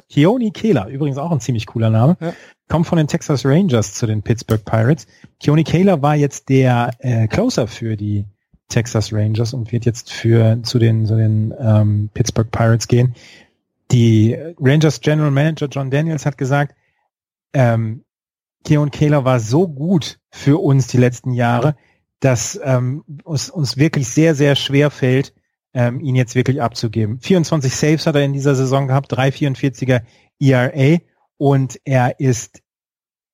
[0.08, 2.16] Keone Kehler, übrigens auch ein ziemlich cooler Name.
[2.20, 2.34] Ja
[2.68, 5.06] kommt von den Texas Rangers zu den Pittsburgh Pirates.
[5.40, 8.24] Keone Kaler war jetzt der äh, Closer für die
[8.68, 13.14] Texas Rangers und wird jetzt für zu den zu den ähm, Pittsburgh Pirates gehen.
[13.90, 16.74] Die Rangers General Manager John Daniels hat gesagt,
[17.54, 18.04] ähm,
[18.64, 21.76] Keon Kaler war so gut für uns die letzten Jahre,
[22.20, 25.32] dass ähm, uns, uns wirklich sehr, sehr schwer fällt,
[25.72, 27.18] ähm, ihn jetzt wirklich abzugeben.
[27.20, 30.02] 24 Saves hat er in dieser Saison gehabt, 3,44er
[30.40, 30.98] ERA
[31.38, 32.62] und er ist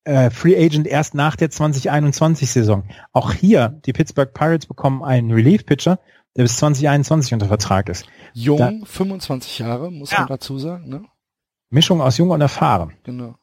[0.05, 2.85] äh, Free Agent erst nach der 2021-Saison.
[3.13, 5.99] Auch hier, die Pittsburgh Pirates bekommen einen Relief-Pitcher,
[6.37, 8.07] der bis 2021 unter Vertrag ist.
[8.33, 10.21] Jung, da, 25 Jahre, muss ja.
[10.21, 10.89] man dazu sagen.
[10.89, 11.05] Ne?
[11.71, 12.93] Mischung aus jung und erfahren.
[13.05, 13.35] Genau.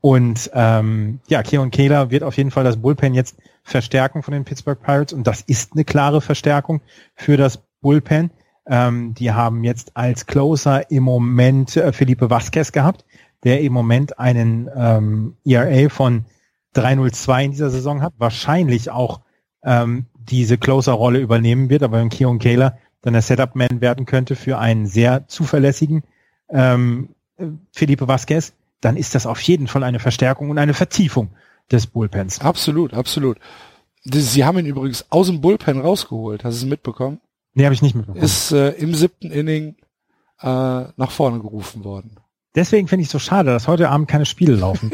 [0.00, 4.44] Und ähm, ja, Keon Kehler wird auf jeden Fall das Bullpen jetzt verstärken von den
[4.44, 6.80] Pittsburgh Pirates und das ist eine klare Verstärkung
[7.14, 8.30] für das Bullpen.
[8.68, 13.04] Ähm, die haben jetzt als Closer im Moment äh, Felipe Vasquez gehabt,
[13.46, 16.24] der im Moment einen ähm, ERA von
[16.72, 19.20] 302 in dieser Saison hat, wahrscheinlich auch
[19.62, 24.58] ähm, diese Closer-Rolle übernehmen wird, aber wenn Keon Kayler dann der Setup-Man werden könnte für
[24.58, 26.02] einen sehr zuverlässigen
[26.48, 27.10] ähm,
[27.70, 31.30] Felipe Vasquez, dann ist das auf jeden Fall eine Verstärkung und eine Vertiefung
[31.70, 32.40] des Bullpens.
[32.40, 33.38] Absolut, absolut.
[34.02, 36.42] Sie haben ihn übrigens aus dem Bullpen rausgeholt.
[36.42, 37.20] Hast du es mitbekommen?
[37.54, 38.24] Nee, habe ich nicht mitbekommen.
[38.24, 39.76] Ist äh, im siebten Inning
[40.40, 40.46] äh,
[40.96, 42.16] nach vorne gerufen worden.
[42.56, 44.90] Deswegen finde ich es so schade, dass heute Abend keine Spiele laufen.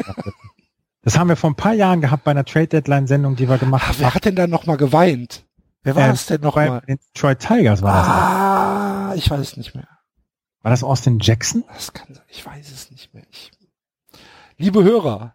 [1.02, 3.56] das haben wir vor ein paar Jahren gehabt bei einer Trade Deadline Sendung, die wir
[3.56, 3.98] gemacht haben.
[4.00, 5.46] Wer hat denn da noch mal geweint?
[5.84, 6.80] Wer war äh, das denn noch bei mal?
[6.80, 8.08] Den Detroit Tigers war das.
[8.08, 9.86] Ah, ich weiß es nicht mehr.
[10.62, 11.64] War das Austin Jackson?
[11.68, 12.24] Das kann sein.
[12.28, 13.24] Ich weiß es nicht mehr.
[13.30, 13.52] Ich...
[14.58, 15.34] Liebe Hörer,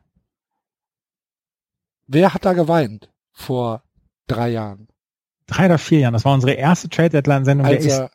[2.07, 3.83] wer hat da geweint vor
[4.27, 4.89] drei Jahren?
[5.47, 6.13] Drei oder vier Jahren.
[6.13, 7.67] Das war unsere erste Trade Deadline Sendung.
[7.67, 8.11] Als er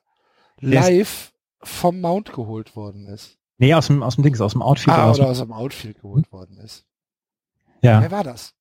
[0.59, 1.33] live
[1.63, 3.39] vom Mount geholt worden ist.
[3.63, 4.97] Nee, aus dem, aus dem Dings, aus dem Outfield.
[4.97, 6.85] Ah, oder aus dem Outfield geholt worden ist.
[7.81, 8.03] Ja.
[8.03, 8.55] Wer war das?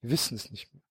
[0.00, 0.82] Wir wissen es nicht mehr.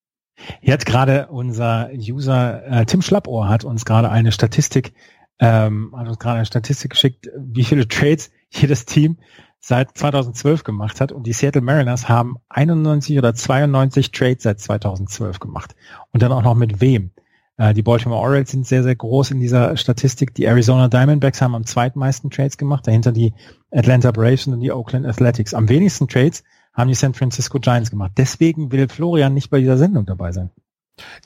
[0.62, 4.94] Jetzt gerade unser User äh, Tim Schlappohr hat uns gerade eine Statistik,
[5.40, 9.18] ähm, hat uns gerade eine Statistik geschickt, wie viele Trades jedes Team
[9.60, 15.40] seit 2012 gemacht hat und die Seattle Mariners haben 91 oder 92 Trades seit 2012
[15.40, 15.74] gemacht.
[16.12, 17.10] Und dann auch noch mit wem?
[17.58, 20.34] Äh, die Baltimore Orioles sind sehr, sehr groß in dieser Statistik.
[20.34, 23.34] Die Arizona Diamondbacks haben am zweitmeisten Trades gemacht, dahinter die
[23.72, 25.54] Atlanta Braves und die Oakland Athletics.
[25.54, 26.44] Am wenigsten Trades
[26.74, 28.14] haben die San Francisco Giants gemacht.
[28.18, 30.50] Deswegen will Florian nicht bei dieser Sendung dabei sein.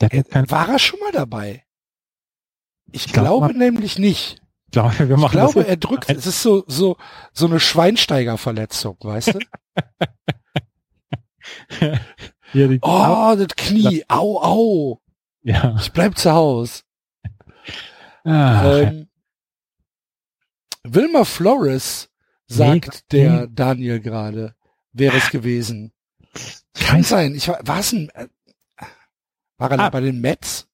[0.00, 1.64] Äh, war er schon mal dabei?
[2.90, 4.42] Ich, ich glaube glaub, nämlich nicht.
[4.66, 6.98] Ich glaube, wir machen ich glaube er drückt, es ist so, so,
[7.32, 9.38] so eine Schweinsteigerverletzung, weißt du?
[12.82, 15.00] oh, das Knie, au, au.
[15.48, 15.74] Ja.
[15.80, 16.82] Ich bleib zu Hause.
[18.22, 18.80] Ah.
[18.80, 19.08] Ähm,
[20.84, 22.10] Wilma Flores
[22.46, 23.46] sagt nee, der nee.
[23.52, 24.54] Daniel gerade,
[24.92, 25.92] wäre es gewesen.
[26.74, 27.34] Kann sein.
[27.34, 28.26] Ich war, war es ein, äh,
[29.56, 29.88] war er ah.
[29.88, 30.68] bei den Mets?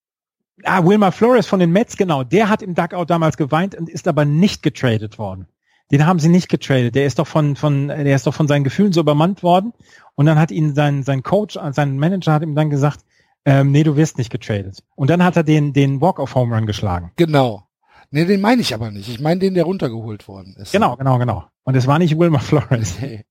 [0.65, 2.25] Ah, Wilma Flores von den Mets, genau.
[2.25, 5.47] Der hat im Duckout damals geweint und ist aber nicht getradet worden.
[5.93, 6.97] Den haben sie nicht getradet.
[6.97, 9.73] Der ist doch von, von, der ist doch von seinen Gefühlen so übermannt worden.
[10.17, 13.05] Und dann hat ihn sein, sein Coach, sein Manager hat ihm dann gesagt,
[13.45, 14.83] ähm, nee, du wirst nicht getradet.
[14.95, 17.13] Und dann hat er den, den Walk-of-Home Run geschlagen.
[17.17, 17.65] Genau.
[18.11, 19.09] Nee, den meine ich aber nicht.
[19.09, 20.73] Ich meine den, der runtergeholt worden ist.
[20.73, 21.45] Genau, genau, genau.
[21.65, 22.97] Und es war nicht Wilma Flores.
[23.01, 23.25] Nee.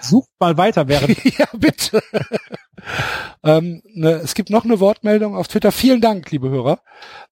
[0.00, 1.22] Sucht mal weiter während.
[1.38, 2.02] ja, bitte.
[3.44, 5.70] ähm, ne, es gibt noch eine Wortmeldung auf Twitter.
[5.70, 6.80] Vielen Dank, liebe Hörer,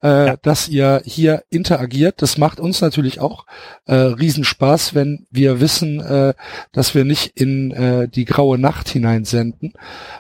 [0.03, 0.36] äh, ja.
[0.36, 2.23] dass ihr hier interagiert.
[2.23, 3.47] Das macht uns natürlich auch
[3.86, 6.35] äh, Riesenspaß, wenn wir wissen, äh,
[6.73, 9.73] dass wir nicht in äh, die graue Nacht hineinsenden.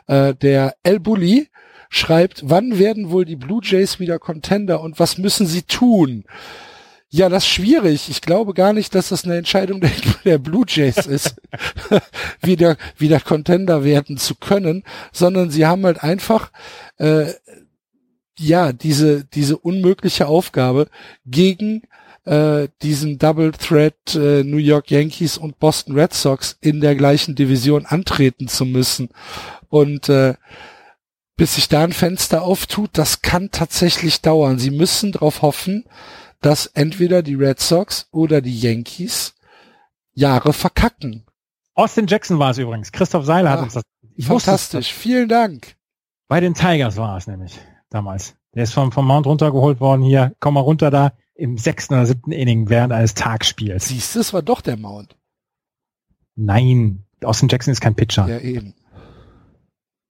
[0.08, 1.48] Äh, der El Bulli
[1.88, 6.24] schreibt, wann werden wohl die Blue Jays wieder Contender und was müssen sie tun?
[7.08, 8.08] Ja, das ist schwierig.
[8.08, 9.80] Ich glaube gar nicht, dass das eine Entscheidung
[10.24, 11.36] der, Blue Jays ist,
[12.42, 14.82] wieder, wieder Contender werden zu können,
[15.12, 16.50] sondern sie haben halt einfach,
[16.98, 17.32] äh,
[18.38, 20.88] ja, diese, diese unmögliche Aufgabe
[21.24, 21.82] gegen
[22.26, 27.34] äh, diesen Double Threat äh, New York Yankees und Boston Red Sox in der gleichen
[27.34, 29.08] Division antreten zu müssen.
[29.68, 30.34] Und äh,
[31.36, 34.58] bis sich da ein Fenster auftut, das kann tatsächlich dauern.
[34.58, 35.84] Sie müssen darauf hoffen,
[36.40, 39.34] dass entweder die Red Sox oder die Yankees
[40.12, 41.26] Jahre verkacken.
[41.74, 42.90] Austin Jackson war es übrigens.
[42.90, 43.82] Christoph Seiler ja, hat uns das.
[44.14, 45.76] Ich fantastisch, vielen Dank.
[46.26, 47.58] Bei den Tigers war es nämlich
[47.90, 48.34] damals.
[48.54, 50.34] Der ist vom, vom Mount runtergeholt worden hier.
[50.40, 53.88] Komm mal runter da im sechsten oder siebten Inning während eines Tagspiels.
[53.88, 55.16] Siehst du, es war doch der Mount.
[56.34, 58.26] Nein, Austin Jackson ist kein Pitcher.
[58.26, 58.74] Ja, eben.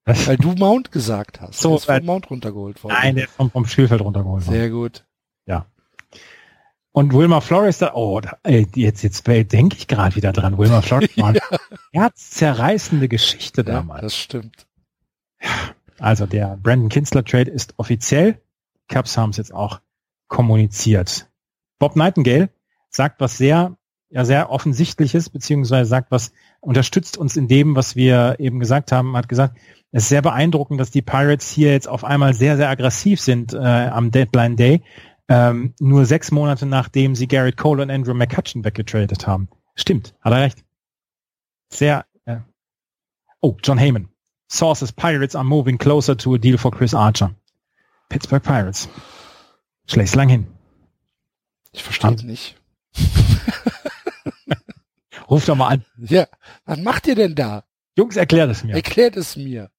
[0.07, 1.59] Weil du Mount gesagt hast.
[1.59, 2.95] So, ist vom Mount runtergeholt worden.
[3.01, 4.55] Nein, der ist vom, vom Spielfeld runtergeholt worden.
[4.55, 5.05] Sehr gut.
[5.45, 5.65] Ja.
[6.93, 10.57] Und Wilma Flores, da, oh, ey, jetzt, jetzt denke ich gerade wieder dran.
[10.57, 11.57] Wilma Flores war eine ja.
[11.91, 13.99] herzzerreißende Geschichte damals.
[13.99, 14.67] Ja, das stimmt.
[15.99, 18.41] Also der Brandon Kinsler Trade ist offiziell.
[18.87, 19.81] Cubs haben es jetzt auch
[20.27, 21.29] kommuniziert.
[21.79, 22.49] Bob Nightingale
[22.89, 23.77] sagt was sehr,
[24.09, 26.31] ja, sehr offensichtliches, beziehungsweise sagt was,
[26.61, 29.57] unterstützt uns in dem, was wir eben gesagt haben, hat gesagt,
[29.97, 33.55] es ist sehr beeindruckend, dass die Pirates hier jetzt auf einmal sehr, sehr aggressiv sind
[33.55, 34.83] äh, am Deadline Day,
[35.27, 39.49] ähm, nur sechs Monate nachdem sie Garrett Cole und Andrew McCutcheon weggetradet haben.
[39.73, 40.63] Stimmt, hat er recht.
[41.73, 42.05] Sehr.
[42.25, 42.37] Äh
[43.41, 44.09] oh, John Heyman.
[44.51, 47.33] Sources Pirates are moving closer to a deal for Chris Archer.
[48.07, 48.87] Pittsburgh Pirates.
[49.87, 50.45] Schlägst lang hin.
[51.71, 52.55] Ich verstehe es nicht.
[55.27, 55.85] Ruf doch mal an.
[55.97, 56.27] Ja,
[56.65, 57.63] was macht ihr denn da?
[57.97, 58.75] Jungs, erklärt es mir.
[58.75, 59.71] Erklärt es mir.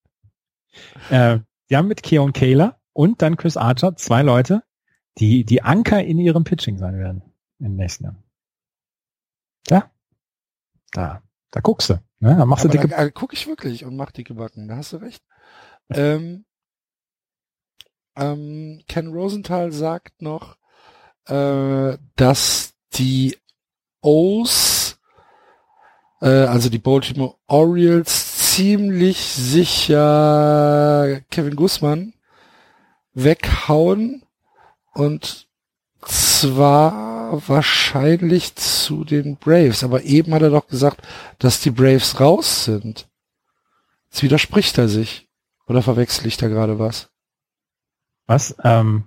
[1.09, 1.39] Äh,
[1.69, 4.63] die haben mit Keon Kayler und dann Chris Archer zwei Leute,
[5.17, 7.23] die die Anker in ihrem Pitching sein werden
[7.59, 8.23] im nächsten Jahr.
[9.69, 9.91] Ja,
[10.91, 11.21] da,
[11.51, 11.93] da guckst du.
[12.19, 12.35] Ne?
[12.37, 12.89] Da machst Aber du dicke.
[12.89, 14.67] Da, da guck ich wirklich und mach dicke Backen.
[14.67, 15.23] Da hast du recht.
[15.89, 16.45] ähm,
[18.15, 20.57] ähm, Ken Rosenthal sagt noch,
[21.27, 23.37] äh, dass die
[24.01, 24.99] O's,
[26.21, 28.28] äh, also die Baltimore Orioles,
[28.59, 32.13] ziemlich sicher Kevin Gussmann
[33.13, 34.23] weghauen
[34.93, 35.47] und
[36.01, 39.85] zwar wahrscheinlich zu den Braves.
[39.85, 41.07] Aber eben hat er doch gesagt,
[41.37, 43.07] dass die Braves raus sind.
[44.09, 45.29] Jetzt widerspricht er sich.
[45.67, 47.09] Oder verwechsel ich da gerade was?
[48.25, 48.57] Was?
[48.65, 49.05] Ähm,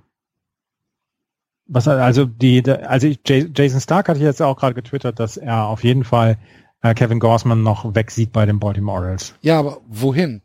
[1.67, 6.05] was also die, also Jason Stark hatte jetzt auch gerade getwittert, dass er auf jeden
[6.05, 6.39] Fall
[6.83, 9.35] äh, Kevin Gorsman noch wegsieht bei den Baltimore Orioles.
[9.41, 10.43] Ja, aber wohin?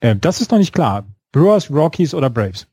[0.00, 1.06] Äh, das ist noch nicht klar.
[1.32, 2.66] Brewers, Rockies oder Braves?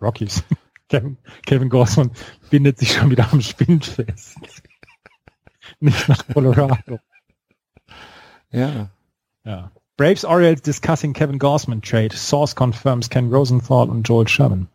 [0.00, 0.42] Rockies.
[0.88, 1.16] Kevin,
[1.46, 2.10] Kevin Gorsman
[2.50, 4.36] bindet sich schon wieder am Spind fest.
[5.80, 6.98] nicht nach Colorado.
[8.50, 8.90] Ja.
[9.44, 9.70] Ja.
[9.96, 12.14] Braves Orioles discussing Kevin Gorsman trade.
[12.14, 14.68] Source confirms Ken Rosenthal und Joel Sherman.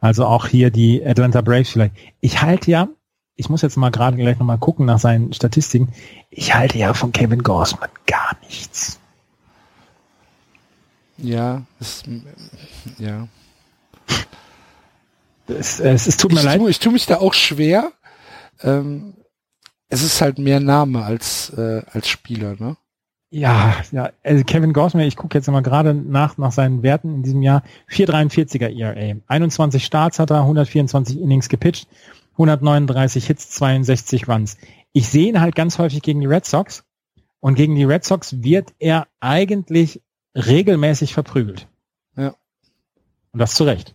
[0.00, 1.94] Also auch hier die Atlanta Braves vielleicht.
[2.20, 2.88] Ich halte ja
[3.36, 5.92] ich muss jetzt mal gerade gleich nochmal gucken nach seinen Statistiken.
[6.30, 9.00] Ich halte ja von Kevin Gorsman gar nichts.
[11.16, 12.02] Ja, es,
[12.98, 13.28] ja.
[15.46, 16.60] Es, es, es tut mir ich leid.
[16.60, 17.92] Tu, ich tue mich da auch schwer.
[18.62, 19.14] Ähm,
[19.88, 22.76] es ist halt mehr Name als, äh, als Spieler, ne?
[23.32, 27.22] Ja, ja, also Kevin Gosman, ich gucke jetzt mal gerade nach, nach seinen Werten in
[27.22, 27.62] diesem Jahr.
[27.88, 29.20] 4,43er ERA.
[29.28, 31.88] 21 Starts hat er, 124 Innings gepitcht,
[32.40, 34.56] 139 Hits, 62 Runs.
[34.92, 36.84] Ich sehe ihn halt ganz häufig gegen die Red Sox
[37.40, 40.02] und gegen die Red Sox wird er eigentlich
[40.34, 41.68] regelmäßig verprügelt.
[42.16, 42.34] Ja.
[43.32, 43.94] Und das zu Recht.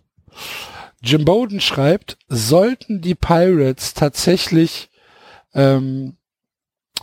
[1.02, 4.90] Jim Bowden schreibt, sollten die Pirates tatsächlich
[5.54, 6.18] ähm,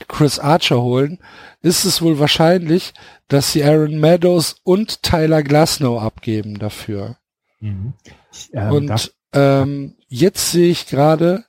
[0.08, 1.18] Chris Archer holen,
[1.60, 2.94] ist es wohl wahrscheinlich,
[3.28, 7.16] dass sie Aaron Meadows und Tyler Glasnow abgeben dafür.
[7.60, 7.94] Mhm.
[8.32, 11.44] Ich, ähm, und ähm, jetzt sehe ich gerade,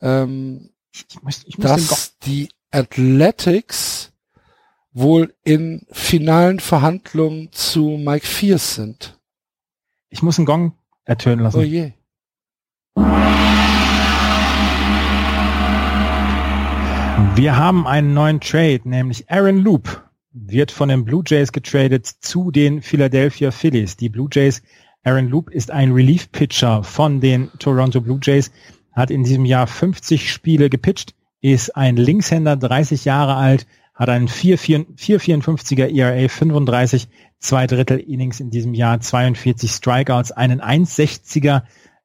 [0.00, 4.12] ähm, ich muss, ich muss dass die Athletics
[4.92, 9.18] wohl in finalen Verhandlungen zu Mike Fierce sind.
[10.10, 10.74] Ich muss einen Gong
[11.04, 11.58] ertönen lassen.
[11.58, 11.92] Oh je.
[17.36, 22.50] Wir haben einen neuen Trade, nämlich Aaron Loop wird von den Blue Jays getradet zu
[22.50, 23.96] den Philadelphia Phillies.
[23.96, 24.62] Die Blue Jays,
[25.04, 28.50] Aaron Loop ist ein Relief-Pitcher von den Toronto Blue Jays,
[28.92, 34.28] hat in diesem Jahr 50 Spiele gepitcht, ist ein Linkshänder, 30 Jahre alt, hat einen
[34.28, 37.08] 4,54er ERA, 35
[37.38, 41.62] zwei Drittel Innings in diesem Jahr, 42 Strikeouts, einen 1,60er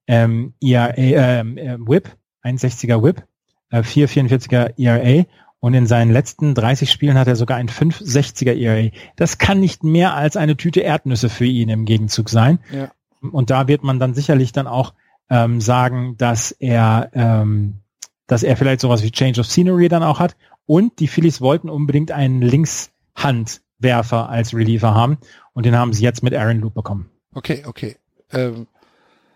[0.07, 2.09] ähm, ERA, ähm, äh, Whip,
[2.43, 3.23] 1,60er Whip,
[3.69, 5.25] äh, 4,44er ERA
[5.59, 8.89] und in seinen letzten 30 Spielen hat er sogar ein 5,60er ERA.
[9.15, 12.59] Das kann nicht mehr als eine Tüte Erdnüsse für ihn im Gegenzug sein.
[12.71, 12.91] Ja.
[13.21, 14.93] Und da wird man dann sicherlich dann auch
[15.29, 17.79] ähm, sagen, dass er, ähm,
[18.27, 20.37] dass er vielleicht sowas wie Change of Scenery dann auch hat.
[20.65, 25.17] Und die Phillies wollten unbedingt einen Linkshandwerfer als Reliever haben
[25.53, 27.09] und den haben sie jetzt mit Aaron Loop bekommen.
[27.33, 27.97] Okay, okay.
[28.31, 28.67] Ähm,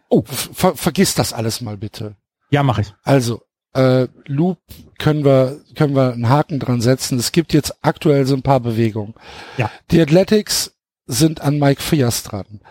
[0.10, 2.16] oh, ver vergiss das alles mal bitte.
[2.50, 2.94] Ja, mache ich.
[3.04, 3.42] Also,
[3.74, 4.60] äh, Loop
[5.00, 7.20] können wir, können wir einen Haken dran setzen.
[7.20, 9.14] Es gibt jetzt aktuell so ein paar Bewegungen.
[9.58, 9.72] Ja.
[9.92, 10.76] Die Athletics
[11.06, 12.62] sind an Mike Fiers dran.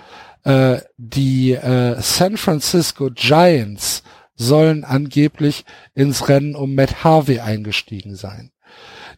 [0.44, 4.02] Äh, die äh, San Francisco Giants
[4.34, 5.64] sollen angeblich
[5.94, 8.50] ins Rennen um Matt Harvey eingestiegen sein.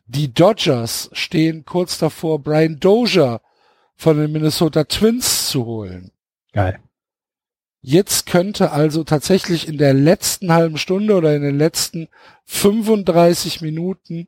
[0.07, 3.41] Die Dodgers stehen kurz davor, Brian Dozier
[3.97, 6.11] von den Minnesota Twins zu holen.
[6.53, 6.79] Geil.
[7.87, 12.09] Jetzt könnte also tatsächlich in der letzten halben Stunde oder in den letzten
[12.47, 14.27] 35 Minuten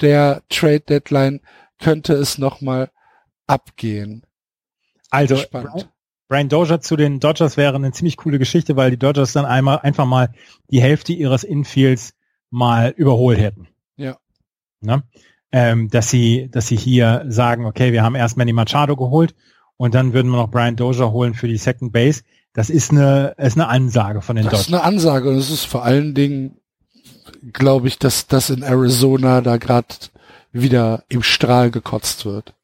[0.00, 1.40] der Trade Deadline
[1.78, 2.90] könnte es nochmal
[3.46, 4.24] abgehen.
[5.10, 5.88] Also Spannend.
[6.26, 9.78] Brian Dozier zu den Dodgers wäre eine ziemlich coole Geschichte, weil die Dodgers dann einmal
[9.78, 10.34] einfach mal
[10.68, 12.14] die Hälfte ihres Infields
[12.50, 13.68] mal überholt hätten.
[13.94, 14.18] Ja.
[14.80, 15.04] Ne?
[15.52, 19.36] Ähm, dass sie, dass sie hier sagen, okay, wir haben erst Manny Machado geholt
[19.76, 22.24] und dann würden wir noch Brian Dozier holen für die Second Base.
[22.58, 24.66] Das ist eine, ist eine Ansage von den Das Dodgers.
[24.66, 26.56] ist eine Ansage und es ist vor allen Dingen,
[27.52, 29.86] glaube ich, dass das in Arizona da gerade
[30.50, 32.54] wieder im Strahl gekotzt wird.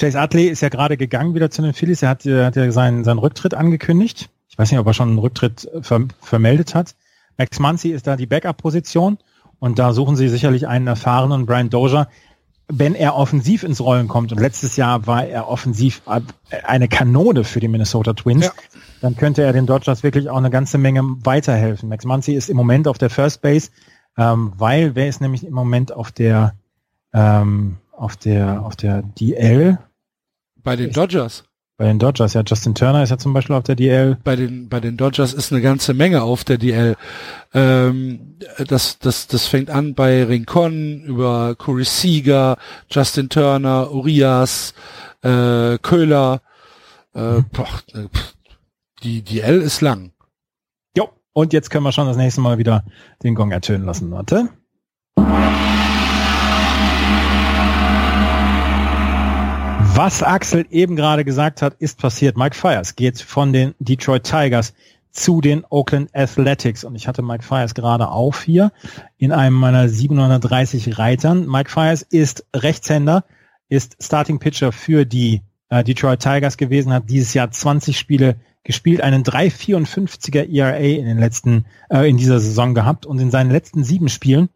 [0.00, 2.00] Chase Utley ist ja gerade gegangen wieder zu den Phillies.
[2.00, 4.30] Er hat, er hat ja seinen, seinen Rücktritt angekündigt.
[4.48, 6.94] Ich weiß nicht, ob er schon einen Rücktritt ver vermeldet hat.
[7.36, 9.18] Max Muncy ist da die Backup-Position
[9.58, 12.08] und da suchen sie sicherlich einen erfahrenen Brian Dozier.
[12.68, 16.02] Wenn er offensiv ins Rollen kommt und letztes Jahr war er offensiv
[16.64, 18.52] eine Kanone für die Minnesota Twins, Ja.
[19.02, 21.90] dann könnte er den Dodgers wirklich auch eine ganze Menge weiterhelfen.
[21.90, 23.70] Max Muncy ist im Moment auf der First Base,
[24.16, 26.54] ähm, weil wer ist nämlich im Moment auf der
[27.12, 29.78] ähm, auf der auf der DL
[30.62, 31.44] Bei den Dodgers.
[31.76, 32.34] Bei den Dodgers?
[32.34, 34.16] Ja, Justin Turner ist ja zum Beispiel auf der DL.
[34.22, 36.96] Bei den, bei den Dodgers ist eine ganze Menge auf der DL.
[37.52, 42.56] Ähm, das, das, das fängt an bei Rincon über Corey Seager,
[42.90, 44.74] Justin Turner, Urias,
[45.22, 46.42] äh, Köhler.
[47.12, 48.08] Äh, boah, äh,
[49.02, 50.12] die DL ist lang.
[50.96, 51.08] Jo.
[51.32, 52.84] Und jetzt können wir schon das nächste Mal wieder
[53.22, 54.10] den Gong ertönen lassen.
[54.10, 54.48] Warte.
[59.96, 62.36] Was Axel eben gerade gesagt hat, ist passiert.
[62.36, 64.74] Mike Fires geht von den Detroit Tigers
[65.12, 66.82] zu den Oakland Athletics.
[66.82, 68.72] Und ich hatte Mike Fires gerade auf hier
[69.18, 71.46] in einem meiner 730 Reitern.
[71.46, 73.24] Mike Fires ist Rechtshänder,
[73.68, 78.34] ist Starting Pitcher für die äh, Detroit Tigers gewesen, hat dieses Jahr 20 Spiele
[78.64, 83.52] gespielt, einen 3,54er ERA in den letzten, äh, in dieser Saison gehabt und in seinen
[83.52, 84.48] letzten sieben Spielen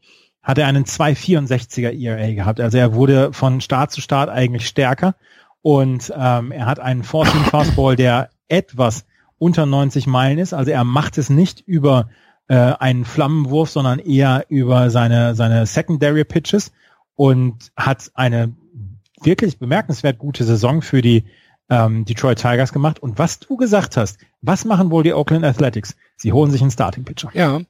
[0.48, 2.58] hat er einen 2,64er ERA gehabt.
[2.58, 5.14] Also er wurde von Start zu Start eigentlich stärker
[5.60, 9.04] und ähm, er hat einen 14 Fastball, der etwas
[9.36, 10.54] unter 90 Meilen ist.
[10.54, 12.08] Also er macht es nicht über
[12.48, 16.72] äh, einen Flammenwurf, sondern eher über seine, seine Secondary Pitches
[17.14, 18.54] und hat eine
[19.20, 21.24] wirklich bemerkenswert gute Saison für die
[21.68, 23.00] ähm, Detroit Tigers gemacht.
[23.00, 25.94] Und was du gesagt hast, was machen wohl die Oakland Athletics?
[26.16, 27.28] Sie holen sich einen Starting Pitcher.
[27.34, 27.60] Ja,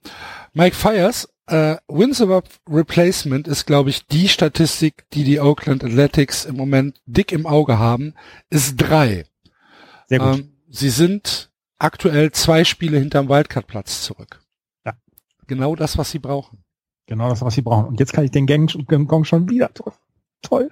[0.52, 6.44] Mike Fires, äh, Wins above Replacement ist, glaube ich, die Statistik, die die Oakland Athletics
[6.44, 8.14] im Moment dick im Auge haben,
[8.50, 9.24] ist drei.
[10.06, 10.38] Sehr gut.
[10.38, 14.40] Ähm, sie sind aktuell zwei Spiele hinterm Wildcard-Platz zurück.
[14.84, 14.94] Ja.
[15.46, 16.64] Genau das, was sie brauchen.
[17.06, 17.86] Genau das, was sie brauchen.
[17.86, 19.98] Und jetzt kann ich den Gang, Gong schon wieder drücken.
[20.42, 20.68] Toll.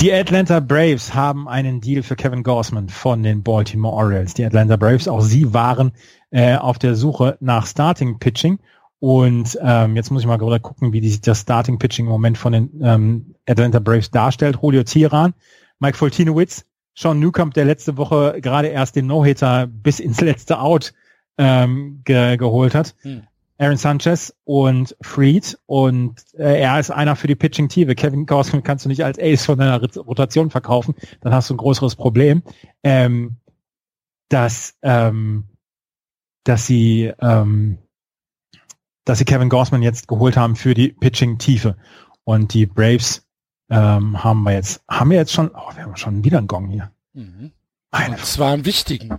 [0.00, 4.34] Die Atlanta Braves haben einen Deal für Kevin Gorsman von den Baltimore Orioles.
[4.34, 5.92] Die Atlanta Braves, auch sie waren
[6.30, 8.58] äh, auf der Suche nach Starting Pitching.
[8.98, 12.38] Und ähm, jetzt muss ich mal gerade gucken, wie sich das Starting Pitching im Moment
[12.38, 14.58] von den ähm, Atlanta Braves darstellt.
[14.60, 15.34] Julio Tiran,
[15.78, 16.64] Mike Fultinowitz,
[16.94, 20.92] Sean Newcomb, der letzte Woche gerade erst den No-Hitter bis ins letzte Out
[21.38, 22.94] ähm, ge geholt hat.
[23.02, 23.22] Hm.
[23.58, 27.94] Aaron Sanchez und Freed und äh, er ist einer für die Pitching-Tiefe.
[27.94, 31.58] Kevin Gausman kannst du nicht als Ace von deiner Rotation verkaufen, dann hast du ein
[31.58, 32.42] größeres Problem.
[32.82, 33.36] Ähm,
[34.28, 35.44] dass, ähm,
[36.44, 37.78] dass sie ähm,
[39.04, 41.76] dass sie Kevin Gausman jetzt geholt haben für die Pitching-Tiefe.
[42.24, 43.26] Und die Braves
[43.70, 46.68] ähm, haben wir jetzt, haben wir jetzt schon, oh, wir haben schon wieder einen Gong
[46.68, 46.90] hier.
[47.12, 47.52] Mhm.
[47.90, 48.16] Eine.
[48.16, 49.18] Das war ein wichtigen.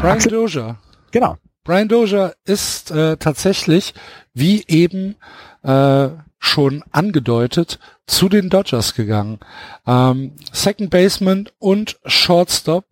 [0.00, 0.76] Brian Dozier.
[1.10, 1.36] Genau.
[1.64, 3.94] Brian Dozier ist äh, tatsächlich,
[4.32, 5.16] wie eben
[5.62, 6.08] äh,
[6.38, 9.40] schon angedeutet, zu den Dodgers gegangen.
[9.86, 12.86] Ähm, Second Baseman und Shortstop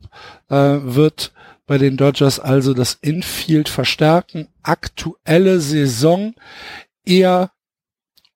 [0.51, 1.33] äh, wird
[1.67, 4.49] bei den Dodgers also das Infield verstärken.
[4.63, 6.35] Aktuelle Saison
[7.05, 7.51] eher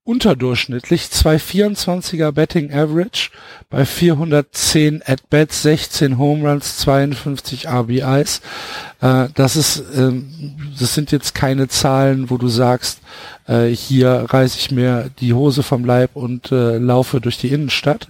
[0.05, 3.31] unterdurchschnittlich, 224er Betting Average
[3.69, 8.41] bei 410 At-Bats, 16 Home Runs, 52 RBIs.
[9.01, 13.01] Äh, das ist, ähm, das sind jetzt keine Zahlen, wo du sagst,
[13.47, 18.09] äh, hier reiße ich mir die Hose vom Leib und äh, laufe durch die Innenstadt.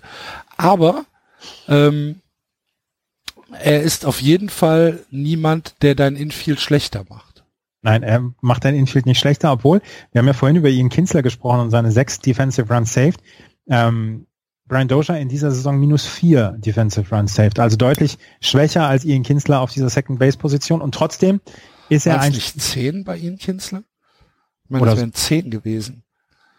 [0.56, 1.04] Aber
[1.68, 2.20] ähm,
[3.58, 7.29] er ist auf jeden Fall niemand, der dein Infield schlechter macht.
[7.82, 9.80] Nein, er macht dein Infield nicht schlechter, obwohl,
[10.12, 13.20] wir haben ja vorhin über Ian Kinsler gesprochen und seine sechs Defensive Runs saved.
[13.68, 14.26] Ähm,
[14.66, 19.22] Brian Dozier in dieser Saison minus vier Defensive Runs saved, also deutlich schwächer als Ian
[19.22, 21.40] Kinsler auf dieser Second Base Position und trotzdem
[21.88, 23.82] ist er ein nicht zehn bei Ian Kinsler?
[24.64, 26.04] Ich meine, Oder das wären zehn gewesen.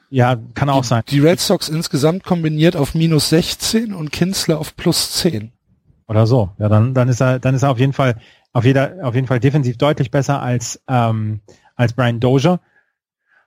[0.09, 1.03] Ja, kann auch die, sein.
[1.07, 5.53] Die Red Sox insgesamt kombiniert auf minus 16 und Kinsler auf plus 10.
[6.11, 6.49] Oder so.
[6.59, 8.17] Ja, dann, dann ist er, dann ist er auf jeden Fall
[8.51, 11.39] auf, jeder, auf jeden Fall defensiv deutlich besser als, ähm,
[11.77, 12.59] als Brian Dozier.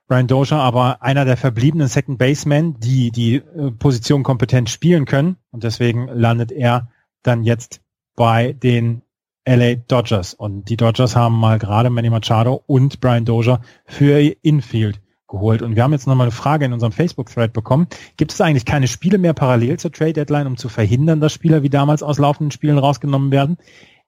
[0.07, 5.37] Brian Dozier aber einer der verbliebenen Second Basemen, die die äh, Position kompetent spielen können.
[5.51, 6.89] Und deswegen landet er
[7.21, 7.81] dann jetzt
[8.15, 9.03] bei den
[9.47, 10.33] LA Dodgers.
[10.33, 15.61] Und die Dodgers haben mal gerade Manny Machado und Brian Dozier für ihr Infield geholt.
[15.61, 17.87] Und wir haben jetzt nochmal eine Frage in unserem Facebook-Thread bekommen.
[18.17, 21.69] Gibt es eigentlich keine Spiele mehr parallel zur Trade-Deadline, um zu verhindern, dass Spieler wie
[21.69, 23.57] damals aus laufenden Spielen rausgenommen werden?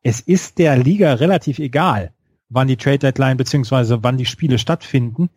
[0.04, 2.14] es ist der Liga relativ egal,
[2.50, 5.30] wann die Trade Deadline beziehungsweise wann die Spiele stattfinden.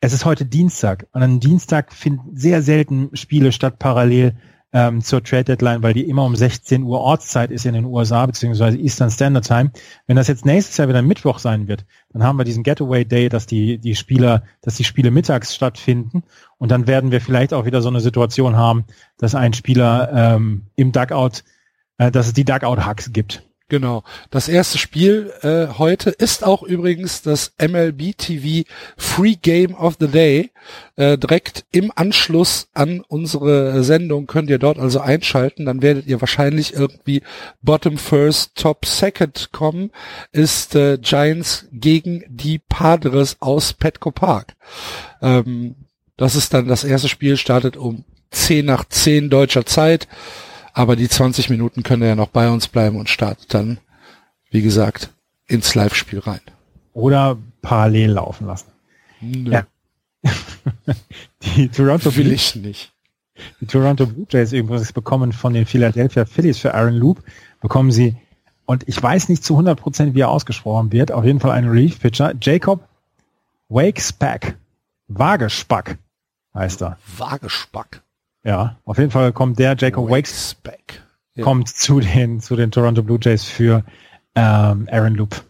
[0.00, 4.36] Es ist heute Dienstag und am Dienstag finden sehr selten Spiele statt parallel
[4.72, 8.26] ähm, zur Trade Deadline, weil die immer um 16 Uhr Ortszeit ist in den USA
[8.26, 9.72] beziehungsweise Eastern Standard Time.
[10.06, 13.28] Wenn das jetzt nächstes Jahr wieder Mittwoch sein wird, dann haben wir diesen Getaway Day,
[13.28, 16.22] dass die die Spieler, dass die Spiele mittags stattfinden
[16.58, 18.84] und dann werden wir vielleicht auch wieder so eine Situation haben,
[19.16, 21.42] dass ein Spieler ähm, im Dugout,
[21.96, 23.47] äh, dass es die Dugout Hacks gibt.
[23.70, 24.02] Genau.
[24.30, 28.66] Das erste Spiel äh, heute ist auch übrigens das MLB TV
[28.96, 30.50] Free Game of the Day.
[30.96, 35.66] Äh, direkt im Anschluss an unsere Sendung könnt ihr dort also einschalten.
[35.66, 37.22] Dann werdet ihr wahrscheinlich irgendwie
[37.60, 39.90] Bottom First, Top Second kommen.
[40.32, 44.54] Ist äh, Giants gegen die Padres aus Petco Park.
[45.20, 45.74] Ähm,
[46.16, 50.08] das ist dann das erste Spiel, startet um 10 nach 10 deutscher Zeit.
[50.78, 53.78] Aber die 20 Minuten können ja noch bei uns bleiben und startet dann,
[54.48, 55.10] wie gesagt,
[55.48, 56.40] ins Live-Spiel rein.
[56.92, 58.68] Oder parallel laufen lassen.
[59.20, 59.50] Nö.
[59.50, 59.66] Ja.
[61.42, 62.92] die Toronto Will ich nicht.
[63.60, 67.24] Die Toronto Blue Jays übrigens bekommen von den Philadelphia Phillies für Aaron Loop,
[67.60, 68.14] bekommen sie,
[68.64, 71.68] und ich weiß nicht zu 100 Prozent, wie er ausgesprochen wird, auf jeden Fall einen
[71.68, 72.86] Relief-Pitcher, Jacob
[73.68, 74.56] Wakespack.
[75.08, 75.98] Wagespack
[76.54, 76.98] heißt er.
[77.16, 78.04] Wagespack.
[78.44, 81.02] Ja, auf jeden Fall kommt der Jacob Wakes back.
[81.34, 81.44] Ja.
[81.44, 83.84] kommt zu den zu den Toronto Blue Jays für
[84.34, 85.44] ähm, Aaron Loop.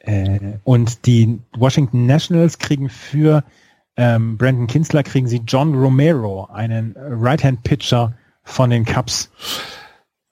[0.00, 3.42] Äh, und die Washington Nationals kriegen für
[3.96, 9.30] ähm, Brandon Kinsler kriegen sie John Romero, einen Right-Hand-Pitcher von den Cubs.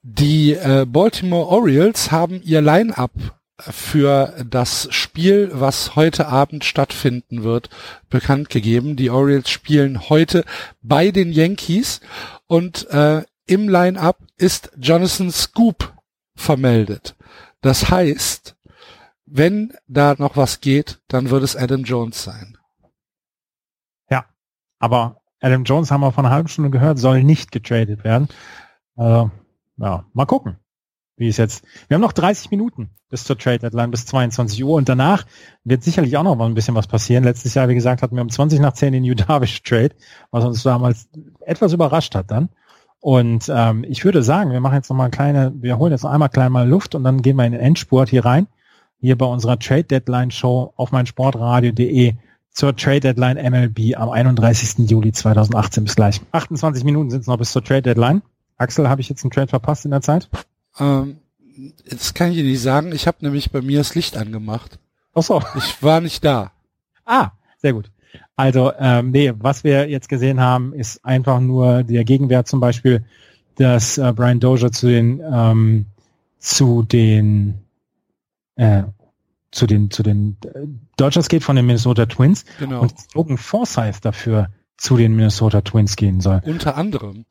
[0.03, 3.13] Die äh, Baltimore Orioles haben ihr Line-up
[3.71, 7.71] für das Spiel, was heute Abend stattfinden wird,
[8.09, 8.97] bekannt gegeben.
[8.97, 10.45] Die Orioles spielen heute
[10.83, 12.01] bei den Yankees
[12.47, 15.93] und äh, im Line-up ist Jonathan Scoop
[16.35, 17.17] vermeldet.
[17.61, 18.57] Das heißt,
[19.27, 22.59] wenn da noch was geht, dann wird es Adam Jones sein.
[24.11, 24.27] Ja,
[24.79, 28.29] aber Adam Jones haben wir vor einer halben Stunde gehört, soll nicht getradet werden.
[28.97, 29.31] Also,
[29.79, 30.59] ja, mal gucken,
[31.23, 31.65] wie es jetzt.
[31.89, 35.25] Wir haben noch 30 Minuten bis zur Trade Deadline bis 22 Uhr und danach
[35.65, 37.25] wird sicherlich auch noch mal ein bisschen was passieren.
[37.25, 39.95] Letztes Jahr, wie gesagt, hatten wir um 20 nach 10 den New Darvish Trade,
[40.31, 41.09] was uns damals
[41.41, 42.51] etwas überrascht hat dann.
[43.01, 46.11] Und ähm, ich würde sagen, wir machen jetzt noch mal kleine, wir holen jetzt noch
[46.11, 48.47] einmal klein mal Luft und dann gehen wir in den Endspurt hier rein.
[49.01, 52.15] Hier bei unserer Trade Deadline Show auf meinsportradio.de
[52.51, 54.89] zur Trade Deadline MLB am 31.
[54.89, 55.85] Juli 2018.
[55.85, 56.21] Bis gleich.
[56.31, 58.23] 28 Minuten sind es noch bis zur Trade Deadline.
[58.57, 60.29] Axel, habe ich jetzt einen Trade verpasst in der Zeit?
[60.79, 61.19] Ähm,
[61.89, 62.93] das kann ich dir nicht sagen.
[62.93, 64.79] Ich habe nämlich bei mir das Licht angemacht.
[65.15, 65.43] Ach so.
[65.57, 66.53] Ich war nicht da.
[67.05, 67.91] Ah, sehr gut.
[68.37, 73.05] Also, ähm, nee, was wir jetzt gesehen haben, ist einfach nur der Gegenwert zum Beispiel,
[73.57, 75.87] dass äh, Brian Dozier zu den ähm,
[76.39, 77.61] zu den
[78.57, 78.85] äh,
[79.51, 80.67] zu den zu den äh,
[80.97, 82.81] Dodgers geht von den Minnesota Twins Genau.
[82.81, 86.41] und Logan Forsyth dafür zu den Minnesota Twins gehen soll.
[86.47, 87.27] Unter anderem.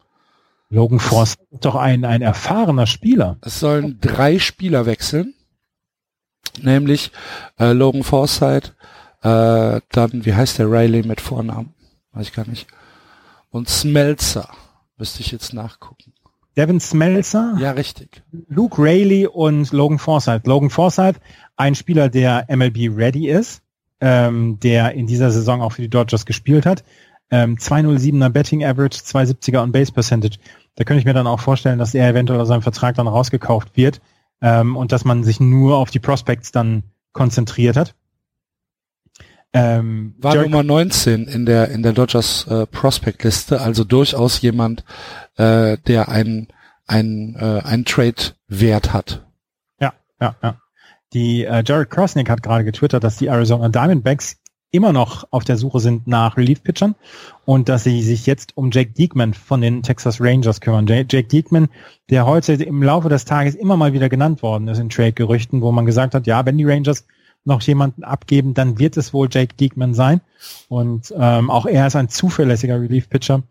[0.72, 3.38] Logan Forsyth ist doch ein ein erfahrener Spieler.
[3.42, 5.34] Es sollen drei Spieler wechseln.
[6.62, 7.12] Nämlich
[7.60, 8.72] äh, Logan Forsythe,
[9.22, 11.74] äh, dann, wie heißt der Riley mit Vornamen?
[12.14, 12.68] Weiß ich gar nicht.
[13.50, 14.50] Und Smelzer.
[14.98, 16.14] Müsste ich jetzt nachgucken.
[16.58, 18.24] Devin Smeltzer, Ja, richtig.
[18.48, 20.48] Luke Rayleigh und Logan Forsythe.
[20.48, 21.20] Logan Forsythe,
[21.56, 23.62] ein Spieler, der MLB ready ist,
[24.02, 26.84] ähm, der in dieser Saison auch für die Dodgers gespielt hat.
[27.30, 30.38] Ähm, 207er Betting Average, 270er on Base Percentage.
[30.76, 33.76] Da könnte ich mir dann auch vorstellen, dass er eventuell aus seinem Vertrag dann rausgekauft
[33.76, 34.02] wird
[34.42, 36.84] ähm, und dass man sich nur auf die Prospects dann
[37.14, 37.96] konzentriert hat.
[39.54, 44.86] Ähm, War Jared- Nummer 19 in der, in der Dodgers äh, Prospect-Liste, also durchaus jemand,
[45.36, 46.48] äh, der einen,
[46.88, 49.26] einen, äh, einen Trade-Wert hat.
[49.80, 50.56] Ja, ja, ja.
[51.14, 54.41] Die äh, Jared Krosnick hat gerade getwittert, dass die Arizona Diamondbacks
[54.72, 56.96] immer noch auf der Suche sind nach Relief-Pitchern
[57.46, 60.88] und dass sie sich jetzt um Jake Diekman von den Texas Rangers kümmern.
[60.88, 61.70] Ja- Jake Diekman,
[62.10, 65.72] der heute im Laufe des Tages immer mal wieder genannt worden ist in Trade-Gerüchten, wo
[65.72, 67.06] man gesagt hat, ja, wenn die Rangers
[67.44, 70.22] noch jemanden abgeben, dann wird es wohl Jake Diekman sein.
[70.70, 73.44] Und ähm, auch er ist ein zuverlässiger Relief-Pitcher.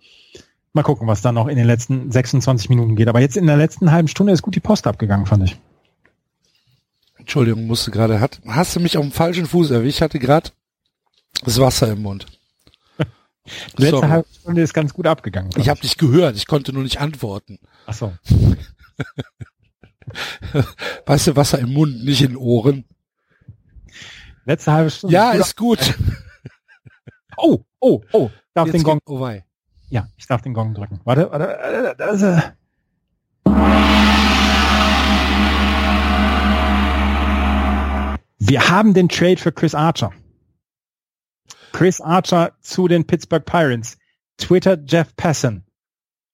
[0.72, 3.08] Mal gucken, was dann noch in den letzten 26 Minuten geht.
[3.08, 5.56] Aber jetzt in der letzten halben Stunde ist gut die Post abgegangen, fand ich.
[7.18, 9.96] Entschuldigung, musste gerade, hat, hast du mich auf dem falschen Fuß erwischt?
[9.98, 10.50] Ich hatte gerade
[11.44, 12.26] das Wasser im Mund.
[13.78, 15.50] Die letzte halbe Stunde ist ganz gut abgegangen.
[15.56, 17.58] Ich habe dich gehört, ich konnte nur nicht antworten.
[17.86, 18.12] Ach so.
[21.06, 22.84] Weißt du, Wasser im Mund, nicht in den Ohren.
[24.44, 25.14] Letzte halbe Stunde.
[25.14, 25.94] Ja, gut ist gut.
[27.42, 28.30] Oh, oh, oh.
[28.52, 28.98] Darf Jetzt den Gong.
[29.06, 29.46] Oh wei.
[29.88, 31.00] Ja, ich darf den Gong drücken.
[31.04, 32.56] Warte, warte, warte da ist er.
[38.38, 40.12] Wir haben den Trade für Chris Archer.
[41.80, 43.96] Chris Archer zu den Pittsburgh Pirates.
[44.36, 45.64] Twitter Jeff Passan.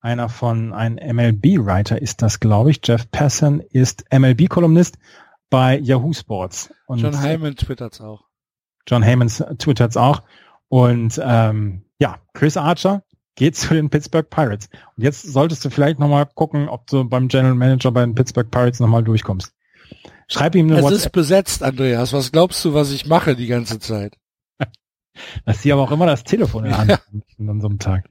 [0.01, 2.81] Einer von einem MLB-Writer ist das, glaube ich.
[2.83, 4.99] Jeff Passan ist MLB-Kolumnist
[5.49, 6.75] bei Yahoo Sports.
[6.89, 8.25] Und John Hyman twittert's auch.
[8.89, 10.25] John Hammons twittert auch.
[10.67, 13.05] Und ähm, ja, Chris Archer
[13.37, 14.69] geht zu den Pittsburgh Pirates.
[14.97, 18.51] Und jetzt solltest du vielleicht nochmal gucken, ob du beim General Manager bei den Pittsburgh
[18.51, 19.53] Pirates nochmal durchkommst.
[20.27, 22.13] Schreib ihm eine Es ist WhatsApp, besetzt, Andreas.
[22.13, 24.19] Was glaubst du, was ich mache die ganze Zeit?
[25.45, 28.09] Dass sie aber auch immer das Telefon in der Hand haben an so einem Tag.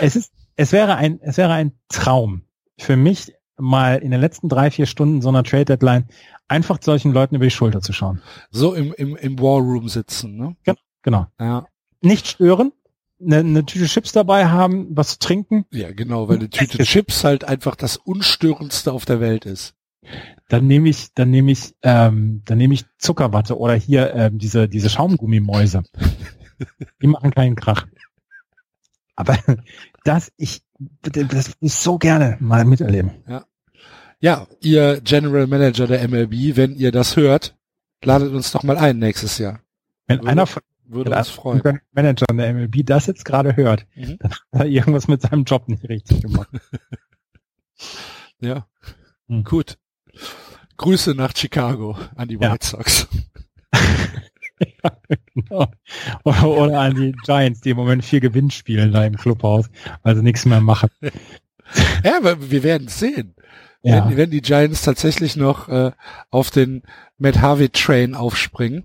[0.00, 2.42] Es ist, es wäre ein, es wäre ein Traum
[2.78, 6.06] für mich, mal in den letzten drei, vier Stunden so einer Trade Deadline
[6.48, 8.22] einfach solchen Leuten über die Schulter zu schauen.
[8.50, 10.56] So im, im, im War Room sitzen, ne?
[11.02, 11.26] Genau.
[11.38, 11.66] Ja.
[12.00, 12.72] Nicht stören,
[13.20, 17.24] eine, eine Tüte Chips dabei haben, was zu trinken, Ja, genau, weil eine Tüte Chips
[17.24, 19.74] halt einfach das unstörendste auf der Welt ist.
[20.48, 24.68] Dann nehme ich, dann nehme ich, ähm, dann nehme ich Zuckerwatte oder hier ähm, diese
[24.68, 25.82] diese Schaumgummimäuse.
[27.02, 27.86] Die machen keinen Krach.
[29.16, 29.36] Aber
[30.04, 30.62] das ich
[31.02, 33.12] das will ich so gerne mal miterleben.
[34.20, 37.56] Ja, ihr General Manager der MLB, wenn ihr das hört,
[38.04, 39.60] ladet uns doch mal ein nächstes Jahr.
[40.06, 41.80] Wenn Würde- einer von Würde uns freuen.
[41.92, 44.16] Managern der MLB das jetzt gerade hört, Mhm.
[44.18, 46.48] dann hat er irgendwas mit seinem Job nicht richtig gemacht.
[48.42, 48.66] Ja.
[49.28, 49.44] Hm.
[49.44, 49.76] Gut.
[50.78, 52.52] Grüße nach Chicago an die Ja.
[52.52, 52.66] White
[54.60, 54.96] Sox.
[55.34, 55.66] Genau.
[56.24, 59.70] Oder, oder an die Giants, die im Moment vier Gewinn spielen da im Clubhaus,
[60.02, 60.90] also nichts mehr machen.
[62.04, 63.34] ja, aber wir werden es sehen.
[63.82, 64.08] Ja.
[64.08, 65.92] Wenn, wenn die Giants tatsächlich noch äh,
[66.30, 66.82] auf den
[67.18, 68.84] Matt Harvey Train aufspringen.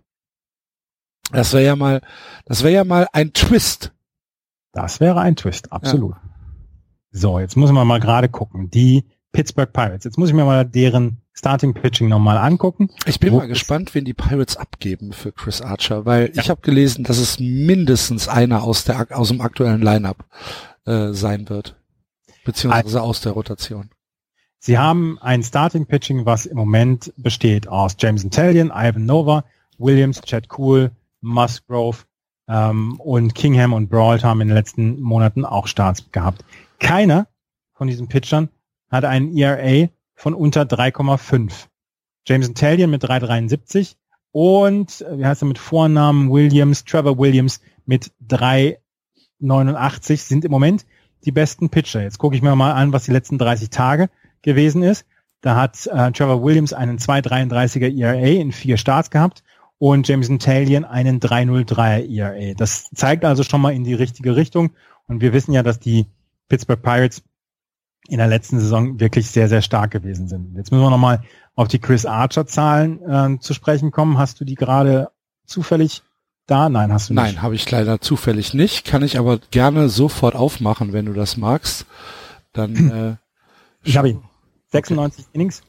[1.31, 2.01] Das wäre ja mal,
[2.45, 3.93] das wäre ja mal ein Twist.
[4.71, 6.15] Das wäre ein Twist, absolut.
[6.15, 6.21] Ja.
[7.11, 8.69] So, jetzt muss man mal gerade gucken.
[8.69, 9.05] Die
[9.35, 10.05] Pittsburgh Pirates.
[10.05, 12.89] Jetzt muss ich mir mal deren Starting Pitching nochmal angucken.
[13.05, 16.41] Ich bin mal gespannt, wen die Pirates abgeben für Chris Archer, weil ja.
[16.41, 20.23] ich habe gelesen, dass es mindestens einer aus der aus dem aktuellen Lineup
[20.85, 21.75] äh, sein wird,
[22.45, 23.89] beziehungsweise aus der Rotation.
[24.59, 29.43] Sie haben ein Starting Pitching, was im Moment besteht aus Jameson Talion, Ivan Nova,
[29.77, 32.05] Williams, Chad Cool, Musgrove
[32.47, 36.45] ähm, und Kingham und Brault haben in den letzten Monaten auch Starts gehabt.
[36.79, 37.27] Keiner
[37.73, 38.47] von diesen Pitchern
[38.89, 41.67] hat einen ERA von unter 3,5.
[42.27, 43.95] Jameson Talion mit 3,73
[44.31, 50.85] und äh, wie heißt er mit Vornamen Williams, Trevor Williams mit 3,89 sind im Moment
[51.23, 52.01] die besten Pitcher.
[52.01, 54.09] Jetzt gucke ich mir mal an, was die letzten 30 Tage
[54.41, 55.05] gewesen ist.
[55.41, 59.43] Da hat äh, Trevor Williams einen 2,33er ERA in vier Starts gehabt
[59.77, 62.53] und Jameson Talion einen 3,03er ERA.
[62.55, 64.71] Das zeigt also schon mal in die richtige Richtung.
[65.07, 66.07] Und wir wissen ja, dass die
[66.49, 67.23] Pittsburgh Pirates
[68.07, 70.55] in der letzten Saison wirklich sehr, sehr stark gewesen sind.
[70.55, 71.23] Jetzt müssen wir nochmal
[71.55, 74.17] auf die Chris Archer-Zahlen äh, zu sprechen kommen.
[74.17, 75.09] Hast du die gerade
[75.45, 76.03] zufällig
[76.47, 76.69] da?
[76.69, 77.23] Nein, hast du nicht.
[77.23, 78.85] Nein, habe ich leider zufällig nicht.
[78.85, 81.85] Kann ich aber gerne sofort aufmachen, wenn du das magst.
[82.53, 83.15] Dann äh,
[83.83, 84.21] ich habe ihn.
[84.71, 85.29] 96 okay.
[85.33, 85.63] Innings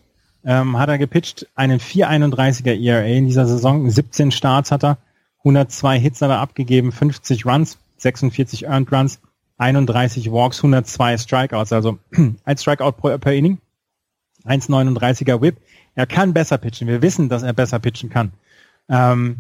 [0.47, 4.99] ähm, hat er gepitcht, einen 431er ERA in dieser Saison, 17 Starts hat er,
[5.39, 9.21] 102 Hits hat er abgegeben, 50 Runs, 46 Earned Runs,
[9.59, 11.99] 31 Walks, 102 Strikeouts, also
[12.45, 13.59] ein Strikeout per, per Inning,
[14.45, 15.57] 1,39er Whip.
[15.95, 16.89] Er kann besser pitchen.
[16.89, 18.33] Wir wissen, dass er besser pitchen kann.
[18.89, 19.39] Ähm,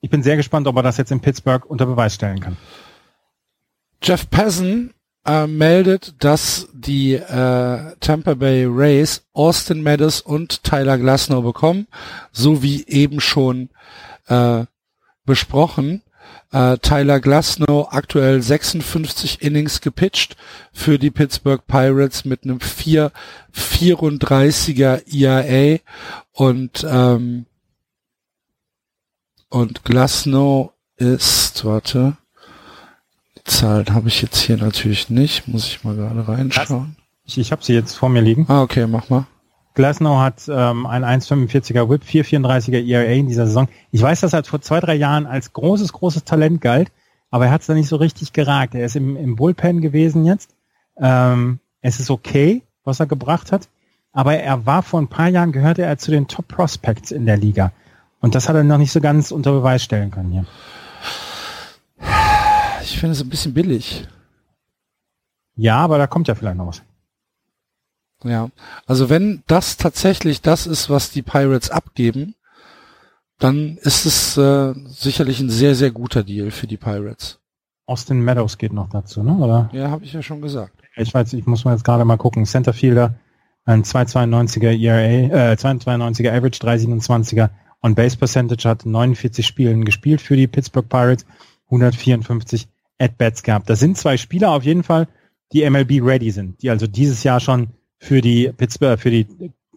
[0.00, 2.56] ich bin sehr gespannt, ob er das jetzt in Pittsburgh unter Beweis stellen kann.
[4.02, 4.94] Jeff Pessen
[5.26, 11.86] äh, meldet, dass die äh, Tampa Bay Rays Austin Meadows und Tyler Glasnow bekommen,
[12.32, 13.68] so wie eben schon
[14.28, 14.64] äh,
[15.26, 16.02] besprochen.
[16.52, 20.36] Äh, Tyler Glasnow aktuell 56 Innings gepitcht
[20.72, 23.12] für die Pittsburgh Pirates mit einem 4,
[23.54, 25.78] 34er ERA
[26.32, 27.46] und ähm,
[29.48, 32.16] und Glasnow ist, warte,
[33.36, 36.96] die Zahlen habe ich jetzt hier natürlich nicht, muss ich mal gerade reinschauen.
[37.24, 38.46] Ich, ich habe sie jetzt vor mir liegen.
[38.48, 39.26] Ah, okay, mach mal.
[39.80, 43.66] Glasnow hat ähm, ein 1,45er Whip, 4,34er ERA in dieser Saison.
[43.90, 46.92] Ich weiß, dass er vor zwei, drei Jahren als großes, großes Talent galt,
[47.30, 48.74] aber er hat es da nicht so richtig geragt.
[48.74, 50.54] Er ist im, im Bullpen gewesen jetzt.
[50.98, 53.70] Ähm, es ist okay, was er gebracht hat,
[54.12, 57.38] aber er war vor ein paar Jahren, gehörte er zu den Top Prospects in der
[57.38, 57.72] Liga.
[58.20, 60.44] Und das hat er noch nicht so ganz unter Beweis stellen können hier.
[62.82, 64.06] Ich finde es ein bisschen billig.
[65.56, 66.82] Ja, aber da kommt ja vielleicht noch was.
[68.24, 68.50] Ja,
[68.86, 72.34] also wenn das tatsächlich das ist, was die Pirates abgeben,
[73.38, 77.38] dann ist es äh, sicherlich ein sehr, sehr guter Deal für die Pirates.
[77.86, 79.34] Austin Meadows geht noch dazu, ne?
[79.36, 79.70] Oder?
[79.72, 80.74] Ja, habe ich ja schon gesagt.
[80.96, 82.44] Ich weiß, ich muss mal jetzt gerade mal gucken.
[82.44, 83.14] Centerfielder,
[83.64, 87.50] ein 2,92er ERA, äh, 2,92er Average, 3,27er
[87.82, 91.24] On-Base Percentage, hat 49 Spielen gespielt für die Pittsburgh Pirates,
[91.66, 92.68] 154
[92.98, 93.70] At-Bats gehabt.
[93.70, 95.08] Das sind zwei Spieler auf jeden Fall,
[95.52, 97.68] die MLB ready sind, die also dieses Jahr schon
[98.00, 99.26] für die Pittsburgh, für die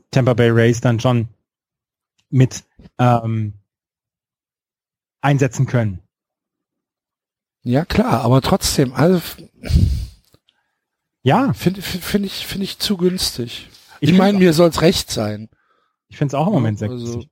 [0.10, 1.28] Tampa Bay Rays dann schon
[2.30, 2.64] mit
[2.98, 3.54] ähm,
[5.22, 6.00] einsetzen können.
[7.62, 9.22] Ja klar, aber trotzdem, also
[11.22, 13.70] ja, finde find ich finde ich zu günstig.
[14.02, 15.50] Ich, ich meine, mir soll's recht sein.
[16.10, 17.30] Ich finde es auch im Moment sehr also, günstig.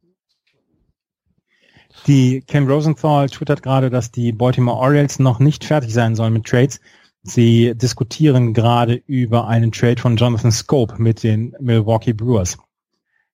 [2.08, 6.46] Die Ken Rosenthal twittert gerade, dass die Baltimore Orioles noch nicht fertig sein sollen mit
[6.46, 6.80] Trades.
[7.24, 12.58] Sie diskutieren gerade über einen Trade von Jonathan Scope mit den Milwaukee Brewers.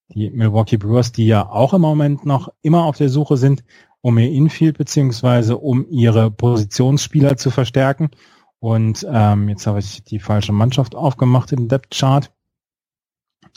[0.09, 3.63] Die Milwaukee Brewers, die ja auch im Moment noch immer auf der Suche sind,
[4.01, 8.09] um ihr Infield beziehungsweise um ihre Positionsspieler zu verstärken.
[8.59, 12.31] Und ähm, jetzt habe ich die falsche Mannschaft aufgemacht im Depth Chart.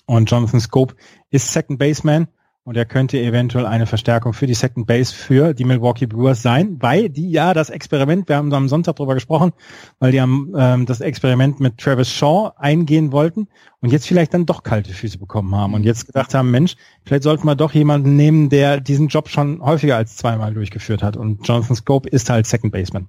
[0.06, 0.94] Und Jonathan Scope
[1.30, 2.28] ist Second Baseman
[2.64, 6.76] und er könnte eventuell eine Verstärkung für die Second Base für die Milwaukee Brewers sein,
[6.80, 9.52] weil die ja das Experiment, wir haben am Sonntag drüber gesprochen,
[9.98, 13.48] weil die haben ähm, das Experiment mit Travis Shaw eingehen wollten
[13.80, 17.22] und jetzt vielleicht dann doch kalte Füße bekommen haben und jetzt gedacht haben, Mensch, vielleicht
[17.22, 21.46] sollten wir doch jemanden nehmen, der diesen Job schon häufiger als zweimal durchgeführt hat und
[21.48, 23.08] Jonathan Scope ist halt Second Baseman.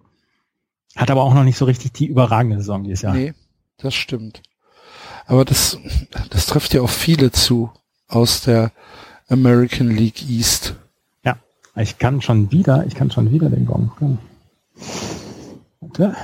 [0.96, 3.14] Hat aber auch noch nicht so richtig die überragende Saison dieses Jahr.
[3.14, 3.34] Nee,
[3.78, 4.42] das stimmt.
[5.26, 5.78] Aber das,
[6.30, 7.72] das trifft ja auch viele zu
[8.08, 8.72] aus der
[9.32, 10.76] American League East.
[11.24, 11.38] Ja,
[11.76, 14.20] ich kann schon wieder, ich kann schon wieder den Gong.
[15.80, 16.16] Warte.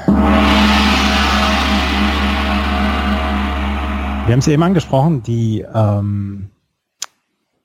[4.25, 6.49] Wir haben es eben angesprochen, die, ähm,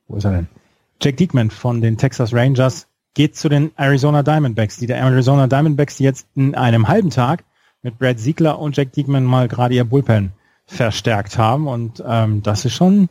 [0.06, 0.46] wo ist er denn?
[1.00, 4.76] Jack Diekman von den Texas Rangers geht zu den Arizona Diamondbacks.
[4.76, 7.42] Die der Arizona Diamondbacks, jetzt in einem halben Tag
[7.82, 10.30] mit Brad Siegler und Jack Diekman mal gerade ihr Bullpen
[10.66, 11.66] verstärkt haben.
[11.66, 13.08] Und ähm, das ist schon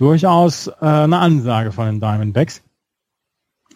[0.00, 2.62] durchaus äh, eine Ansage von den Diamondbacks,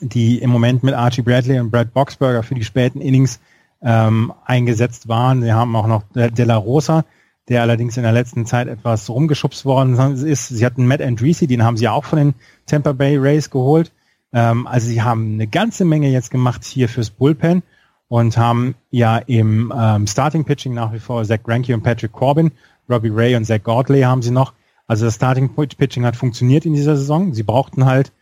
[0.00, 3.40] die im Moment mit Archie Bradley und Brad Boxberger für die späten Innings
[3.82, 5.42] ähm, eingesetzt waren.
[5.42, 7.04] Sie haben auch noch De La Rosa,
[7.48, 10.48] der allerdings in der letzten Zeit etwas rumgeschubst worden ist.
[10.48, 12.34] Sie hatten Matt Andreessi, den haben sie auch von den
[12.66, 13.92] Tampa Bay Rays geholt.
[14.32, 17.62] Ähm, also sie haben eine ganze Menge jetzt gemacht hier fürs Bullpen
[18.08, 22.52] und haben ja im ähm, Starting Pitching nach wie vor Zach Greinke und Patrick Corbin,
[22.88, 24.54] Robbie Ray und Zach Gordley haben sie noch.
[24.86, 27.34] Also das Starting Pitching hat funktioniert in dieser Saison.
[27.34, 28.12] Sie brauchten halt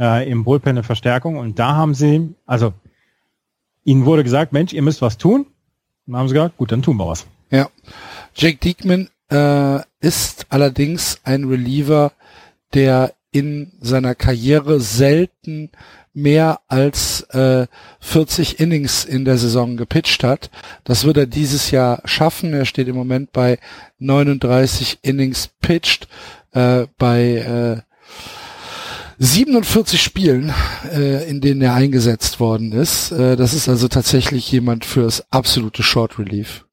[0.00, 2.72] äh, im Bullpen eine Verstärkung und da haben sie, also
[3.84, 5.46] ihnen wurde gesagt, Mensch, ihr müsst was tun.
[6.06, 7.26] Und haben sie gesagt, gut, dann tun wir was.
[7.50, 7.68] Ja.
[8.34, 12.12] Jake Diekman äh, ist allerdings ein Reliever,
[12.74, 15.70] der in seiner Karriere selten
[16.22, 17.66] mehr als äh,
[18.00, 20.50] 40 Innings in der Saison gepitcht hat.
[20.84, 22.52] Das wird er dieses Jahr schaffen.
[22.52, 23.58] Er steht im Moment bei
[23.98, 26.08] 39 Innings pitched,
[26.52, 27.88] äh, bei äh,
[29.20, 30.52] 47 Spielen,
[30.92, 33.10] äh, in denen er eingesetzt worden ist.
[33.10, 36.64] Äh, das ist also tatsächlich jemand fürs absolute Short Relief.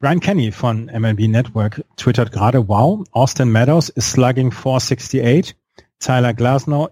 [0.00, 5.56] Brian Kenny von MLB Network twittert gerade, wow, Austin Meadows is slugging 468,
[5.98, 6.90] Tyler Glasnow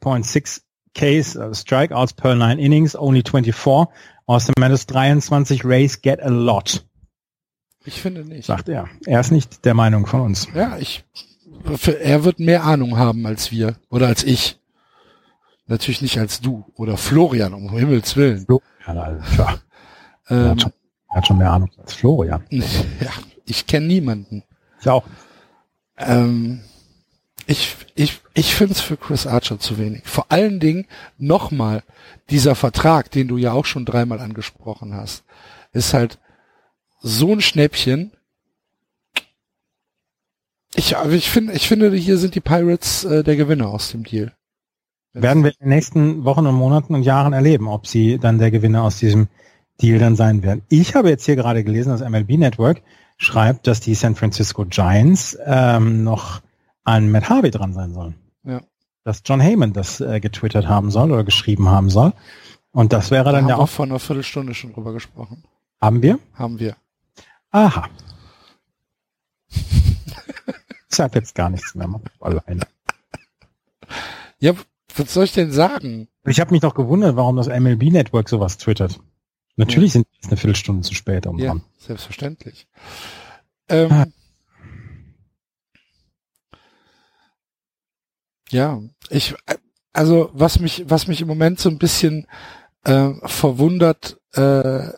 [0.00, 0.60] 11.6
[0.94, 3.86] Ks, uh, strikeouts per nine innings, only 24.
[4.26, 6.84] Austin Meadows 23, Rays get a lot.
[7.84, 8.46] Ich finde nicht.
[8.46, 8.88] Sagt er.
[9.04, 10.48] Er ist nicht der Meinung von uns.
[10.54, 11.04] Ja, ich,
[12.00, 14.58] er wird mehr Ahnung haben als wir oder als ich.
[15.68, 18.44] Natürlich nicht als du oder Florian, um Himmels Willen.
[18.44, 19.58] Florian, also, ja.
[20.28, 20.58] Ähm,
[21.08, 22.44] er hat schon mehr Ahnung als Florian.
[22.50, 23.10] Ja,
[23.44, 24.42] ich kenne niemanden.
[24.80, 25.04] Ich auch.
[25.98, 26.62] Ähm,
[27.46, 30.02] ich ich, ich finde es für Chris Archer zu wenig.
[30.04, 30.86] Vor allen Dingen
[31.18, 31.82] nochmal
[32.28, 35.24] dieser Vertrag, den du ja auch schon dreimal angesprochen hast,
[35.72, 36.18] ist halt
[37.00, 38.12] so ein Schnäppchen.
[40.74, 44.32] Ich, ich finde, ich finde, hier sind die Pirates äh, der Gewinner aus dem Deal.
[45.14, 48.50] Werden wir in den nächsten Wochen und Monaten und Jahren erleben, ob sie dann der
[48.50, 49.28] Gewinner aus diesem
[49.80, 50.62] Deal dann sein werden.
[50.68, 52.82] Ich habe jetzt hier gerade gelesen, dass MLB Network
[53.16, 56.42] schreibt, dass die San Francisco Giants ähm, noch
[56.86, 58.14] an Matt Harvey dran sein sollen.
[58.44, 58.62] Ja.
[59.04, 62.12] Dass John Heyman das äh, getwittert haben soll oder geschrieben haben soll.
[62.70, 63.68] Und das wäre dann da ja auch.
[63.68, 65.44] vor einer Viertelstunde schon drüber gesprochen.
[65.80, 66.18] Haben wir?
[66.34, 66.76] Haben wir.
[67.50, 67.88] Aha.
[69.50, 69.56] ich
[70.88, 72.66] sag jetzt gar nichts mehr, mach alleine.
[74.38, 74.52] Ja,
[74.94, 76.08] was soll ich denn sagen?
[76.24, 79.00] Ich habe mich doch gewundert, warum das MLB Network sowas twittert.
[79.56, 79.92] Natürlich ja.
[79.94, 82.66] sind wir jetzt eine Viertelstunde zu spät am Ja, selbstverständlich.
[83.68, 84.06] Ähm, ah.
[88.50, 89.34] Ja, ich,
[89.92, 92.26] also was mich, was mich im Moment so ein bisschen
[92.84, 94.90] äh, verwundert, äh,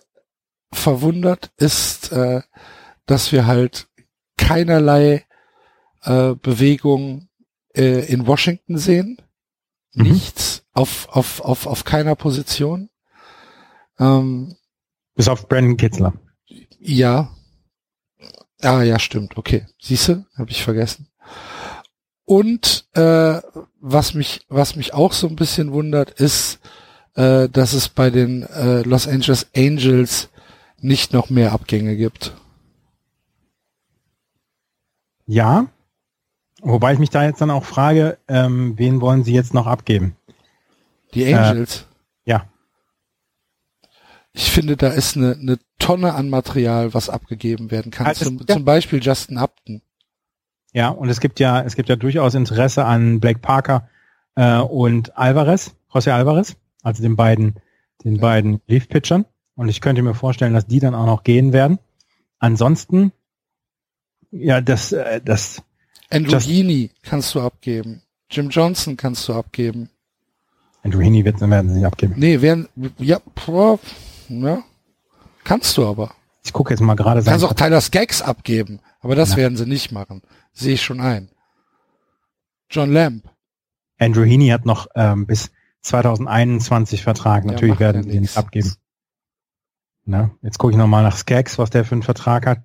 [0.73, 2.43] verwundert ist, äh,
[3.07, 3.89] dass wir halt
[4.37, 5.25] keinerlei
[6.03, 7.29] äh, Bewegung
[7.75, 9.19] äh, in Washington sehen.
[9.95, 10.12] Mhm.
[10.12, 12.91] Nichts auf, auf, auf, auf keiner Position.
[13.99, 14.57] Ähm,
[15.15, 16.12] Bis auf Brandon Kitzler.
[16.79, 17.35] Ja.
[18.61, 19.37] Ah, ja, stimmt.
[19.37, 19.66] Okay.
[19.81, 21.07] Siehste, habe ich vergessen.
[22.29, 23.41] Und äh,
[23.81, 26.61] was mich, was mich auch so ein bisschen wundert, ist,
[27.15, 30.29] äh, dass es bei den äh, Los Angeles Angels
[30.79, 32.35] nicht noch mehr Abgänge gibt.
[35.25, 35.69] Ja,
[36.61, 40.15] wobei ich mich da jetzt dann auch frage, ähm, wen wollen Sie jetzt noch abgeben?
[41.15, 41.87] Die Angels.
[42.27, 42.45] Äh, ja.
[44.35, 48.07] Ich finde, da ist eine, eine Tonne an Material, was abgegeben werden kann.
[48.07, 48.55] Also, zum, ja.
[48.55, 49.81] zum Beispiel Justin Upton.
[50.73, 53.89] Ja, und es gibt ja, es gibt ja durchaus Interesse an Blake Parker
[54.35, 57.55] äh, und Alvarez, José Alvarez, also den beiden,
[58.05, 58.20] den ja.
[58.20, 59.24] beiden Leaf-Pitchern.
[59.55, 61.78] Und ich könnte mir vorstellen, dass die dann auch noch gehen werden.
[62.39, 63.12] Ansonsten,
[64.31, 65.62] ja, das, äh, das.
[66.11, 68.03] Andrew Heaney kannst du abgeben.
[68.31, 69.90] Jim Johnson kannst du abgeben.
[70.85, 72.15] Andrew Heaney wird, werden sie nicht abgeben.
[72.16, 72.69] Nee, werden,
[72.99, 73.78] ja, boah,
[74.28, 74.62] ja,
[75.45, 76.15] kannst du aber.
[76.49, 77.23] Ich gucke jetzt mal gerade.
[77.23, 79.37] Kannst auch Tyler Skaggs abgeben, aber das ja.
[79.37, 80.23] werden sie nicht machen.
[80.55, 81.29] Sehe ich schon ein.
[82.70, 83.29] John Lamb.
[83.99, 85.51] Andrew Heaney hat noch ähm, bis
[85.83, 87.45] 2021 Vertrag.
[87.45, 88.73] Natürlich ja, werden sie ihn nicht abgeben.
[90.07, 92.62] Na, jetzt gucke ich nochmal nach Skaggs, was der für einen Vertrag hat.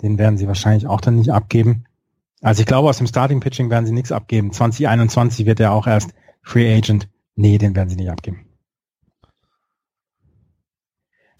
[0.00, 1.86] Den werden sie wahrscheinlich auch dann nicht abgeben.
[2.40, 4.52] Also ich glaube, aus dem Starting Pitching werden sie nichts abgeben.
[4.52, 7.08] 2021 wird er auch erst Free Agent.
[7.34, 8.46] Nee, den werden sie nicht abgeben.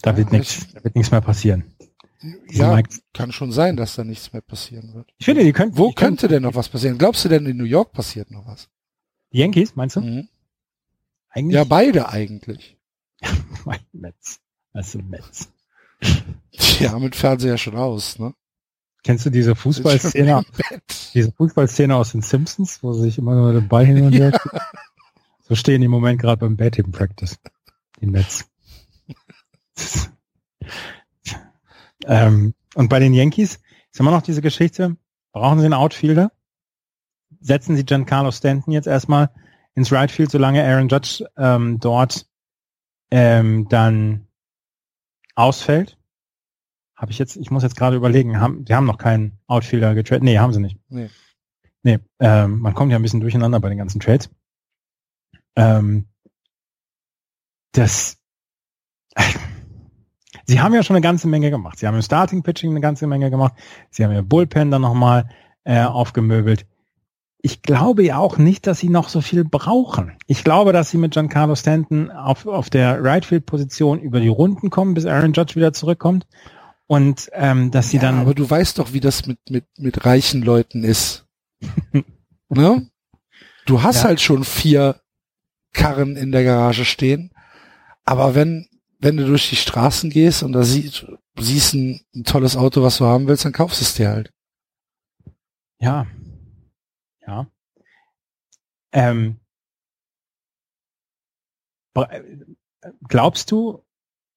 [0.02, 1.73] Da wird nichts, da wird nichts mehr passieren.
[2.48, 2.80] Ja,
[3.12, 5.12] kann schon sein, dass da nichts mehr passieren wird.
[5.18, 5.76] Ich finde, die könnten.
[5.76, 6.98] Wo die könnte denn noch was passieren?
[6.98, 8.68] Glaubst du denn, in New York passiert noch was?
[9.32, 10.00] Die Yankees, meinst du?
[10.00, 10.28] Mhm.
[11.28, 11.54] Eigentlich?
[11.54, 12.78] Ja, beide eigentlich.
[13.64, 14.40] Mein Mets.
[14.72, 15.00] Also.
[16.00, 18.34] Die haben mit Fernseher schon aus, ne?
[19.02, 20.44] Kennst du diese Fußballszene,
[21.14, 24.32] diese Fußballszene aus den Simpsons, wo sie sich immer nur den Ball hin und her
[24.32, 24.60] schieben?
[25.46, 27.38] So stehen die im Moment gerade beim Batting Practice.
[28.00, 28.46] Die Mets.
[32.06, 33.60] ähm, und bei den Yankees
[33.92, 34.96] ist immer noch diese Geschichte,
[35.32, 36.32] brauchen sie einen Outfielder?
[37.40, 39.30] Setzen sie Giancarlo Stanton jetzt erstmal
[39.74, 42.26] ins Right Field, solange Aaron Judge ähm, dort
[43.10, 44.26] ähm, dann
[45.34, 45.98] ausfällt?
[46.96, 50.22] Habe ich jetzt, ich muss jetzt gerade überlegen, haben, die haben noch keinen Outfielder getradet.
[50.22, 50.78] Nee, haben sie nicht.
[50.88, 51.10] Nee.
[51.82, 54.30] Nee, ähm, man kommt ja ein bisschen durcheinander bei den ganzen Trades.
[55.56, 56.08] Ähm,
[57.72, 58.18] das,
[60.46, 61.78] sie haben ja schon eine ganze Menge gemacht.
[61.78, 63.54] Sie haben im Starting Pitching eine ganze Menge gemacht.
[63.90, 65.28] Sie haben ihr Bullpen dann nochmal
[65.64, 66.66] äh, aufgemöbelt.
[67.40, 70.16] Ich glaube ja auch nicht, dass sie noch so viel brauchen.
[70.26, 74.28] Ich glaube, dass sie mit Giancarlo Stanton auf, auf der Right Field Position über die
[74.28, 76.26] Runden kommen, bis Aaron Judge wieder zurückkommt.
[76.86, 80.04] Und ähm, dass sie ja, dann aber du weißt doch, wie das mit, mit, mit
[80.06, 81.26] reichen Leuten ist.
[82.48, 82.86] ne?
[83.66, 84.04] Du hast Ja.
[84.04, 85.00] halt schon vier
[85.72, 87.30] Karren in der Garage stehen,
[88.04, 88.68] aber wenn,
[89.04, 91.06] wenn du durch die Straßen gehst und da siehst,
[91.38, 94.32] siehst ein, ein tolles Auto, was du haben willst, dann kaufst du es dir halt.
[95.78, 96.06] Ja.
[97.26, 97.46] Ja.
[98.92, 99.40] Ähm,
[101.94, 102.22] äh,
[103.06, 103.84] glaubst du,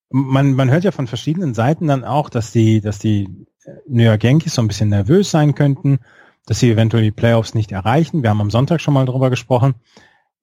[0.10, 4.04] man, man hört ja von verschiedenen Seiten dann auch, dass die, dass die äh, New
[4.04, 6.00] York Yankees so ein bisschen nervös sein könnten,
[6.46, 8.22] dass sie eventuell die Playoffs nicht erreichen.
[8.22, 9.76] Wir haben am Sonntag schon mal drüber gesprochen.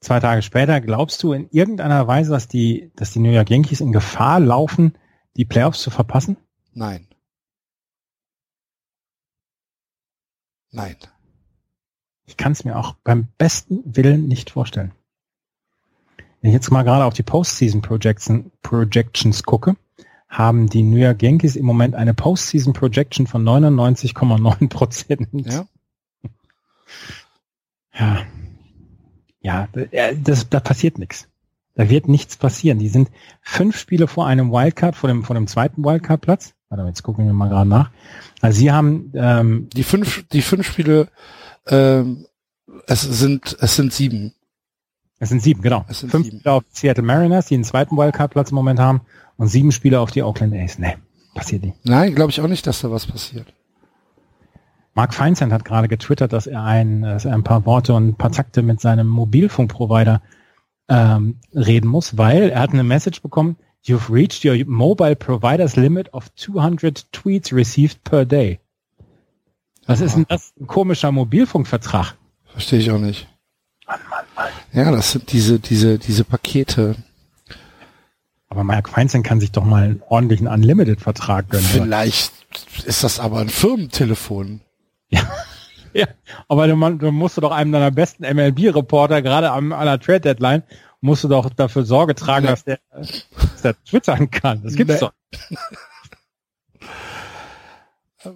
[0.00, 3.80] Zwei Tage später, glaubst du in irgendeiner Weise, dass die, dass die New York Yankees
[3.80, 4.94] in Gefahr laufen,
[5.36, 6.36] die Playoffs zu verpassen?
[6.72, 7.08] Nein.
[10.70, 10.96] Nein.
[12.26, 14.92] Ich kann es mir auch beim besten Willen nicht vorstellen.
[16.40, 19.76] Wenn ich jetzt mal gerade auf die Postseason Projection, Projections gucke,
[20.28, 25.28] haben die New York Yankees im Moment eine Postseason Projection von 99,9 Prozent.
[25.32, 25.66] Ja?
[27.96, 28.26] Ja,
[29.44, 31.28] ja äh, das, da passiert nichts.
[31.76, 32.78] Da wird nichts passieren.
[32.78, 33.10] Die sind
[33.42, 36.54] fünf Spiele vor einem Wildcard, vor dem, vor dem zweiten Wildcard-Platz.
[36.68, 37.90] Warte, jetzt gucken wir mal gerade nach.
[38.40, 41.08] Also sie haben ähm, Die fünf, die fünf Spiele,
[41.66, 42.26] ähm,
[42.86, 44.34] es sind, es sind sieben.
[45.18, 45.84] Es sind sieben, genau.
[45.88, 46.38] Es sind Fünf sieben.
[46.40, 49.02] Spieler auf die Seattle Mariners, die den zweiten Wildcard-Platz im Moment haben,
[49.36, 50.78] und sieben Spieler auf die Oakland A's.
[50.78, 50.96] Nee,
[51.34, 51.76] passiert nicht.
[51.84, 53.52] Nein, glaube ich auch nicht, dass da was passiert.
[54.94, 58.14] Mark Feinsand hat gerade getwittert, dass er ein, dass er ein paar Worte und ein
[58.14, 60.22] paar Takte mit seinem Mobilfunkprovider
[60.88, 63.56] ähm, reden muss, weil er hat eine Message bekommen,
[63.86, 68.58] You've reached your mobile provider's limit of 200 tweets received per day.
[69.86, 70.54] Was ist denn das?
[70.58, 72.16] Ein komischer Mobilfunkvertrag.
[72.46, 73.28] Verstehe ich auch nicht.
[73.86, 74.46] Mann, Mann, Mann.
[74.72, 76.96] Ja, das sind diese, diese, diese Pakete.
[78.48, 81.66] Aber Mark Feinsand kann sich doch mal einen ordentlichen Unlimited-Vertrag gönnen.
[81.66, 82.32] Vielleicht
[82.86, 84.62] ist das aber ein Firmentelefon.
[85.96, 86.08] Ja,
[86.48, 90.00] aber du, man- du musst du doch einem deiner besten MLB-Reporter gerade am an der
[90.00, 90.64] Trade Deadline
[91.00, 92.50] musst du doch dafür Sorge tragen, Nee.
[92.50, 94.60] dass der, dass der twittern kann.
[94.64, 95.00] Das gibt's Nee.
[95.00, 95.12] doch.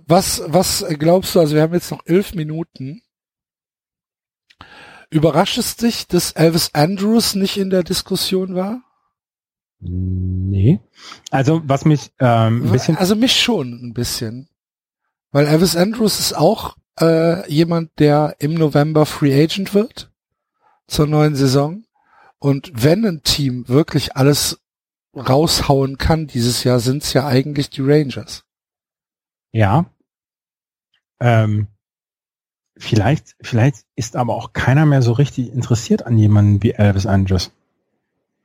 [0.07, 3.03] Was, was glaubst du, also wir haben jetzt noch elf Minuten.
[5.11, 8.83] Überrascht es dich, dass Elvis Andrews nicht in der Diskussion war?
[9.81, 10.81] Nee.
[11.31, 14.48] Also was mich ähm, ein bisschen Also mich schon ein bisschen.
[15.31, 20.11] Weil Elvis Andrews ist auch äh, jemand, der im November Free Agent wird
[20.87, 21.85] zur neuen Saison.
[22.39, 24.61] Und wenn ein Team wirklich alles
[25.15, 28.45] raushauen kann dieses Jahr, sind es ja eigentlich die Rangers.
[29.53, 29.87] ja.
[31.21, 31.67] Ähm,
[32.77, 37.51] vielleicht, vielleicht ist aber auch keiner mehr so richtig interessiert an jemanden wie Elvis Andrews.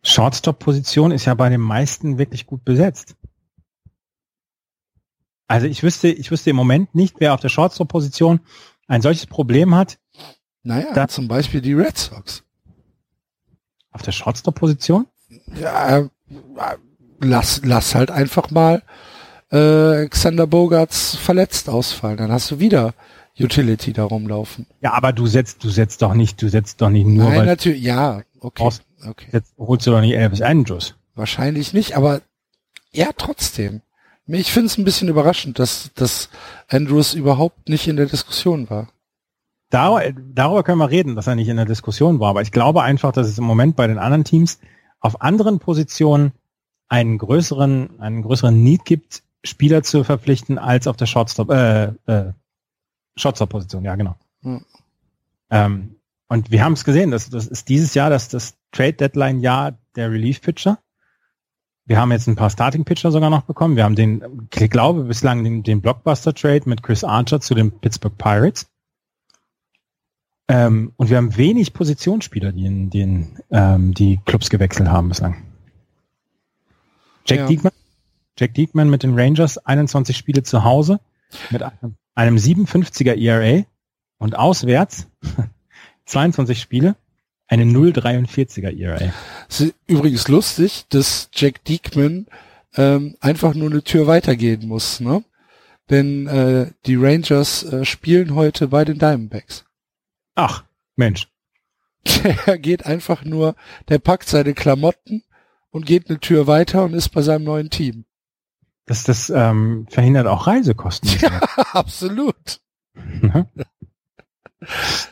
[0.02, 3.16] Shortstop-Position ist ja bei den meisten wirklich gut besetzt.
[5.54, 8.40] Also ich wüsste, ich wüsste im Moment nicht, wer auf der Shortstop-Position
[8.88, 10.00] ein solches Problem hat.
[10.64, 12.44] Naja, Da- zum Beispiel die Red Sox.
[13.92, 15.06] Auf der Shortstop-Position?
[15.60, 16.10] Ja, äh,
[17.22, 18.82] lass, lass halt einfach mal
[19.52, 22.18] äh, Xander Bogarts verletzt ausfallen.
[22.18, 22.96] Dann hast du wieder
[23.40, 24.66] Utility da rumlaufen.
[24.82, 27.84] Ja, aber du setzt, du setzt doch nicht, du setzt doch nicht nur, Nein, natürlich,
[27.84, 28.64] ja, okay.
[28.64, 29.28] Aus- okay.
[29.32, 30.96] jetzt holst du doch nicht Elvis Andrews.
[31.14, 32.22] Wahrscheinlich nicht, aber
[32.92, 33.82] ja, trotzdem.
[34.28, 36.30] Ich finde es ein bisschen überraschend, dass, dass
[36.70, 38.90] Andrews überhaupt nicht in der Diskussion war.
[39.70, 42.84] Darüber, darüber können wir reden, dass er nicht in der Diskussion war, aber ich glaube
[42.84, 44.60] einfach, dass es im Moment bei den anderen Teams
[45.00, 46.32] auf anderen Positionen
[46.88, 52.34] einen größeren, einen größeren Need gibt, Spieler zu verpflichten als auf der Shortstop, äh, äh,
[53.16, 54.16] Shortstop-Position, ja genau.
[54.44, 54.64] Hm.
[55.50, 55.96] Ähm,
[56.28, 60.80] und wir haben es gesehen, das, das ist dieses Jahr das, das Trade-Deadline-Jahr der Relief-Pitcher.
[61.86, 63.76] Wir haben jetzt ein paar Starting-Pitcher sogar noch bekommen.
[63.76, 68.18] Wir haben den, ich glaube, bislang den, den Blockbuster-Trade mit Chris Archer zu den Pittsburgh
[68.18, 68.68] Pirates.
[70.48, 75.44] Ähm, und wir haben wenig Positionsspieler, die in den ähm, die Clubs gewechselt haben bislang.
[77.26, 77.48] Jack ja.
[77.48, 77.74] Diekman,
[78.38, 81.00] Jack Diekman mit den Rangers, 21 Spiele zu Hause
[81.50, 83.64] mit einem, einem 57er ERA
[84.18, 85.08] und auswärts
[86.06, 86.96] 22 Spiele,
[87.48, 89.14] eine 0,43er ERA.
[89.50, 92.28] Es ist übrigens lustig, dass Jack Diekman
[92.76, 95.24] ähm, einfach nur eine Tür weitergehen muss, ne?
[95.90, 99.66] Denn äh, die Rangers äh, spielen heute bei den Diamondbacks.
[100.36, 100.64] Ach,
[100.96, 101.28] Mensch.
[102.24, 103.56] Der geht einfach nur,
[103.90, 105.24] der packt seine Klamotten
[105.72, 108.06] und geht eine Tür weiter und ist bei seinem neuen Team.
[108.86, 111.10] Das, das ähm, verhindert auch Reisekosten.
[111.22, 111.42] Ja,
[111.74, 112.62] absolut.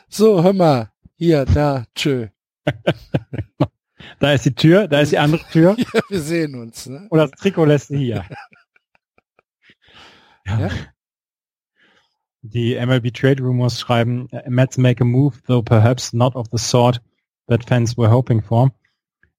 [0.08, 0.91] so, hör mal,
[1.22, 2.30] hier, da, tschö.
[4.20, 5.76] da ist die Tür, da ist die andere Tür.
[5.94, 6.88] Ja, wir sehen uns.
[6.88, 7.06] Ne?
[7.12, 8.26] Und das Trikot lässt du hier.
[10.48, 10.60] ja.
[10.60, 10.70] ja.
[12.42, 17.00] Die MLB Trade Rumors schreiben, Mets make a move, though perhaps not of the sort
[17.48, 18.72] that fans were hoping for.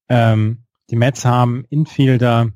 [0.09, 2.53] Ähm, die Mets haben Infielder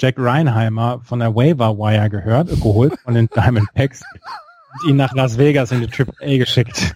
[0.00, 4.02] Jack Reinheimer von der Waiver Wire gehört, geholt von den Diamondbacks
[4.74, 6.94] und ihn nach Las Vegas in die Triple A geschickt.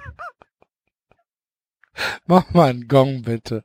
[2.27, 3.65] Mach mal einen Gong bitte.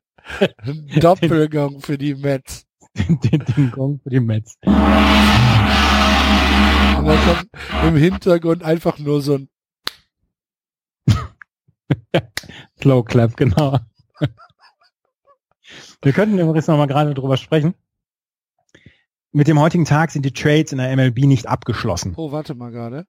[0.57, 2.65] Ein Doppelgong für die Mets.
[2.95, 4.57] Den, den, Gong für die Mets.
[4.63, 4.75] Und
[7.05, 7.49] dann kommt
[7.83, 9.49] im Hintergrund einfach nur so ein
[12.81, 13.79] Slow Clap, genau.
[16.01, 17.75] Wir könnten übrigens noch mal gerade drüber sprechen.
[19.31, 22.13] Mit dem heutigen Tag sind die Trades in der MLB nicht abgeschlossen.
[22.17, 23.05] Oh, warte mal gerade.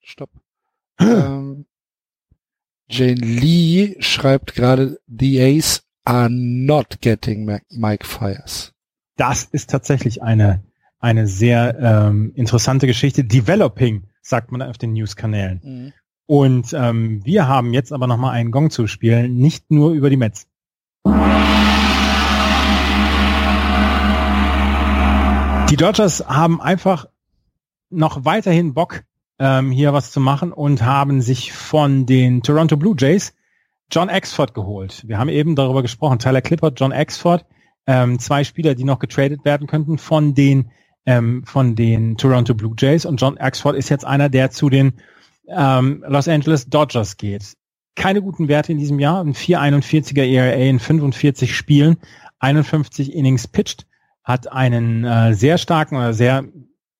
[0.00, 0.30] Stopp.
[1.00, 1.66] ähm,
[2.88, 8.72] Jane Lee schreibt gerade, the Ace are not getting Mike Fires.
[9.16, 10.62] Das ist tatsächlich eine
[11.04, 13.24] eine sehr ähm, interessante Geschichte.
[13.24, 15.60] Developing, sagt man auf den News-Kanälen.
[15.62, 15.92] Mhm.
[16.24, 20.16] Und ähm, wir haben jetzt aber nochmal einen Gong zu spielen, nicht nur über die
[20.16, 20.46] Mets.
[25.68, 27.04] Die Dodgers haben einfach
[27.90, 29.02] noch weiterhin Bock,
[29.38, 33.34] ähm, hier was zu machen und haben sich von den Toronto Blue Jays
[33.90, 35.04] John Exford geholt.
[35.06, 36.18] Wir haben eben darüber gesprochen.
[36.18, 37.44] Tyler Clippert, John Exford,
[37.86, 40.70] ähm, zwei Spieler, die noch getradet werden könnten von den
[41.06, 44.94] ähm, von den Toronto Blue Jays und John Axford ist jetzt einer, der zu den
[45.48, 47.54] ähm, Los Angeles Dodgers geht.
[47.94, 51.98] Keine guten Werte in diesem Jahr, ein 4,41er ERA in 45 Spielen,
[52.38, 53.86] 51 Innings pitched,
[54.24, 56.44] hat einen äh, sehr starken oder sehr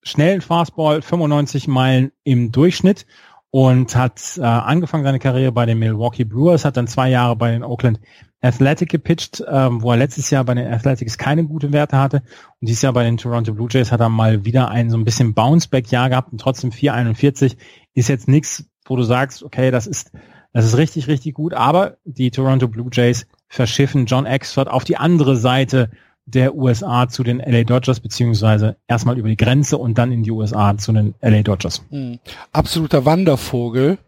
[0.05, 3.07] schnellen Fastball, 95 Meilen im Durchschnitt
[3.51, 7.53] und hat äh, angefangen seine Karriere bei den Milwaukee Brewers, hat dann zwei Jahre bei
[7.53, 8.01] den Oakland
[8.41, 12.19] Athletic gepitcht, ähm, wo er letztes Jahr bei den Athletics keine gute Werte hatte.
[12.61, 15.05] Und dieses Jahr bei den Toronto Blue Jays hat er mal wieder ein so ein
[15.05, 17.57] bisschen Bounceback-Jahr gehabt und trotzdem 4,41
[17.95, 20.13] ist jetzt nichts, wo du sagst, okay, das ist,
[20.53, 21.55] das ist richtig, richtig gut.
[21.55, 25.91] Aber die Toronto Blue Jays verschiffen John Exford auf die andere Seite
[26.27, 30.31] der USA zu den LA Dodgers, beziehungsweise erstmal über die Grenze und dann in die
[30.31, 31.85] USA zu den LA Dodgers.
[31.91, 32.19] Mhm.
[32.53, 33.99] Absoluter Wandervogel.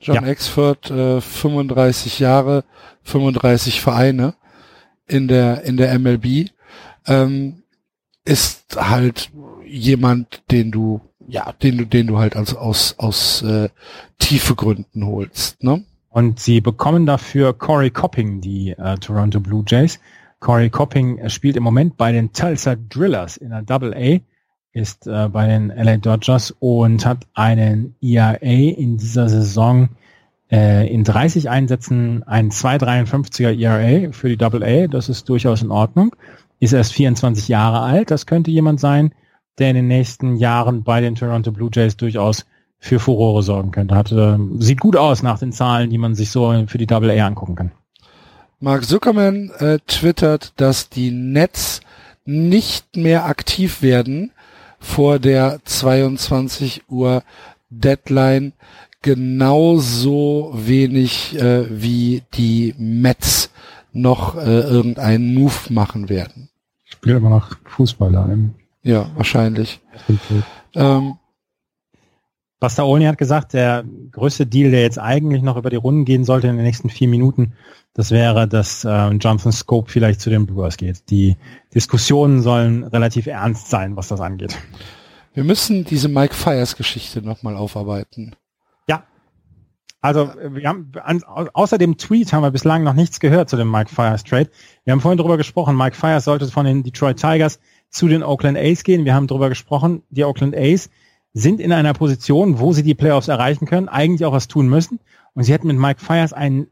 [0.00, 0.26] John ja.
[0.26, 2.64] Exford, äh, 35 Jahre,
[3.02, 4.34] 35 Vereine
[5.08, 6.50] in der, in der MLB,
[7.06, 7.62] ähm,
[8.24, 9.30] ist halt
[9.66, 13.70] jemand, den du, ja, den du, den du halt als, aus, aus, äh,
[14.18, 15.84] tiefe Gründen holst, ne?
[16.10, 20.00] Und sie bekommen dafür Corey Copping, die äh, Toronto Blue Jays.
[20.40, 24.20] Corey Copping äh, spielt im Moment bei den Tulsa Drillers in der Double A,
[24.72, 29.88] ist äh, bei den LA Dodgers und hat einen ERA in dieser Saison
[30.50, 34.86] äh, in 30 Einsätzen ein 2,53er ERA für die Double A.
[34.86, 36.14] Das ist durchaus in Ordnung.
[36.60, 38.10] Ist erst 24 Jahre alt.
[38.10, 39.12] Das könnte jemand sein,
[39.58, 42.46] der in den nächsten Jahren bei den Toronto Blue Jays durchaus
[42.78, 43.94] für Furore sorgen könnte.
[43.94, 47.10] Hat, äh, sieht gut aus nach den Zahlen, die man sich so für die Double
[47.10, 47.72] A angucken kann.
[48.60, 51.80] Mark Zuckerman äh, twittert, dass die Nets
[52.24, 54.32] nicht mehr aktiv werden
[54.80, 57.22] vor der 22 Uhr
[57.70, 58.52] Deadline
[59.02, 63.50] genauso wenig äh, wie die Mets
[63.92, 66.48] noch äh, irgendeinen Move machen werden.
[66.84, 68.28] Spielt immer noch Fußball da.
[68.82, 69.80] Ja, wahrscheinlich.
[70.74, 71.14] Ähm,
[72.60, 76.24] Basta Olni hat gesagt, der größte Deal, der jetzt eigentlich noch über die Runden gehen
[76.24, 77.52] sollte in den nächsten vier Minuten,
[77.94, 81.08] das wäre, dass äh, Jonathan Scope vielleicht zu den Brewers geht.
[81.10, 81.36] Die
[81.74, 84.58] Diskussionen sollen relativ ernst sein, was das angeht.
[85.34, 88.34] Wir müssen diese Mike Fires Geschichte nochmal aufarbeiten.
[88.88, 89.04] Ja.
[90.00, 93.70] Also wir haben an, außer dem Tweet haben wir bislang noch nichts gehört zu dem
[93.70, 94.50] Mike Fires Trade.
[94.84, 97.60] Wir haben vorhin darüber gesprochen, Mike Fires sollte von den Detroit Tigers
[97.90, 99.04] zu den Oakland A's gehen.
[99.04, 100.90] Wir haben darüber gesprochen, die Oakland A's
[101.38, 104.98] sind in einer Position, wo sie die Playoffs erreichen können, eigentlich auch was tun müssen.
[105.34, 106.68] Und sie hätten mit Mike Fires einen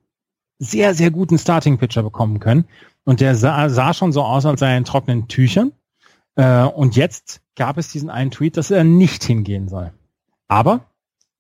[0.59, 2.65] sehr, sehr guten Starting-Pitcher bekommen können.
[3.05, 5.73] Und der sah, sah schon so aus, als sei er in trockenen Tüchern.
[6.35, 9.93] Äh, und jetzt gab es diesen einen Tweet, dass er nicht hingehen soll.
[10.49, 10.91] Aber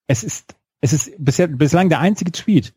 [0.06, 2.74] es ist, es ist bisher, bislang der einzige Tweet,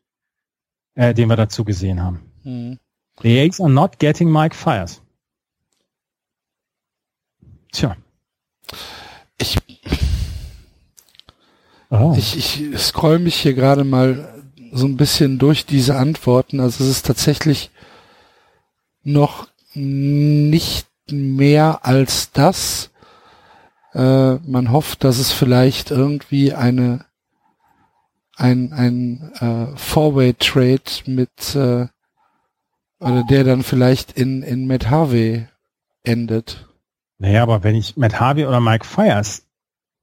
[0.95, 2.21] äh, den wir dazu gesehen haben.
[2.43, 2.79] Mhm.
[3.21, 5.01] The A's are not getting Mike Fires.
[7.71, 7.95] Tja.
[9.37, 9.57] Ich,
[11.89, 12.13] oh.
[12.17, 16.59] ich, ich scroll mich hier gerade mal so ein bisschen durch diese Antworten.
[16.59, 17.71] Also es ist tatsächlich
[19.03, 22.91] noch nicht mehr als das.
[23.93, 27.05] Äh, man hofft, dass es vielleicht irgendwie eine
[28.39, 31.87] ein, ein äh, Four-Way-Trade mit äh,
[32.99, 35.47] oder der dann vielleicht in, in Matt Harvey
[36.03, 36.67] endet.
[37.17, 39.45] Naja, aber wenn ich Matt Harvey oder Mike Fires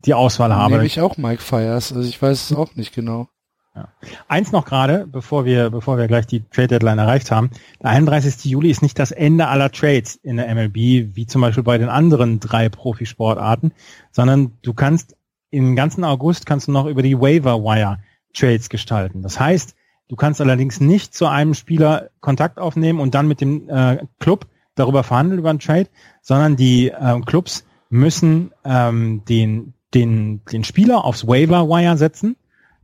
[0.07, 0.75] die Auswahl habe.
[0.75, 3.29] Nehme ich auch Mike Fires, also ich weiß es auch nicht genau.
[3.75, 3.89] Ja.
[4.27, 7.51] Eins noch gerade, bevor wir, bevor wir gleich die Trade Deadline erreicht haben.
[7.83, 8.47] Der 31.
[8.47, 11.91] Juli ist nicht das Ende aller Trades in der MLB, wie zum Beispiel bei den
[11.91, 13.73] anderen drei Profisportarten,
[14.13, 15.15] sondern du kannst
[15.51, 17.99] im ganzen August kannst du noch über die Waiver Wire
[18.35, 19.23] Trades gestalten.
[19.23, 19.75] Das heißt,
[20.09, 24.47] du kannst allerdings nicht zu einem Spieler Kontakt aufnehmen und dann mit dem äh, Club
[24.75, 25.89] darüber verhandeln über einen Trade,
[26.23, 32.37] sondern die äh, Clubs müssen ähm, den, den, den Spieler aufs Waiver Wire setzen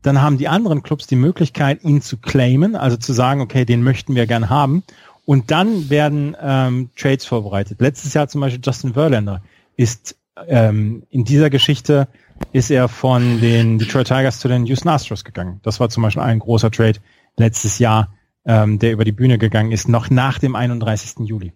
[0.02, 3.82] dann haben die anderen Clubs die Möglichkeit, ihn zu claimen, also zu sagen, okay, den
[3.82, 4.82] möchten wir gern haben.
[5.24, 7.80] Und dann werden ähm, Trades vorbereitet.
[7.80, 9.43] Letztes Jahr zum Beispiel Justin Verlander
[9.76, 10.16] ist
[10.48, 12.09] ähm, in dieser Geschichte
[12.52, 15.60] ist er von den Detroit Tigers zu den Houston Astros gegangen.
[15.62, 16.98] Das war zum Beispiel ein großer Trade
[17.36, 18.12] letztes Jahr,
[18.44, 21.26] ähm, der über die Bühne gegangen ist, noch nach dem 31.
[21.28, 21.52] Juli.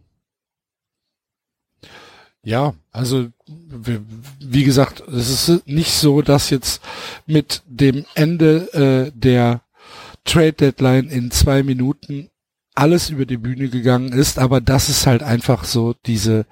[2.46, 3.26] Ja, also
[4.38, 6.80] wie gesagt, es ist nicht so, dass jetzt
[7.26, 9.62] mit dem Ende äh, der
[10.24, 12.30] Trade Deadline in zwei Minuten
[12.76, 16.46] alles über die Bühne gegangen ist, aber das ist halt einfach so diese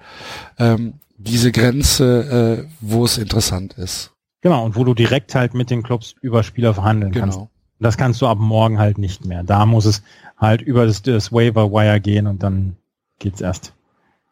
[0.59, 4.11] ähm, diese Grenze, äh, wo es interessant ist.
[4.41, 7.25] Genau, und wo du direkt halt mit den Clubs über Spieler verhandeln genau.
[7.25, 7.39] kannst.
[7.79, 9.43] Das kannst du ab morgen halt nicht mehr.
[9.43, 10.03] Da muss es
[10.35, 12.75] halt über das, das Waiver Wire gehen und dann
[13.17, 13.74] geht's erst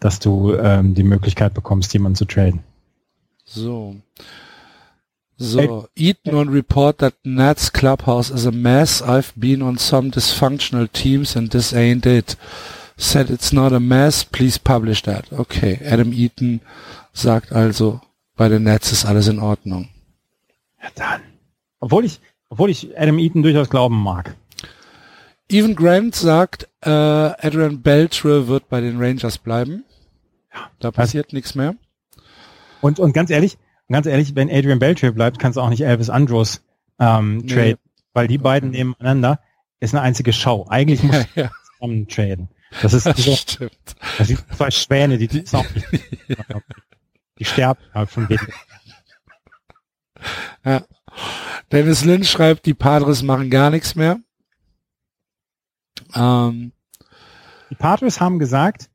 [0.03, 2.59] dass du ähm, die Möglichkeit bekommst, jemanden zu traden.
[3.45, 3.95] So.
[5.37, 9.01] So, Eaton on report that Nats clubhouse is a mess.
[9.01, 12.37] I've been on some dysfunctional teams and this ain't it.
[12.97, 15.31] Said it's not a mess, please publish that.
[15.33, 16.61] Okay, Adam Eaton
[17.13, 17.99] sagt also,
[18.35, 19.89] bei den Nets ist alles in Ordnung.
[20.81, 21.21] Ja dann.
[21.79, 22.19] Obwohl ich,
[22.49, 24.35] obwohl ich Adam Eaton durchaus glauben mag.
[25.53, 29.85] Evan Grant sagt, äh, Adrian Beltre wird bei den Rangers bleiben.
[30.53, 31.75] Ja, da passiert also, nichts mehr.
[32.81, 33.57] Und, und ganz ehrlich,
[33.89, 36.61] ganz ehrlich, wenn Adrian Beltre bleibt, kannst du auch nicht Elvis Andros
[36.99, 37.53] ähm, nee.
[37.53, 37.79] traden,
[38.13, 39.39] weil die beiden nebeneinander
[39.79, 40.65] ist eine einzige Show.
[40.69, 41.51] Eigentlich muss ja, ja.
[41.77, 42.49] zusammen traden.
[42.81, 43.95] Das ist das so, stimmt.
[44.17, 45.43] Das sind zwei Schwäne, die die,
[47.39, 48.47] die sterben halt von wegen.
[50.65, 50.83] Ja.
[51.71, 54.17] Dennis Lynn schreibt, die Padres machen gar nichts mehr.
[56.15, 56.71] Ähm,
[57.69, 58.89] die Padres haben gesagt,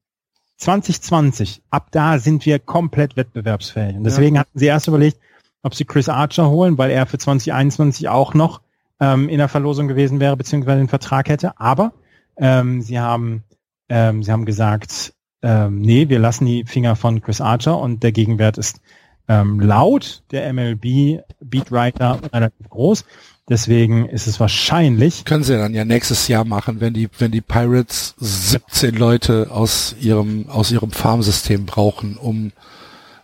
[0.58, 3.96] 2020, ab da sind wir komplett wettbewerbsfähig.
[3.96, 4.40] Und deswegen ja.
[4.40, 5.18] hatten sie erst überlegt,
[5.62, 8.60] ob sie Chris Archer holen, weil er für 2021 auch noch
[9.00, 11.58] ähm, in der Verlosung gewesen wäre, beziehungsweise den Vertrag hätte.
[11.60, 11.92] Aber
[12.36, 13.44] ähm, sie haben
[13.88, 18.12] ähm, sie haben gesagt, ähm, nee, wir lassen die Finger von Chris Archer und der
[18.12, 18.80] Gegenwert ist
[19.28, 23.04] ähm, laut der MLB Beatwriter relativ groß.
[23.48, 25.24] Deswegen ist es wahrscheinlich.
[25.24, 29.96] Können sie dann ja nächstes Jahr machen, wenn die, wenn die Pirates 17 Leute aus
[30.00, 32.52] ihrem, aus ihrem Farmsystem brauchen, um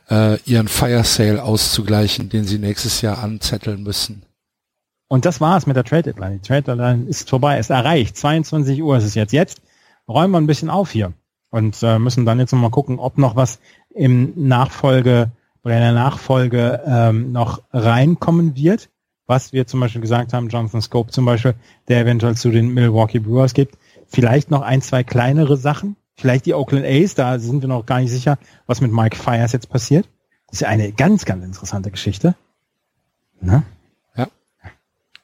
[0.09, 4.23] äh, ihren Fire Sale auszugleichen, den sie nächstes Jahr anzetteln müssen.
[5.09, 6.41] Und das war's mit der Trade Deadline.
[6.41, 8.17] Die Trade Deadline ist vorbei, ist erreicht.
[8.17, 9.33] 22 Uhr ist es jetzt.
[9.33, 9.61] Jetzt
[10.09, 11.13] räumen wir ein bisschen auf hier
[11.51, 13.61] und äh, müssen dann jetzt nochmal gucken, ob noch was
[13.91, 15.31] im Nachfolge
[15.63, 18.89] oder in der Nachfolge ähm, noch reinkommen wird
[19.27, 21.55] was wir zum Beispiel gesagt haben, Jonathan Scope zum Beispiel,
[21.89, 23.79] der eventuell zu den Milwaukee Brewers gibt.
[24.07, 25.97] Vielleicht noch ein, zwei kleinere Sachen.
[26.15, 29.53] Vielleicht die Oakland A's, da sind wir noch gar nicht sicher, was mit Mike Fires
[29.53, 30.09] jetzt passiert.
[30.47, 32.37] Das ist ja eine ganz, ganz interessante Geschichte.
[33.41, 33.65] Ne?
[34.17, 34.29] Ja.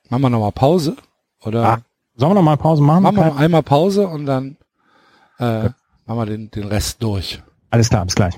[0.09, 0.97] Machen wir nochmal Pause?
[1.45, 1.65] Oder?
[1.65, 1.79] Ah,
[2.17, 3.03] sollen wir nochmal Pause machen?
[3.03, 4.57] Machen wir einmal Pause und dann
[5.39, 5.75] äh, ja.
[6.07, 7.41] machen wir den, den Rest durch.
[7.71, 8.35] Alles klar, bis gleich.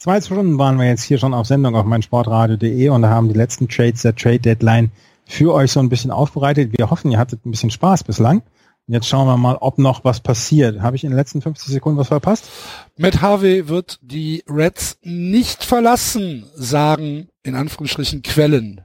[0.00, 3.34] Zwei Stunden waren wir jetzt hier schon auf Sendung auf meinsportradio.de und da haben die
[3.34, 4.90] letzten Trades der Trade Deadline
[5.26, 6.72] für euch so ein bisschen aufbereitet.
[6.74, 8.40] Wir hoffen, ihr hattet ein bisschen Spaß bislang.
[8.86, 10.80] Jetzt schauen wir mal, ob noch was passiert.
[10.80, 12.48] Habe ich in den letzten 50 Sekunden was verpasst?
[12.96, 18.80] Matt Harvey wird die Reds nicht verlassen, sagen in Anführungsstrichen Quellen.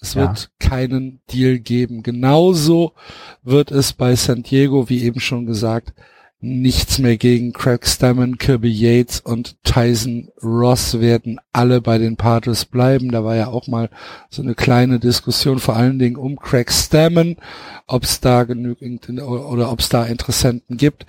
[0.00, 0.20] Es ja.
[0.20, 2.04] wird keinen Deal geben.
[2.04, 2.92] Genauso
[3.42, 5.92] wird es bei San Diego, wie eben schon gesagt,
[6.40, 12.64] nichts mehr gegen Craig Stammen, Kirby Yates und Tyson Ross werden alle bei den Padres
[12.64, 13.10] bleiben.
[13.10, 13.88] Da war ja auch mal
[14.28, 17.36] so eine kleine Diskussion, vor allen Dingen um Craig Stammen,
[17.86, 21.06] ob es da genügend oder ob es da Interessenten gibt.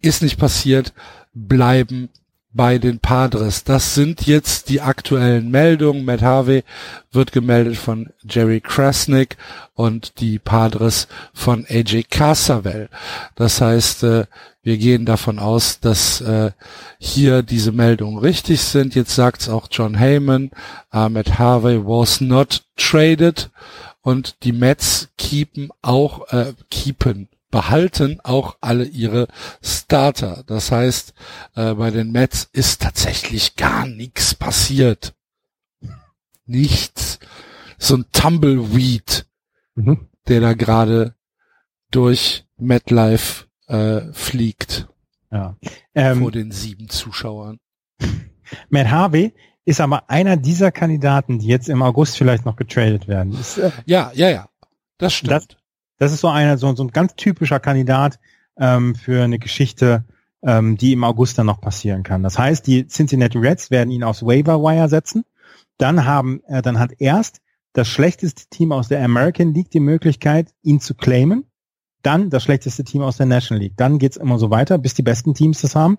[0.00, 0.92] Ist nicht passiert,
[1.34, 2.08] bleiben
[2.54, 3.64] bei den Padres.
[3.64, 6.04] Das sind jetzt die aktuellen Meldungen.
[6.04, 6.62] Matt Harvey
[7.10, 9.36] wird gemeldet von Jerry Krasnick
[9.74, 12.88] und die Padres von AJ Casavel.
[13.34, 14.26] Das heißt, äh,
[14.64, 16.50] wir gehen davon aus, dass äh,
[16.98, 18.94] hier diese Meldungen richtig sind.
[18.94, 20.50] Jetzt sagt es auch John Heyman,
[20.90, 23.50] Matt Harvey was not traded
[24.00, 29.28] und die Mets keepen auch äh, keepen behalten auch alle ihre
[29.62, 30.42] Starter.
[30.48, 31.14] Das heißt,
[31.54, 35.14] äh, bei den Mets ist tatsächlich gar nichts passiert.
[36.46, 37.20] Nichts.
[37.78, 39.26] So ein Tumbleweed,
[39.76, 40.08] mhm.
[40.26, 41.14] der da gerade
[41.92, 44.88] durch MetLife äh, fliegt.
[45.30, 45.56] Ja.
[45.94, 47.58] Ähm, vor den sieben Zuschauern.
[48.68, 49.34] Matt Harvey
[49.64, 53.32] ist aber einer dieser Kandidaten, die jetzt im August vielleicht noch getradet werden.
[53.32, 54.48] Ist, äh, ja, ja, ja.
[54.98, 55.32] Das stimmt.
[55.32, 55.46] Das,
[55.98, 58.18] das ist so einer, so, so ein ganz typischer Kandidat
[58.58, 60.04] ähm, für eine Geschichte,
[60.42, 62.22] ähm, die im August dann noch passieren kann.
[62.22, 65.24] Das heißt, die Cincinnati Reds werden ihn aufs Waiver Wire setzen.
[65.78, 67.40] Dann haben, äh, dann hat erst
[67.72, 71.44] das schlechteste Team aus der American League die Möglichkeit, ihn zu claimen.
[72.04, 73.76] Dann das schlechteste Team aus der National League.
[73.76, 75.98] Dann geht's immer so weiter, bis die besten Teams das haben.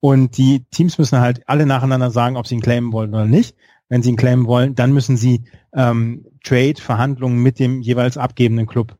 [0.00, 3.56] Und die Teams müssen halt alle nacheinander sagen, ob sie ihn claimen wollen oder nicht.
[3.88, 8.96] Wenn sie ihn claimen wollen, dann müssen sie ähm, Trade-Verhandlungen mit dem jeweils abgebenden Club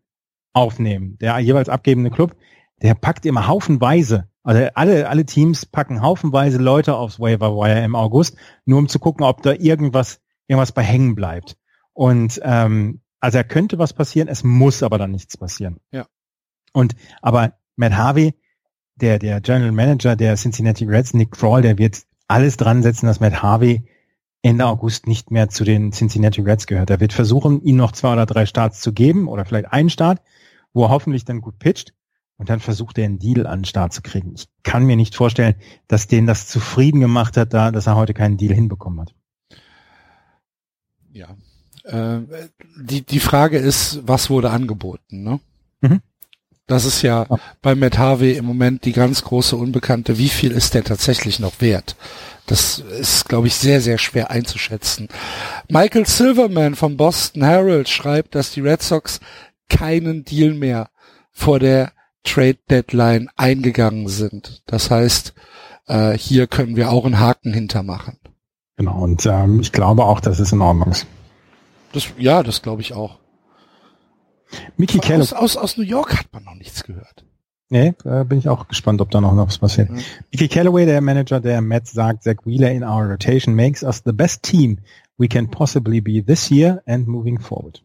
[0.53, 1.19] aufnehmen.
[1.21, 2.37] Der jeweils abgebende Club,
[2.83, 7.97] der packt immer haufenweise, also alle, alle Teams packen haufenweise Leute aufs Waiver Wire im
[7.97, 11.57] August, nur um zu gucken, ob da irgendwas, irgendwas bei hängen bleibt.
[11.93, 15.79] Und ähm, also er könnte was passieren, es muss aber dann nichts passieren.
[15.91, 16.07] Ja.
[16.77, 18.35] Und aber Matt Harvey,
[18.97, 23.21] der, der General Manager der Cincinnati Reds, Nick Kroll, der wird alles dran setzen, dass
[23.21, 23.85] Matt Harvey
[24.43, 26.91] Ende August nicht mehr zu den Cincinnati Reds gehört.
[26.91, 30.21] Er wird versuchen, ihm noch zwei oder drei Starts zu geben oder vielleicht einen Start
[30.77, 31.95] wo er hoffentlich dann gut pitcht
[32.37, 34.35] und dann versucht er einen Deal an den Start zu kriegen.
[34.37, 35.55] Ich kann mir nicht vorstellen,
[35.89, 39.15] dass den das zufrieden gemacht hat, da, dass er heute keinen Deal hinbekommen hat.
[41.13, 41.35] Ja.
[41.85, 42.21] Äh,
[42.79, 45.41] die, die Frage ist, was wurde angeboten, ne?
[45.81, 46.03] Mhm.
[46.67, 50.19] Das ist ja, ja bei Matt Harvey im Moment die ganz große Unbekannte.
[50.19, 51.97] Wie viel ist der tatsächlich noch wert?
[52.47, 55.09] Das ist, glaube ich, sehr, sehr schwer einzuschätzen.
[55.69, 59.21] Michael Silverman vom Boston Herald schreibt, dass die Red Sox
[59.69, 60.91] keinen Deal mehr
[61.33, 64.63] vor der Trade Deadline eingegangen sind.
[64.67, 65.35] Das heißt,
[65.87, 68.19] äh, hier können wir auch einen Haken hintermachen.
[68.77, 71.07] Genau, und ähm, ich glaube auch, dass es in Ordnung ist.
[71.93, 73.19] Das, ja, das glaube ich auch.
[74.77, 75.23] Mickey Callaway.
[75.23, 77.25] Aus, aus, aus New York hat man noch nichts gehört.
[77.69, 79.91] Nee, da bin ich auch gespannt, ob da noch was passiert.
[79.91, 80.01] Mhm.
[80.31, 84.13] Mickey Callaway, der Manager der Mets, sagt, Zach Wheeler in our rotation makes us the
[84.13, 84.79] best team
[85.19, 87.83] we can possibly be this year and moving forward.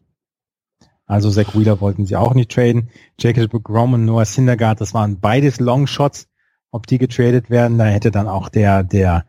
[1.06, 2.90] Also Zach Wheeler wollten sie auch nicht traden.
[3.18, 6.28] Jacob Grom und Noah Syndergaard, das waren beides Longshots.
[6.70, 9.26] Ob die getradet werden, da hätte dann auch der, der,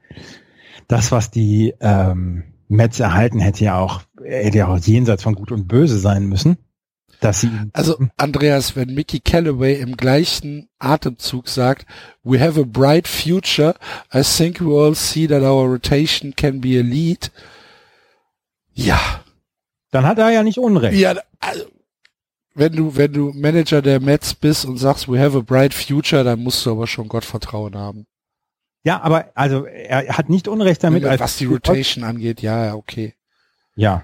[0.88, 5.52] das, was die ähm, Mets erhalten, hätte ja auch, hätte ja auch jenseits von Gut
[5.52, 6.58] und Böse sein müssen.
[7.24, 11.86] Dass sie also Andreas, wenn Mickey Callaway im gleichen Atemzug sagt,
[12.22, 13.76] we have a bright future,
[14.14, 17.32] I think we all see that our rotation can be a lead.
[18.74, 19.24] Ja.
[19.92, 21.00] Dann hat er ja nicht Unrecht.
[21.00, 21.64] Ja, also,
[22.56, 26.26] wenn du, wenn du Manager der Mets bist und sagst, we have a bright future,
[26.26, 28.06] dann musst du aber schon Gottvertrauen haben.
[28.84, 31.04] Ja, aber also er hat nicht Unrecht damit.
[31.06, 33.14] Was die Rotation angeht, ja, okay.
[33.76, 34.04] Ja.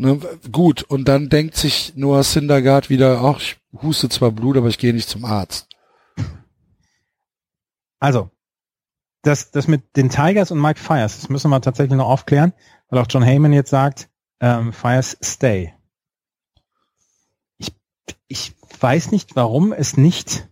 [0.00, 0.18] Ne,
[0.50, 4.78] gut, und dann denkt sich Noah Syndergaard wieder, ach, ich huste zwar Blut, aber ich
[4.78, 5.68] gehe nicht zum Arzt.
[7.98, 8.30] Also,
[9.22, 12.54] das, das mit den Tigers und Mike Fires, das müssen wir tatsächlich noch aufklären,
[12.88, 14.08] weil auch John Heyman jetzt sagt,
[14.40, 15.74] ähm, Fires stay
[18.30, 20.48] ich weiß nicht, warum es nicht,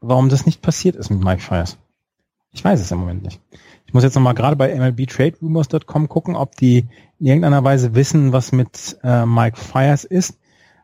[0.00, 1.76] warum das nicht passiert ist mit Mike Fires.
[2.52, 3.40] Ich weiß es im Moment nicht.
[3.88, 6.86] Ich muss jetzt nochmal gerade bei MLBTradeRumors.com gucken, ob die
[7.18, 10.38] in irgendeiner Weise wissen, was mit äh, Mike Fires ist.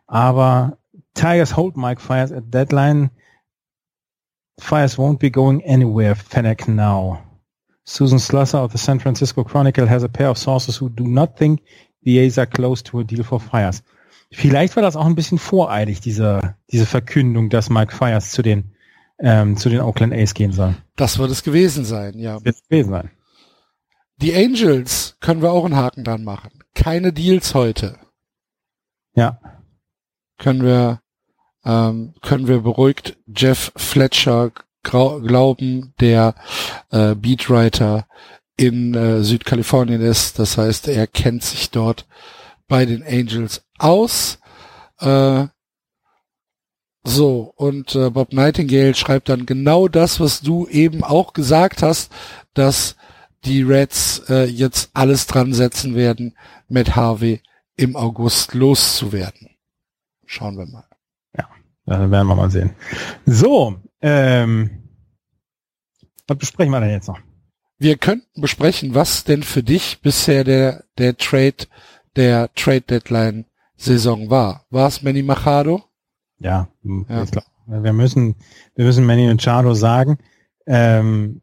[0.06, 0.78] Aber
[1.12, 3.10] Tigers hold Mike Fires at deadline.
[4.59, 7.18] Fires won't be going anywhere, Fennec now.
[7.85, 11.36] Susan Slusser of the San Francisco Chronicle has a pair of sources who do not
[11.36, 11.60] think
[12.05, 13.82] the A's are close to a deal for Fires.
[14.32, 18.73] Vielleicht war das auch ein bisschen voreilig, diese, diese Verkündung, dass Mike Fires zu den,
[19.19, 20.74] ähm, zu den Oakland A's gehen soll.
[20.97, 22.45] Das wird es gewesen sein, ja.
[22.45, 23.11] Wird es gewesen sein.
[24.16, 26.51] Die Angels können wir auch einen Haken dran machen.
[26.74, 27.99] Keine Deals heute.
[29.15, 29.41] Ja.
[30.39, 31.01] Können wir,
[31.65, 36.35] ähm, können wir beruhigt Jeff Fletcher glauben, der
[36.91, 38.07] äh, Beatwriter
[38.57, 40.39] in äh, Südkalifornien ist.
[40.39, 42.07] Das heißt, er kennt sich dort
[42.69, 44.39] bei den Angels aus.
[45.01, 45.47] Äh,
[47.05, 52.10] so, und äh, Bob Nightingale schreibt dann genau das, was du eben auch gesagt hast,
[52.55, 52.97] dass
[53.44, 56.35] die Reds äh, jetzt alles dran setzen werden,
[56.66, 57.43] mit Harvey
[57.76, 59.51] im August loszuwerden.
[60.24, 60.85] Schauen wir mal.
[61.36, 61.48] Ja,
[61.85, 62.74] dann werden wir mal sehen.
[63.26, 64.85] So, ähm,
[66.26, 67.18] was besprechen wir denn jetzt noch?
[67.76, 71.66] Wir könnten besprechen, was denn für dich bisher der, der Trade,
[72.16, 73.44] der Trade Deadline
[73.76, 74.64] Saison war.
[74.70, 75.85] War es Manny Machado?
[76.39, 76.69] Ja,
[77.09, 77.24] ja.
[77.24, 78.36] Glaub, wir müssen,
[78.74, 80.19] wir müssen Manny Machado sagen.
[80.66, 81.40] Ähm,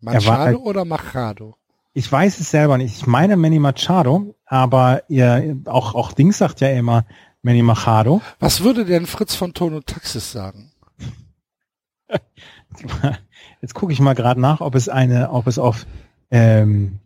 [0.00, 1.56] Machado halt, oder Machado?
[1.92, 2.94] Ich weiß es selber nicht.
[2.94, 7.06] Ich meine Manny Machado, aber ihr, auch, auch Dings sagt ja immer
[7.42, 8.20] Manny Machado.
[8.38, 10.72] Was würde denn Fritz von Tono Taxis sagen?
[13.62, 15.86] Jetzt gucke ich mal gerade nach, ob es eine, ob es auf,
[16.30, 17.00] ähm,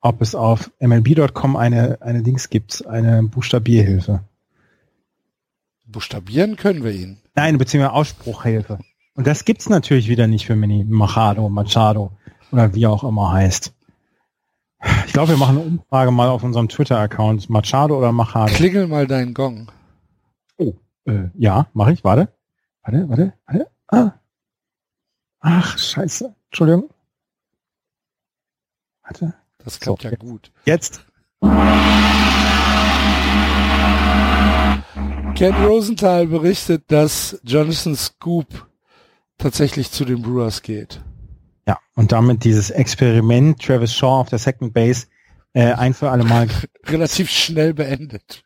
[0.00, 4.20] ob es auf MLB.com eine, eine Dings gibt, eine Buchstabierhilfe.
[5.90, 7.18] Buchstabieren können wir ihn.
[7.34, 8.78] Nein, beziehungsweise Ausspruchhilfe.
[9.14, 12.12] Und das gibt's natürlich wieder nicht für Mini Machado, Machado
[12.52, 13.74] oder wie auch immer heißt.
[15.06, 17.50] Ich glaube, wir machen eine Umfrage mal auf unserem Twitter-Account.
[17.50, 18.52] Machado oder Machado?
[18.52, 19.72] Klingel mal deinen Gong.
[20.56, 20.74] Oh,
[21.04, 22.04] äh, ja, mache ich.
[22.04, 22.28] Warte.
[22.82, 23.66] Warte, warte, warte.
[23.88, 24.12] Ah.
[25.40, 26.34] Ach, scheiße.
[26.50, 26.90] Entschuldigung.
[29.02, 29.34] Warte.
[29.58, 30.52] Das klappt so, ja gut.
[30.64, 31.04] Jetzt.
[35.38, 38.66] Ken Rosenthal berichtet, dass Jonathan Scoop
[39.38, 41.00] tatsächlich zu den Brewers geht.
[41.64, 45.06] Ja, und damit dieses Experiment Travis Shaw auf der Second Base
[45.52, 46.48] äh, ein für alle Mal
[46.86, 48.42] relativ schnell beendet.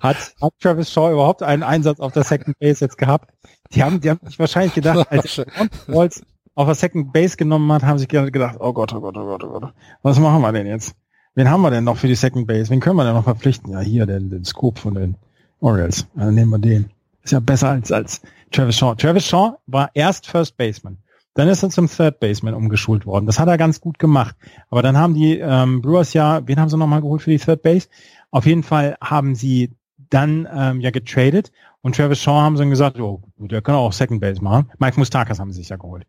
[0.00, 3.30] Hat, hat Travis Shaw überhaupt einen Einsatz auf der Second Base jetzt gehabt?
[3.74, 5.42] Die haben, die haben sich wahrscheinlich gedacht, als
[5.88, 6.22] Waltz
[6.54, 9.44] auf der Second Base genommen hat, haben sich gedacht, oh Gott, oh Gott, oh Gott,
[9.44, 10.94] oh Gott, was machen wir denn jetzt?
[11.34, 12.70] Wen haben wir denn noch für die Second Base?
[12.70, 13.72] Wen können wir denn noch verpflichten?
[13.72, 15.16] Ja, hier, den, den Scoop von den
[15.60, 16.06] Orioles.
[16.14, 16.90] Dann nehmen wir den.
[17.22, 18.94] Ist ja besser als, als Travis Shaw.
[18.94, 20.98] Travis Shaw war erst First Baseman.
[21.34, 23.26] Dann ist er zum Third Baseman umgeschult worden.
[23.26, 24.34] Das hat er ganz gut gemacht.
[24.68, 27.62] Aber dann haben die ähm, Brewers ja, wen haben sie nochmal geholt für die Third
[27.62, 27.88] Base?
[28.30, 29.70] Auf jeden Fall haben sie
[30.10, 33.92] dann ähm, ja getradet und Travis Shaw haben sie dann gesagt, oh, der kann auch
[33.92, 34.70] Second Base machen.
[34.78, 36.04] Mike Mustakas haben sie sich ja geholt.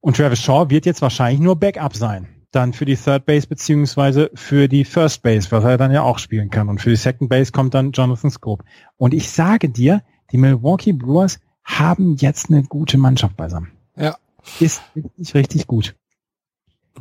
[0.00, 2.28] Und Travis Shaw wird jetzt wahrscheinlich nur Backup sein.
[2.52, 6.18] Dann für die Third Base beziehungsweise für die First Base, was er dann ja auch
[6.18, 6.68] spielen kann.
[6.68, 8.64] Und für die Second Base kommt dann Jonathan Scope.
[8.96, 10.02] Und ich sage dir,
[10.32, 13.72] die Milwaukee Brewers haben jetzt eine gute Mannschaft beisammen.
[13.96, 14.16] Ja.
[14.60, 15.94] Ist richtig, richtig gut.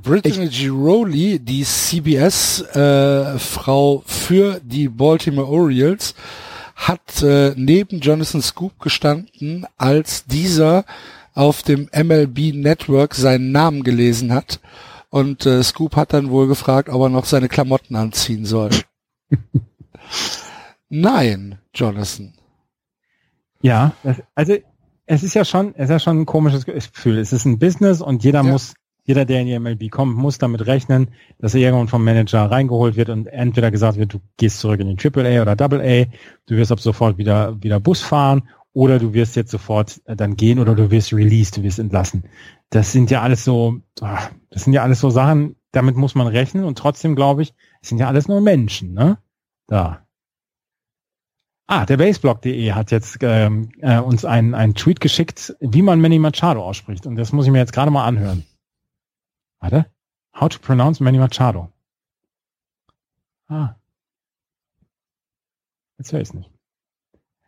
[0.02, 2.66] Brittany Giroli, die CBS-Frau
[3.98, 6.16] äh, für die Baltimore Orioles,
[6.76, 10.84] hat äh, neben Jonathan Scoop gestanden, als dieser
[11.34, 14.60] auf dem MLB Network seinen Namen gelesen hat.
[15.10, 18.70] Und äh, Scoop hat dann wohl gefragt, ob er noch seine Klamotten anziehen soll.
[20.90, 22.34] Nein, Jonathan.
[23.62, 24.56] Ja, das, also
[25.06, 27.18] es ist ja schon, es ist ja schon ein komisches Gefühl.
[27.18, 28.52] Es ist ein Business und jeder ja.
[28.52, 28.74] muss,
[29.04, 31.10] jeder, der in die MLB kommt, muss damit rechnen,
[31.40, 34.88] dass er irgendwann vom Manager reingeholt wird und entweder gesagt wird, du gehst zurück in
[34.88, 36.06] den AAA oder AA,
[36.48, 38.44] du wirst ab sofort wieder, wieder Bus fahren
[38.76, 42.26] oder du wirst jetzt sofort äh, dann gehen oder du wirst released, du wirst entlassen.
[42.70, 46.28] Das sind ja alles so, ah, das sind ja alles so Sachen, damit muss man
[46.28, 49.18] rechnen und trotzdem glaube ich, es sind ja alles nur Menschen, ne?
[49.68, 50.06] Da.
[51.68, 56.20] Ah, der Baseblog.de hat jetzt ähm, äh, uns einen, einen Tweet geschickt, wie man Manny
[56.20, 57.08] Machado ausspricht.
[57.08, 58.46] Und das muss ich mir jetzt gerade mal anhören.
[59.60, 59.88] Warte.
[60.40, 61.72] How to pronounce Manny Machado.
[63.48, 63.76] Ah.
[65.98, 66.55] Jetzt höre ich es nicht.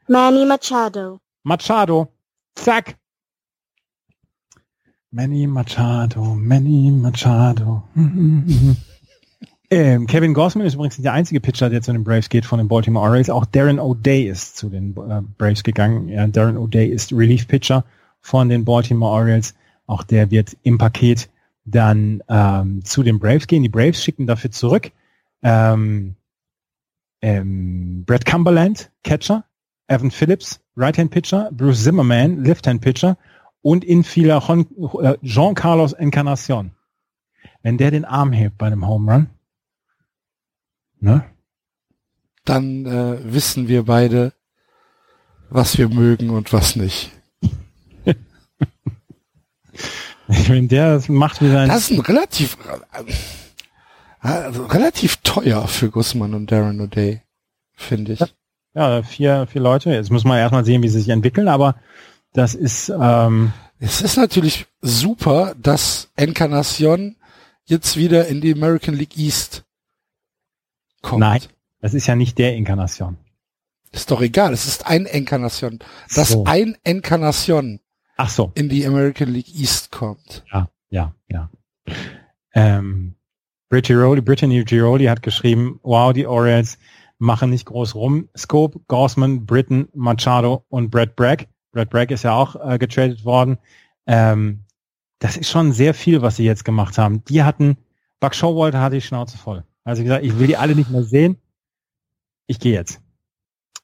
[0.07, 1.19] Manny Machado.
[1.43, 2.07] Machado.
[2.55, 2.97] Zack.
[5.11, 7.83] Manny Machado, Manny Machado.
[9.69, 12.69] Ähm, Kevin Gossman ist übrigens der einzige Pitcher, der zu den Braves geht von den
[12.69, 13.29] Baltimore Orioles.
[13.29, 16.07] Auch Darren O'Day ist zu den äh, Braves gegangen.
[16.07, 17.83] Ja, Darren O'Day ist Relief Pitcher
[18.21, 19.55] von den Baltimore Orioles.
[19.85, 21.29] Auch der wird im Paket
[21.65, 23.61] dann ähm, zu den Braves gehen.
[23.61, 24.93] Die Braves schicken dafür zurück
[25.43, 26.15] ähm,
[27.21, 29.45] ähm, Brett Cumberland, Catcher,
[29.87, 33.17] Evan Phillips, Right-Hand Pitcher, Bruce Zimmerman, Left-Hand Pitcher
[33.61, 34.67] und Infielder Jon-
[35.03, 36.71] äh, Jean Carlos Encarnacion.
[37.63, 39.29] Wenn der den Arm hebt bei einem Home Run,
[40.99, 41.23] ne?
[42.45, 44.31] Dann äh, wissen wir beide,
[45.49, 47.11] was wir mögen und was nicht.
[50.27, 52.57] Wenn der das macht wie sein, Das ist ein relativ
[54.19, 57.21] also relativ teuer für Guzman und Darren O'Day,
[57.73, 58.19] finde ich.
[58.77, 59.91] Ja, vier, vier Leute.
[59.91, 61.75] Jetzt muss man erstmal sehen, wie sie sich entwickeln, aber
[62.33, 67.15] das ist, ähm, Es ist natürlich super, dass Encarnacion
[67.65, 69.63] jetzt wieder in die American League East
[71.01, 71.19] kommt.
[71.21, 71.41] Nein.
[71.81, 73.17] das ist ja nicht der Inkarnation.
[73.91, 75.79] Ist doch egal, es ist ein Encarnacion.
[76.13, 76.43] Dass So.
[76.45, 77.79] ein Encarnacion
[78.17, 78.51] Ach so.
[78.55, 80.43] in die American League East kommt.
[80.51, 81.49] Ja, ja, ja.
[82.53, 83.15] Ähm,
[83.69, 86.77] Brittany Giroli hat geschrieben, wow, die Orioles
[87.19, 88.29] machen nicht groß rum.
[88.37, 91.47] Scope, Gorsman, Britton, Machado und Brett Bragg.
[91.71, 93.57] Brett Bragg ist ja auch äh, getradet worden.
[94.05, 94.65] Ähm,
[95.19, 97.23] das ist schon sehr viel, was sie jetzt gemacht haben.
[97.25, 97.77] Die hatten,
[98.19, 99.63] Buck Showalter hatte die Schnauze voll.
[99.83, 101.37] Also gesagt, ich will die alle nicht mehr sehen.
[102.45, 103.01] Ich gehe jetzt.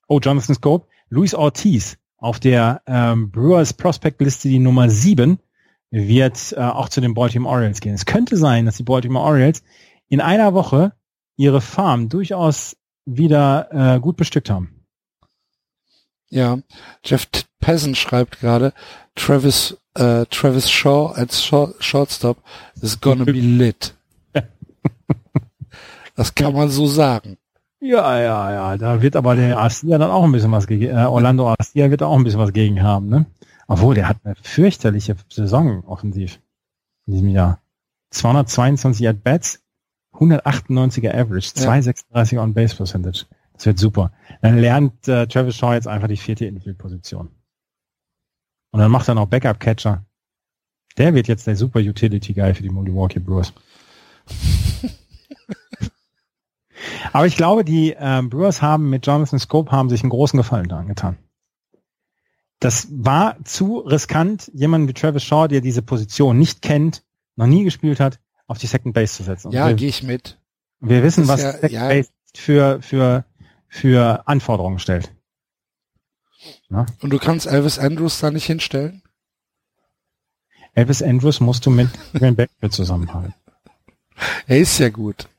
[0.07, 5.39] Oh, Jonathan Scope, Luis Ortiz auf der ähm, Brewers Prospect Liste die Nummer 7
[5.91, 7.93] wird äh, auch zu den Baltimore Orioles gehen.
[7.93, 9.63] Es könnte sein, dass die Baltimore Orioles
[10.07, 10.93] in einer Woche
[11.35, 14.85] ihre Farm durchaus wieder äh, gut bestückt haben.
[16.29, 16.59] Ja,
[17.03, 17.27] Jeff
[17.59, 18.73] Peasant schreibt gerade,
[19.15, 22.37] Travis, äh, Travis Shaw als Shor- Shortstop
[22.81, 23.93] is gonna be lit.
[26.15, 27.37] Das kann man so sagen.
[27.79, 28.77] Ja, ja, ja.
[28.77, 32.03] Da wird aber der Arcia dann auch ein bisschen was gegen, äh, Orlando Arcia wird
[32.03, 33.25] auch ein bisschen was gegen haben, ne?
[33.67, 36.39] Obwohl, der hat eine fürchterliche Saison offensiv
[37.07, 37.61] in diesem Jahr.
[38.11, 39.62] 222 At-Bats,
[40.13, 41.63] 198er Average, Ja.
[41.63, 43.25] 236 On-Base Percentage.
[43.53, 44.11] Das wird super.
[44.41, 47.29] Dann lernt äh, Travis Shaw jetzt einfach die vierte Infield-Position.
[48.71, 50.05] Und dann macht er noch Backup-Catcher.
[50.97, 53.53] Der wird jetzt der super Utility-Guy für die Milwaukee Brewers.
[57.13, 60.67] Aber ich glaube, die ähm, Brewers haben mit Jonathan Scope haben sich einen großen Gefallen
[60.67, 61.17] daran getan.
[62.59, 67.03] Das war zu riskant, jemanden wie Travis Shaw, der diese Position nicht kennt,
[67.35, 69.47] noch nie gespielt hat, auf die Second Base zu setzen.
[69.47, 70.37] Und Ja, gehe ich mit.
[70.79, 71.87] wir wissen, was ja- Second ja.
[71.87, 73.25] Base für, für,
[73.67, 75.11] für Anforderungen stellt.
[76.69, 79.01] Und du kannst Elvis Andrews da nicht hinstellen?
[80.73, 83.33] Elvis Andrews musst du mit Green Backfield zusammenhalten.
[84.47, 85.29] Er ist ja gut.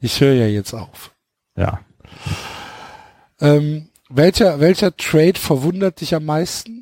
[0.00, 1.14] Ich höre ja jetzt auf.
[1.56, 1.80] Ja.
[3.40, 6.75] Ähm, welcher, welcher Trade verwundert dich am meisten?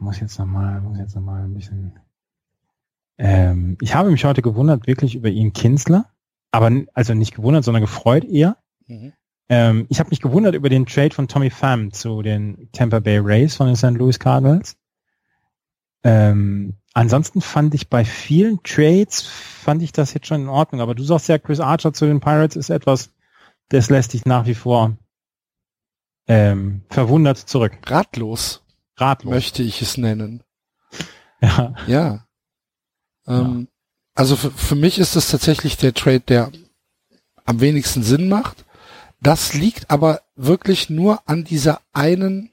[0.00, 1.98] Muss jetzt noch mal, muss jetzt noch mal ein bisschen.
[3.18, 6.06] Ähm, ich habe mich heute gewundert wirklich über Ian Kinsler,
[6.50, 8.56] aber also nicht gewundert, sondern gefreut eher.
[8.86, 9.12] Mhm.
[9.48, 13.18] Ähm, ich habe mich gewundert über den Trade von Tommy Pham zu den Tampa Bay
[13.18, 13.90] Rays von den St.
[13.90, 14.76] Louis Cardinals.
[16.02, 19.22] Ähm, ansonsten fand ich bei vielen Trades
[19.64, 22.20] fand ich das jetzt schon in Ordnung, aber du sagst ja, Chris Archer zu den
[22.20, 23.12] Pirates ist etwas,
[23.70, 24.96] das lässt dich nach wie vor
[26.28, 27.78] ähm, verwundert zurück.
[27.86, 28.63] Ratlos
[28.96, 29.30] Ratlos.
[29.30, 30.42] möchte ich es nennen.
[31.40, 31.74] Ja.
[31.86, 32.26] Ja.
[33.26, 33.68] Ähm,
[34.14, 36.52] Also für, für mich ist das tatsächlich der Trade, der
[37.44, 38.64] am wenigsten Sinn macht.
[39.20, 42.50] Das liegt aber wirklich nur an dieser einen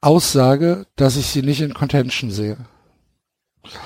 [0.00, 2.56] Aussage, dass ich sie nicht in Contention sehe.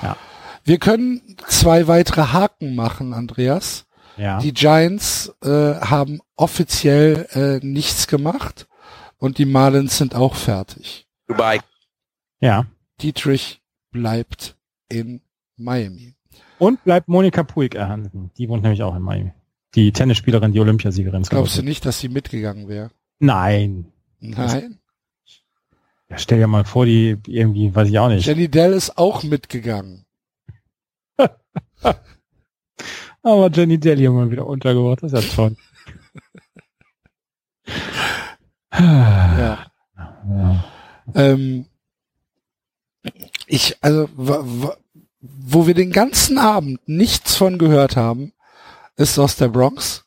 [0.01, 0.15] Ja.
[0.63, 3.85] Wir können zwei weitere Haken machen, Andreas.
[4.15, 4.39] Ja.
[4.39, 5.49] Die Giants äh,
[5.81, 8.67] haben offiziell äh, nichts gemacht
[9.17, 11.07] und die Marlins sind auch fertig.
[11.27, 11.59] Goodbye.
[12.43, 12.65] Ja.
[13.01, 13.61] Dietrich
[13.91, 14.57] bleibt
[14.89, 15.21] in
[15.57, 16.15] Miami.
[16.59, 18.31] Und bleibt Monika Puig erhalten.
[18.37, 19.31] Die wohnt nämlich auch in Miami.
[19.75, 21.23] Die Tennisspielerin, die Olympiasiegerin.
[21.23, 22.91] Glaubst du nicht, dass sie mitgegangen wäre?
[23.19, 23.91] Nein.
[24.19, 24.79] Nein.
[26.09, 28.25] Ja, stell dir mal vor, die irgendwie, weiß ich auch nicht.
[28.25, 30.05] Jenny Dell ist auch mitgegangen.
[33.23, 35.01] Aber Jenny Daly haben wir wieder untergebracht.
[35.01, 35.55] Das ist ja toll.
[38.75, 39.67] Ja.
[40.27, 40.65] ja.
[41.13, 41.67] Ähm,
[43.47, 44.09] ich, also,
[45.21, 48.33] wo wir den ganzen Abend nichts von gehört haben,
[48.95, 50.05] ist aus der Bronx.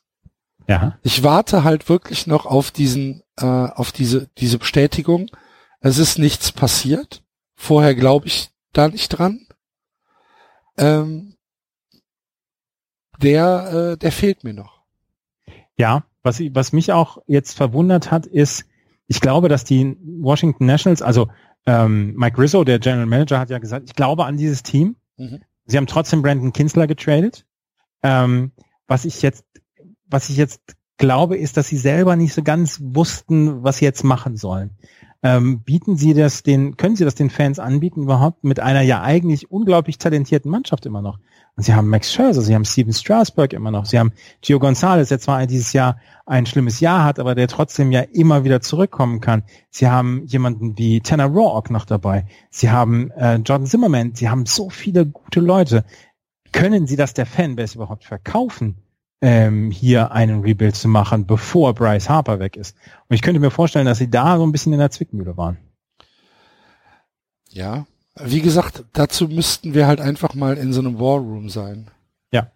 [0.67, 0.97] Ja.
[1.03, 5.29] Ich warte halt wirklich noch auf diesen, äh, auf diese, diese Bestätigung.
[5.79, 7.23] Es ist nichts passiert.
[7.55, 9.47] Vorher glaube ich da nicht dran.
[10.77, 11.35] Ähm,
[13.19, 14.81] der, äh, der fehlt mir noch.
[15.77, 18.65] Ja, was, ich- was mich auch jetzt verwundert hat, ist,
[19.07, 21.29] ich glaube, dass die Washington Nationals, also
[21.67, 24.95] ähm, Mike Rizzo, der General Manager, hat ja gesagt, ich glaube an dieses Team.
[25.17, 25.41] Mhm.
[25.65, 27.45] Sie haben trotzdem Brandon Kinsler getradet.
[28.01, 28.53] Ähm,
[28.87, 29.45] was ich jetzt,
[30.05, 30.61] was ich jetzt
[30.97, 34.71] glaube, ist, dass sie selber nicht so ganz wussten, was sie jetzt machen sollen.
[35.23, 39.01] Ähm, bieten Sie das den, können Sie das den Fans anbieten überhaupt mit einer ja
[39.01, 41.19] eigentlich unglaublich talentierten Mannschaft immer noch?
[41.59, 44.11] Sie haben Max Scherzer, Sie haben Steven Strasberg immer noch, Sie haben
[44.41, 48.43] Gio Gonzalez, der zwar dieses Jahr ein schlimmes Jahr hat, aber der trotzdem ja immer
[48.43, 49.43] wieder zurückkommen kann.
[49.69, 52.27] Sie haben jemanden wie Tanner Roark noch dabei.
[52.51, 54.13] Sie haben äh, Jordan Zimmerman.
[54.13, 55.83] Sie haben so viele gute Leute.
[56.51, 58.83] Können Sie das der Fanbase überhaupt verkaufen?
[59.21, 62.75] ähm, hier einen Rebuild zu machen, bevor Bryce Harper weg ist.
[63.07, 65.57] Und ich könnte mir vorstellen, dass sie da so ein bisschen in der Zwickmühle waren.
[67.49, 67.87] Ja,
[68.23, 71.87] wie gesagt, dazu müssten wir halt einfach mal in so einem War Room sein.
[72.31, 72.51] Ja.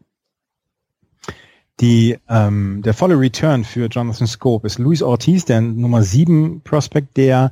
[1.79, 7.17] Die, ähm, der volle Return für Jonathan Scope ist Luis Ortiz, der Nummer 7 Prospect
[7.17, 7.51] der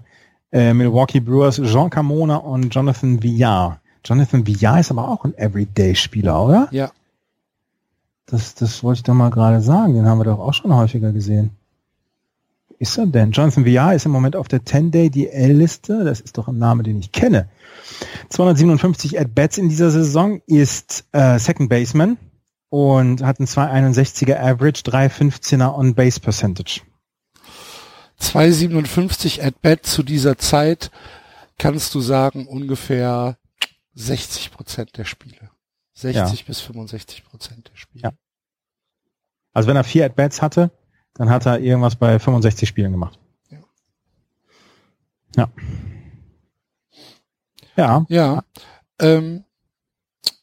[0.52, 3.82] äh, Milwaukee Brewers, Jean Carmona und Jonathan Villar.
[4.06, 6.68] Jonathan Villar ist aber auch ein Everyday-Spieler, oder?
[6.72, 6.92] Ja,
[8.28, 9.94] Das, das wollte ich doch mal gerade sagen.
[9.94, 11.52] Den haben wir doch auch schon häufiger gesehen.
[12.80, 13.32] Ist er denn?
[13.32, 16.06] Jonathan VR ist im Moment auf der 10-Day DL-Liste.
[16.06, 17.50] Das ist doch ein Name, den ich kenne.
[18.30, 22.18] 257 At-Bats in dieser Saison, ist äh, Second Baseman
[22.70, 26.82] und hat einen 261er Average, 315er On-Base Percentage.
[28.20, 30.92] 257 at bat zu dieser Zeit
[31.58, 33.38] kannst du sagen ungefähr
[33.96, 35.50] 60 Prozent der Spiele.
[35.94, 38.04] 60 bis 65 Prozent der Spiele.
[38.04, 38.12] Ja.
[39.54, 40.72] Also wenn er vier At-Bats hatte,
[41.20, 43.20] dann hat er irgendwas bei 65 Spielen gemacht.
[45.36, 45.50] Ja.
[47.76, 48.06] Ja.
[48.08, 48.44] Ja.
[49.00, 49.44] Ähm,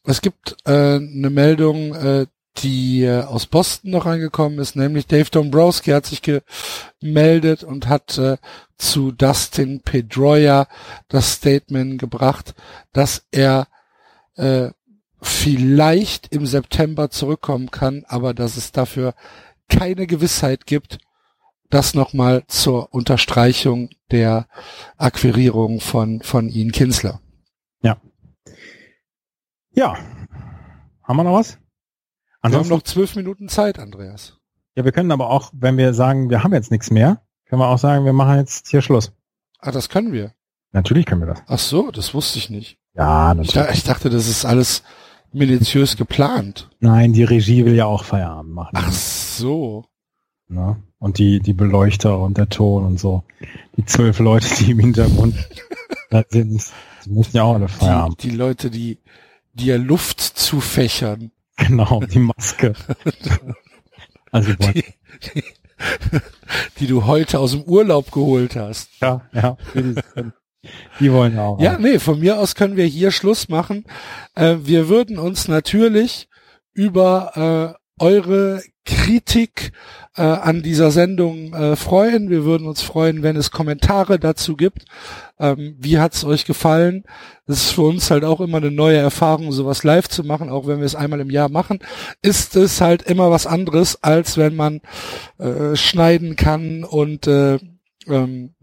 [0.05, 2.27] es gibt äh, eine Meldung, äh,
[2.59, 6.21] die äh, aus Boston noch reingekommen ist, nämlich Dave Dombrowski hat sich
[7.01, 8.37] gemeldet und hat äh,
[8.77, 10.69] zu Dustin Pedroia
[11.09, 12.55] das Statement gebracht,
[12.93, 13.67] dass er
[14.35, 14.71] äh,
[15.23, 19.15] vielleicht im September zurückkommen kann, aber dass es dafür
[19.69, 20.99] keine Gewissheit gibt,
[21.71, 24.47] das nochmal zur Unterstreichung der
[24.97, 27.21] Akquirierung von, von Ian Kinsler.
[29.73, 29.95] Ja.
[31.03, 31.53] Haben wir noch was?
[31.53, 34.39] Wir haben Ansonsten, noch zwölf Minuten Zeit, Andreas.
[34.75, 37.69] ja, wir können aber auch, wenn wir sagen, wir haben jetzt nichts mehr, können wir
[37.69, 39.13] auch sagen, wir machen jetzt hier Schluss.
[39.59, 40.33] Ah, das können wir.
[40.73, 41.43] Natürlich können wir das.
[41.47, 42.79] Ach so, das wusste ich nicht.
[42.95, 44.83] Ja, Ich, da, ich dachte, das ist alles
[45.37, 46.69] minutiös geplant.
[46.81, 48.73] Nein, die Regie will ja auch Feierabend machen.
[48.75, 49.85] Ach so.
[50.49, 50.77] Ne?
[50.99, 53.23] Und die, die Beleuchter und der Ton und so.
[53.77, 55.35] Die zwölf Leute, die im Hintergrund
[56.11, 56.63] da sind,
[57.05, 58.23] die müssen ja auch alle Die, Feierabend.
[58.23, 58.99] die Leute, die
[59.53, 61.31] dir Luft zufächern.
[61.59, 62.75] Genau, die Maske.
[64.33, 65.43] Also, wollen, Die,
[66.79, 68.91] die du heute aus dem Urlaub geholt hast.
[69.01, 69.57] ja, ja,
[71.01, 71.61] die, wollen auch.
[71.61, 73.85] Ja, nee, von mir aus können wir hier Schluss machen.
[74.35, 76.29] Äh, wir würden uns natürlich
[76.73, 79.73] über äh, eure Kritik
[80.17, 82.31] äh, an dieser Sendung äh, freuen.
[82.31, 84.85] Wir würden uns freuen, wenn es Kommentare dazu gibt.
[85.39, 87.05] Ähm, wie hat's euch gefallen?
[87.47, 90.67] Das ist für uns halt auch immer eine neue Erfahrung, sowas live zu machen, auch
[90.67, 91.81] wenn wir es einmal im Jahr machen.
[92.23, 94.81] Ist es halt immer was anderes, als wenn man
[95.39, 97.59] äh, schneiden kann und äh,
[98.07, 98.55] ähm,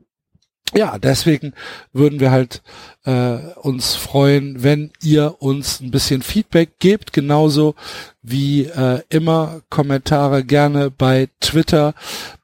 [0.75, 1.53] ja, deswegen
[1.91, 2.61] würden wir halt
[3.05, 7.75] äh, uns freuen, wenn ihr uns ein bisschen Feedback gebt, genauso
[8.21, 11.93] wie äh, immer Kommentare gerne bei Twitter,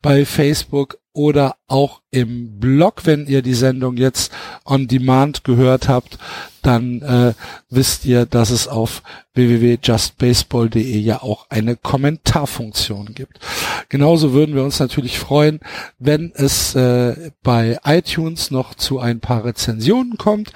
[0.01, 4.31] bei Facebook oder auch im Blog, wenn ihr die Sendung jetzt
[4.65, 6.17] on demand gehört habt,
[6.61, 7.33] dann äh,
[7.69, 9.01] wisst ihr, dass es auf
[9.33, 13.39] www.justbaseball.de ja auch eine Kommentarfunktion gibt.
[13.87, 15.61] Genauso würden wir uns natürlich freuen,
[15.97, 20.51] wenn es äh, bei iTunes noch zu ein paar Rezensionen kommt.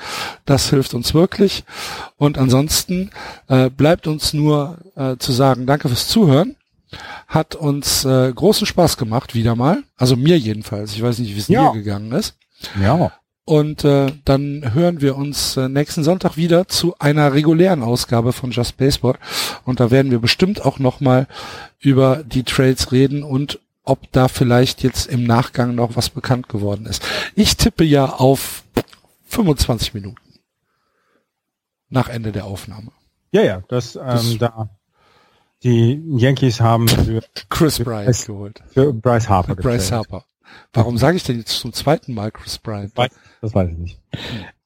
[0.45, 1.63] Das hilft uns wirklich.
[2.17, 3.11] Und ansonsten
[3.47, 6.55] äh, bleibt uns nur äh, zu sagen, danke fürs Zuhören.
[7.27, 9.83] Hat uns äh, großen Spaß gemacht, wieder mal.
[9.97, 10.93] Also mir jedenfalls.
[10.93, 11.71] Ich weiß nicht, wie es Ja.
[11.71, 12.35] dir gegangen ist.
[12.81, 13.11] ja.
[13.45, 18.51] Und äh, dann hören wir uns äh, nächsten Sonntag wieder zu einer regulären Ausgabe von
[18.51, 19.17] Just Baseball.
[19.65, 21.27] Und da werden wir bestimmt auch nochmal
[21.79, 26.85] über die Trades reden und ob da vielleicht jetzt im Nachgang noch was bekannt geworden
[26.85, 27.03] ist.
[27.35, 28.63] Ich tippe ja auf
[29.25, 30.39] 25 Minuten
[31.89, 32.91] nach Ende der Aufnahme.
[33.31, 34.69] Ja, ja, das, ähm, Das- da,
[35.63, 38.63] die Yankees haben für, Chris Für Bryant Bryce- geholt.
[38.73, 39.91] für Bryce Harper Bryce getradet.
[40.11, 40.25] Harper.
[40.73, 42.91] Warum sage ich denn jetzt zum zweiten Mal Chris Bryant?
[43.41, 43.99] Das weiß ich nicht.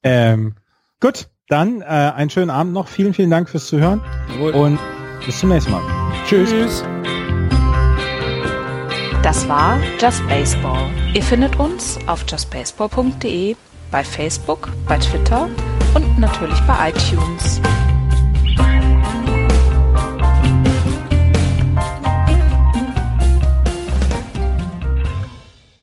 [0.02, 0.54] Ähm,
[1.00, 2.88] gut, dann äh, einen schönen Abend noch.
[2.88, 4.02] Vielen, vielen Dank fürs Zuhören
[4.34, 4.52] Jawohl.
[4.52, 4.78] und
[5.24, 5.82] bis zum nächsten Mal.
[6.26, 6.50] Tschüss.
[6.50, 6.84] Tschüss.
[9.22, 10.90] Das war Just Baseball.
[11.14, 13.56] Ihr findet uns auf justbaseball.de,
[13.90, 15.48] bei Facebook, bei Twitter
[15.94, 17.60] und natürlich bei iTunes.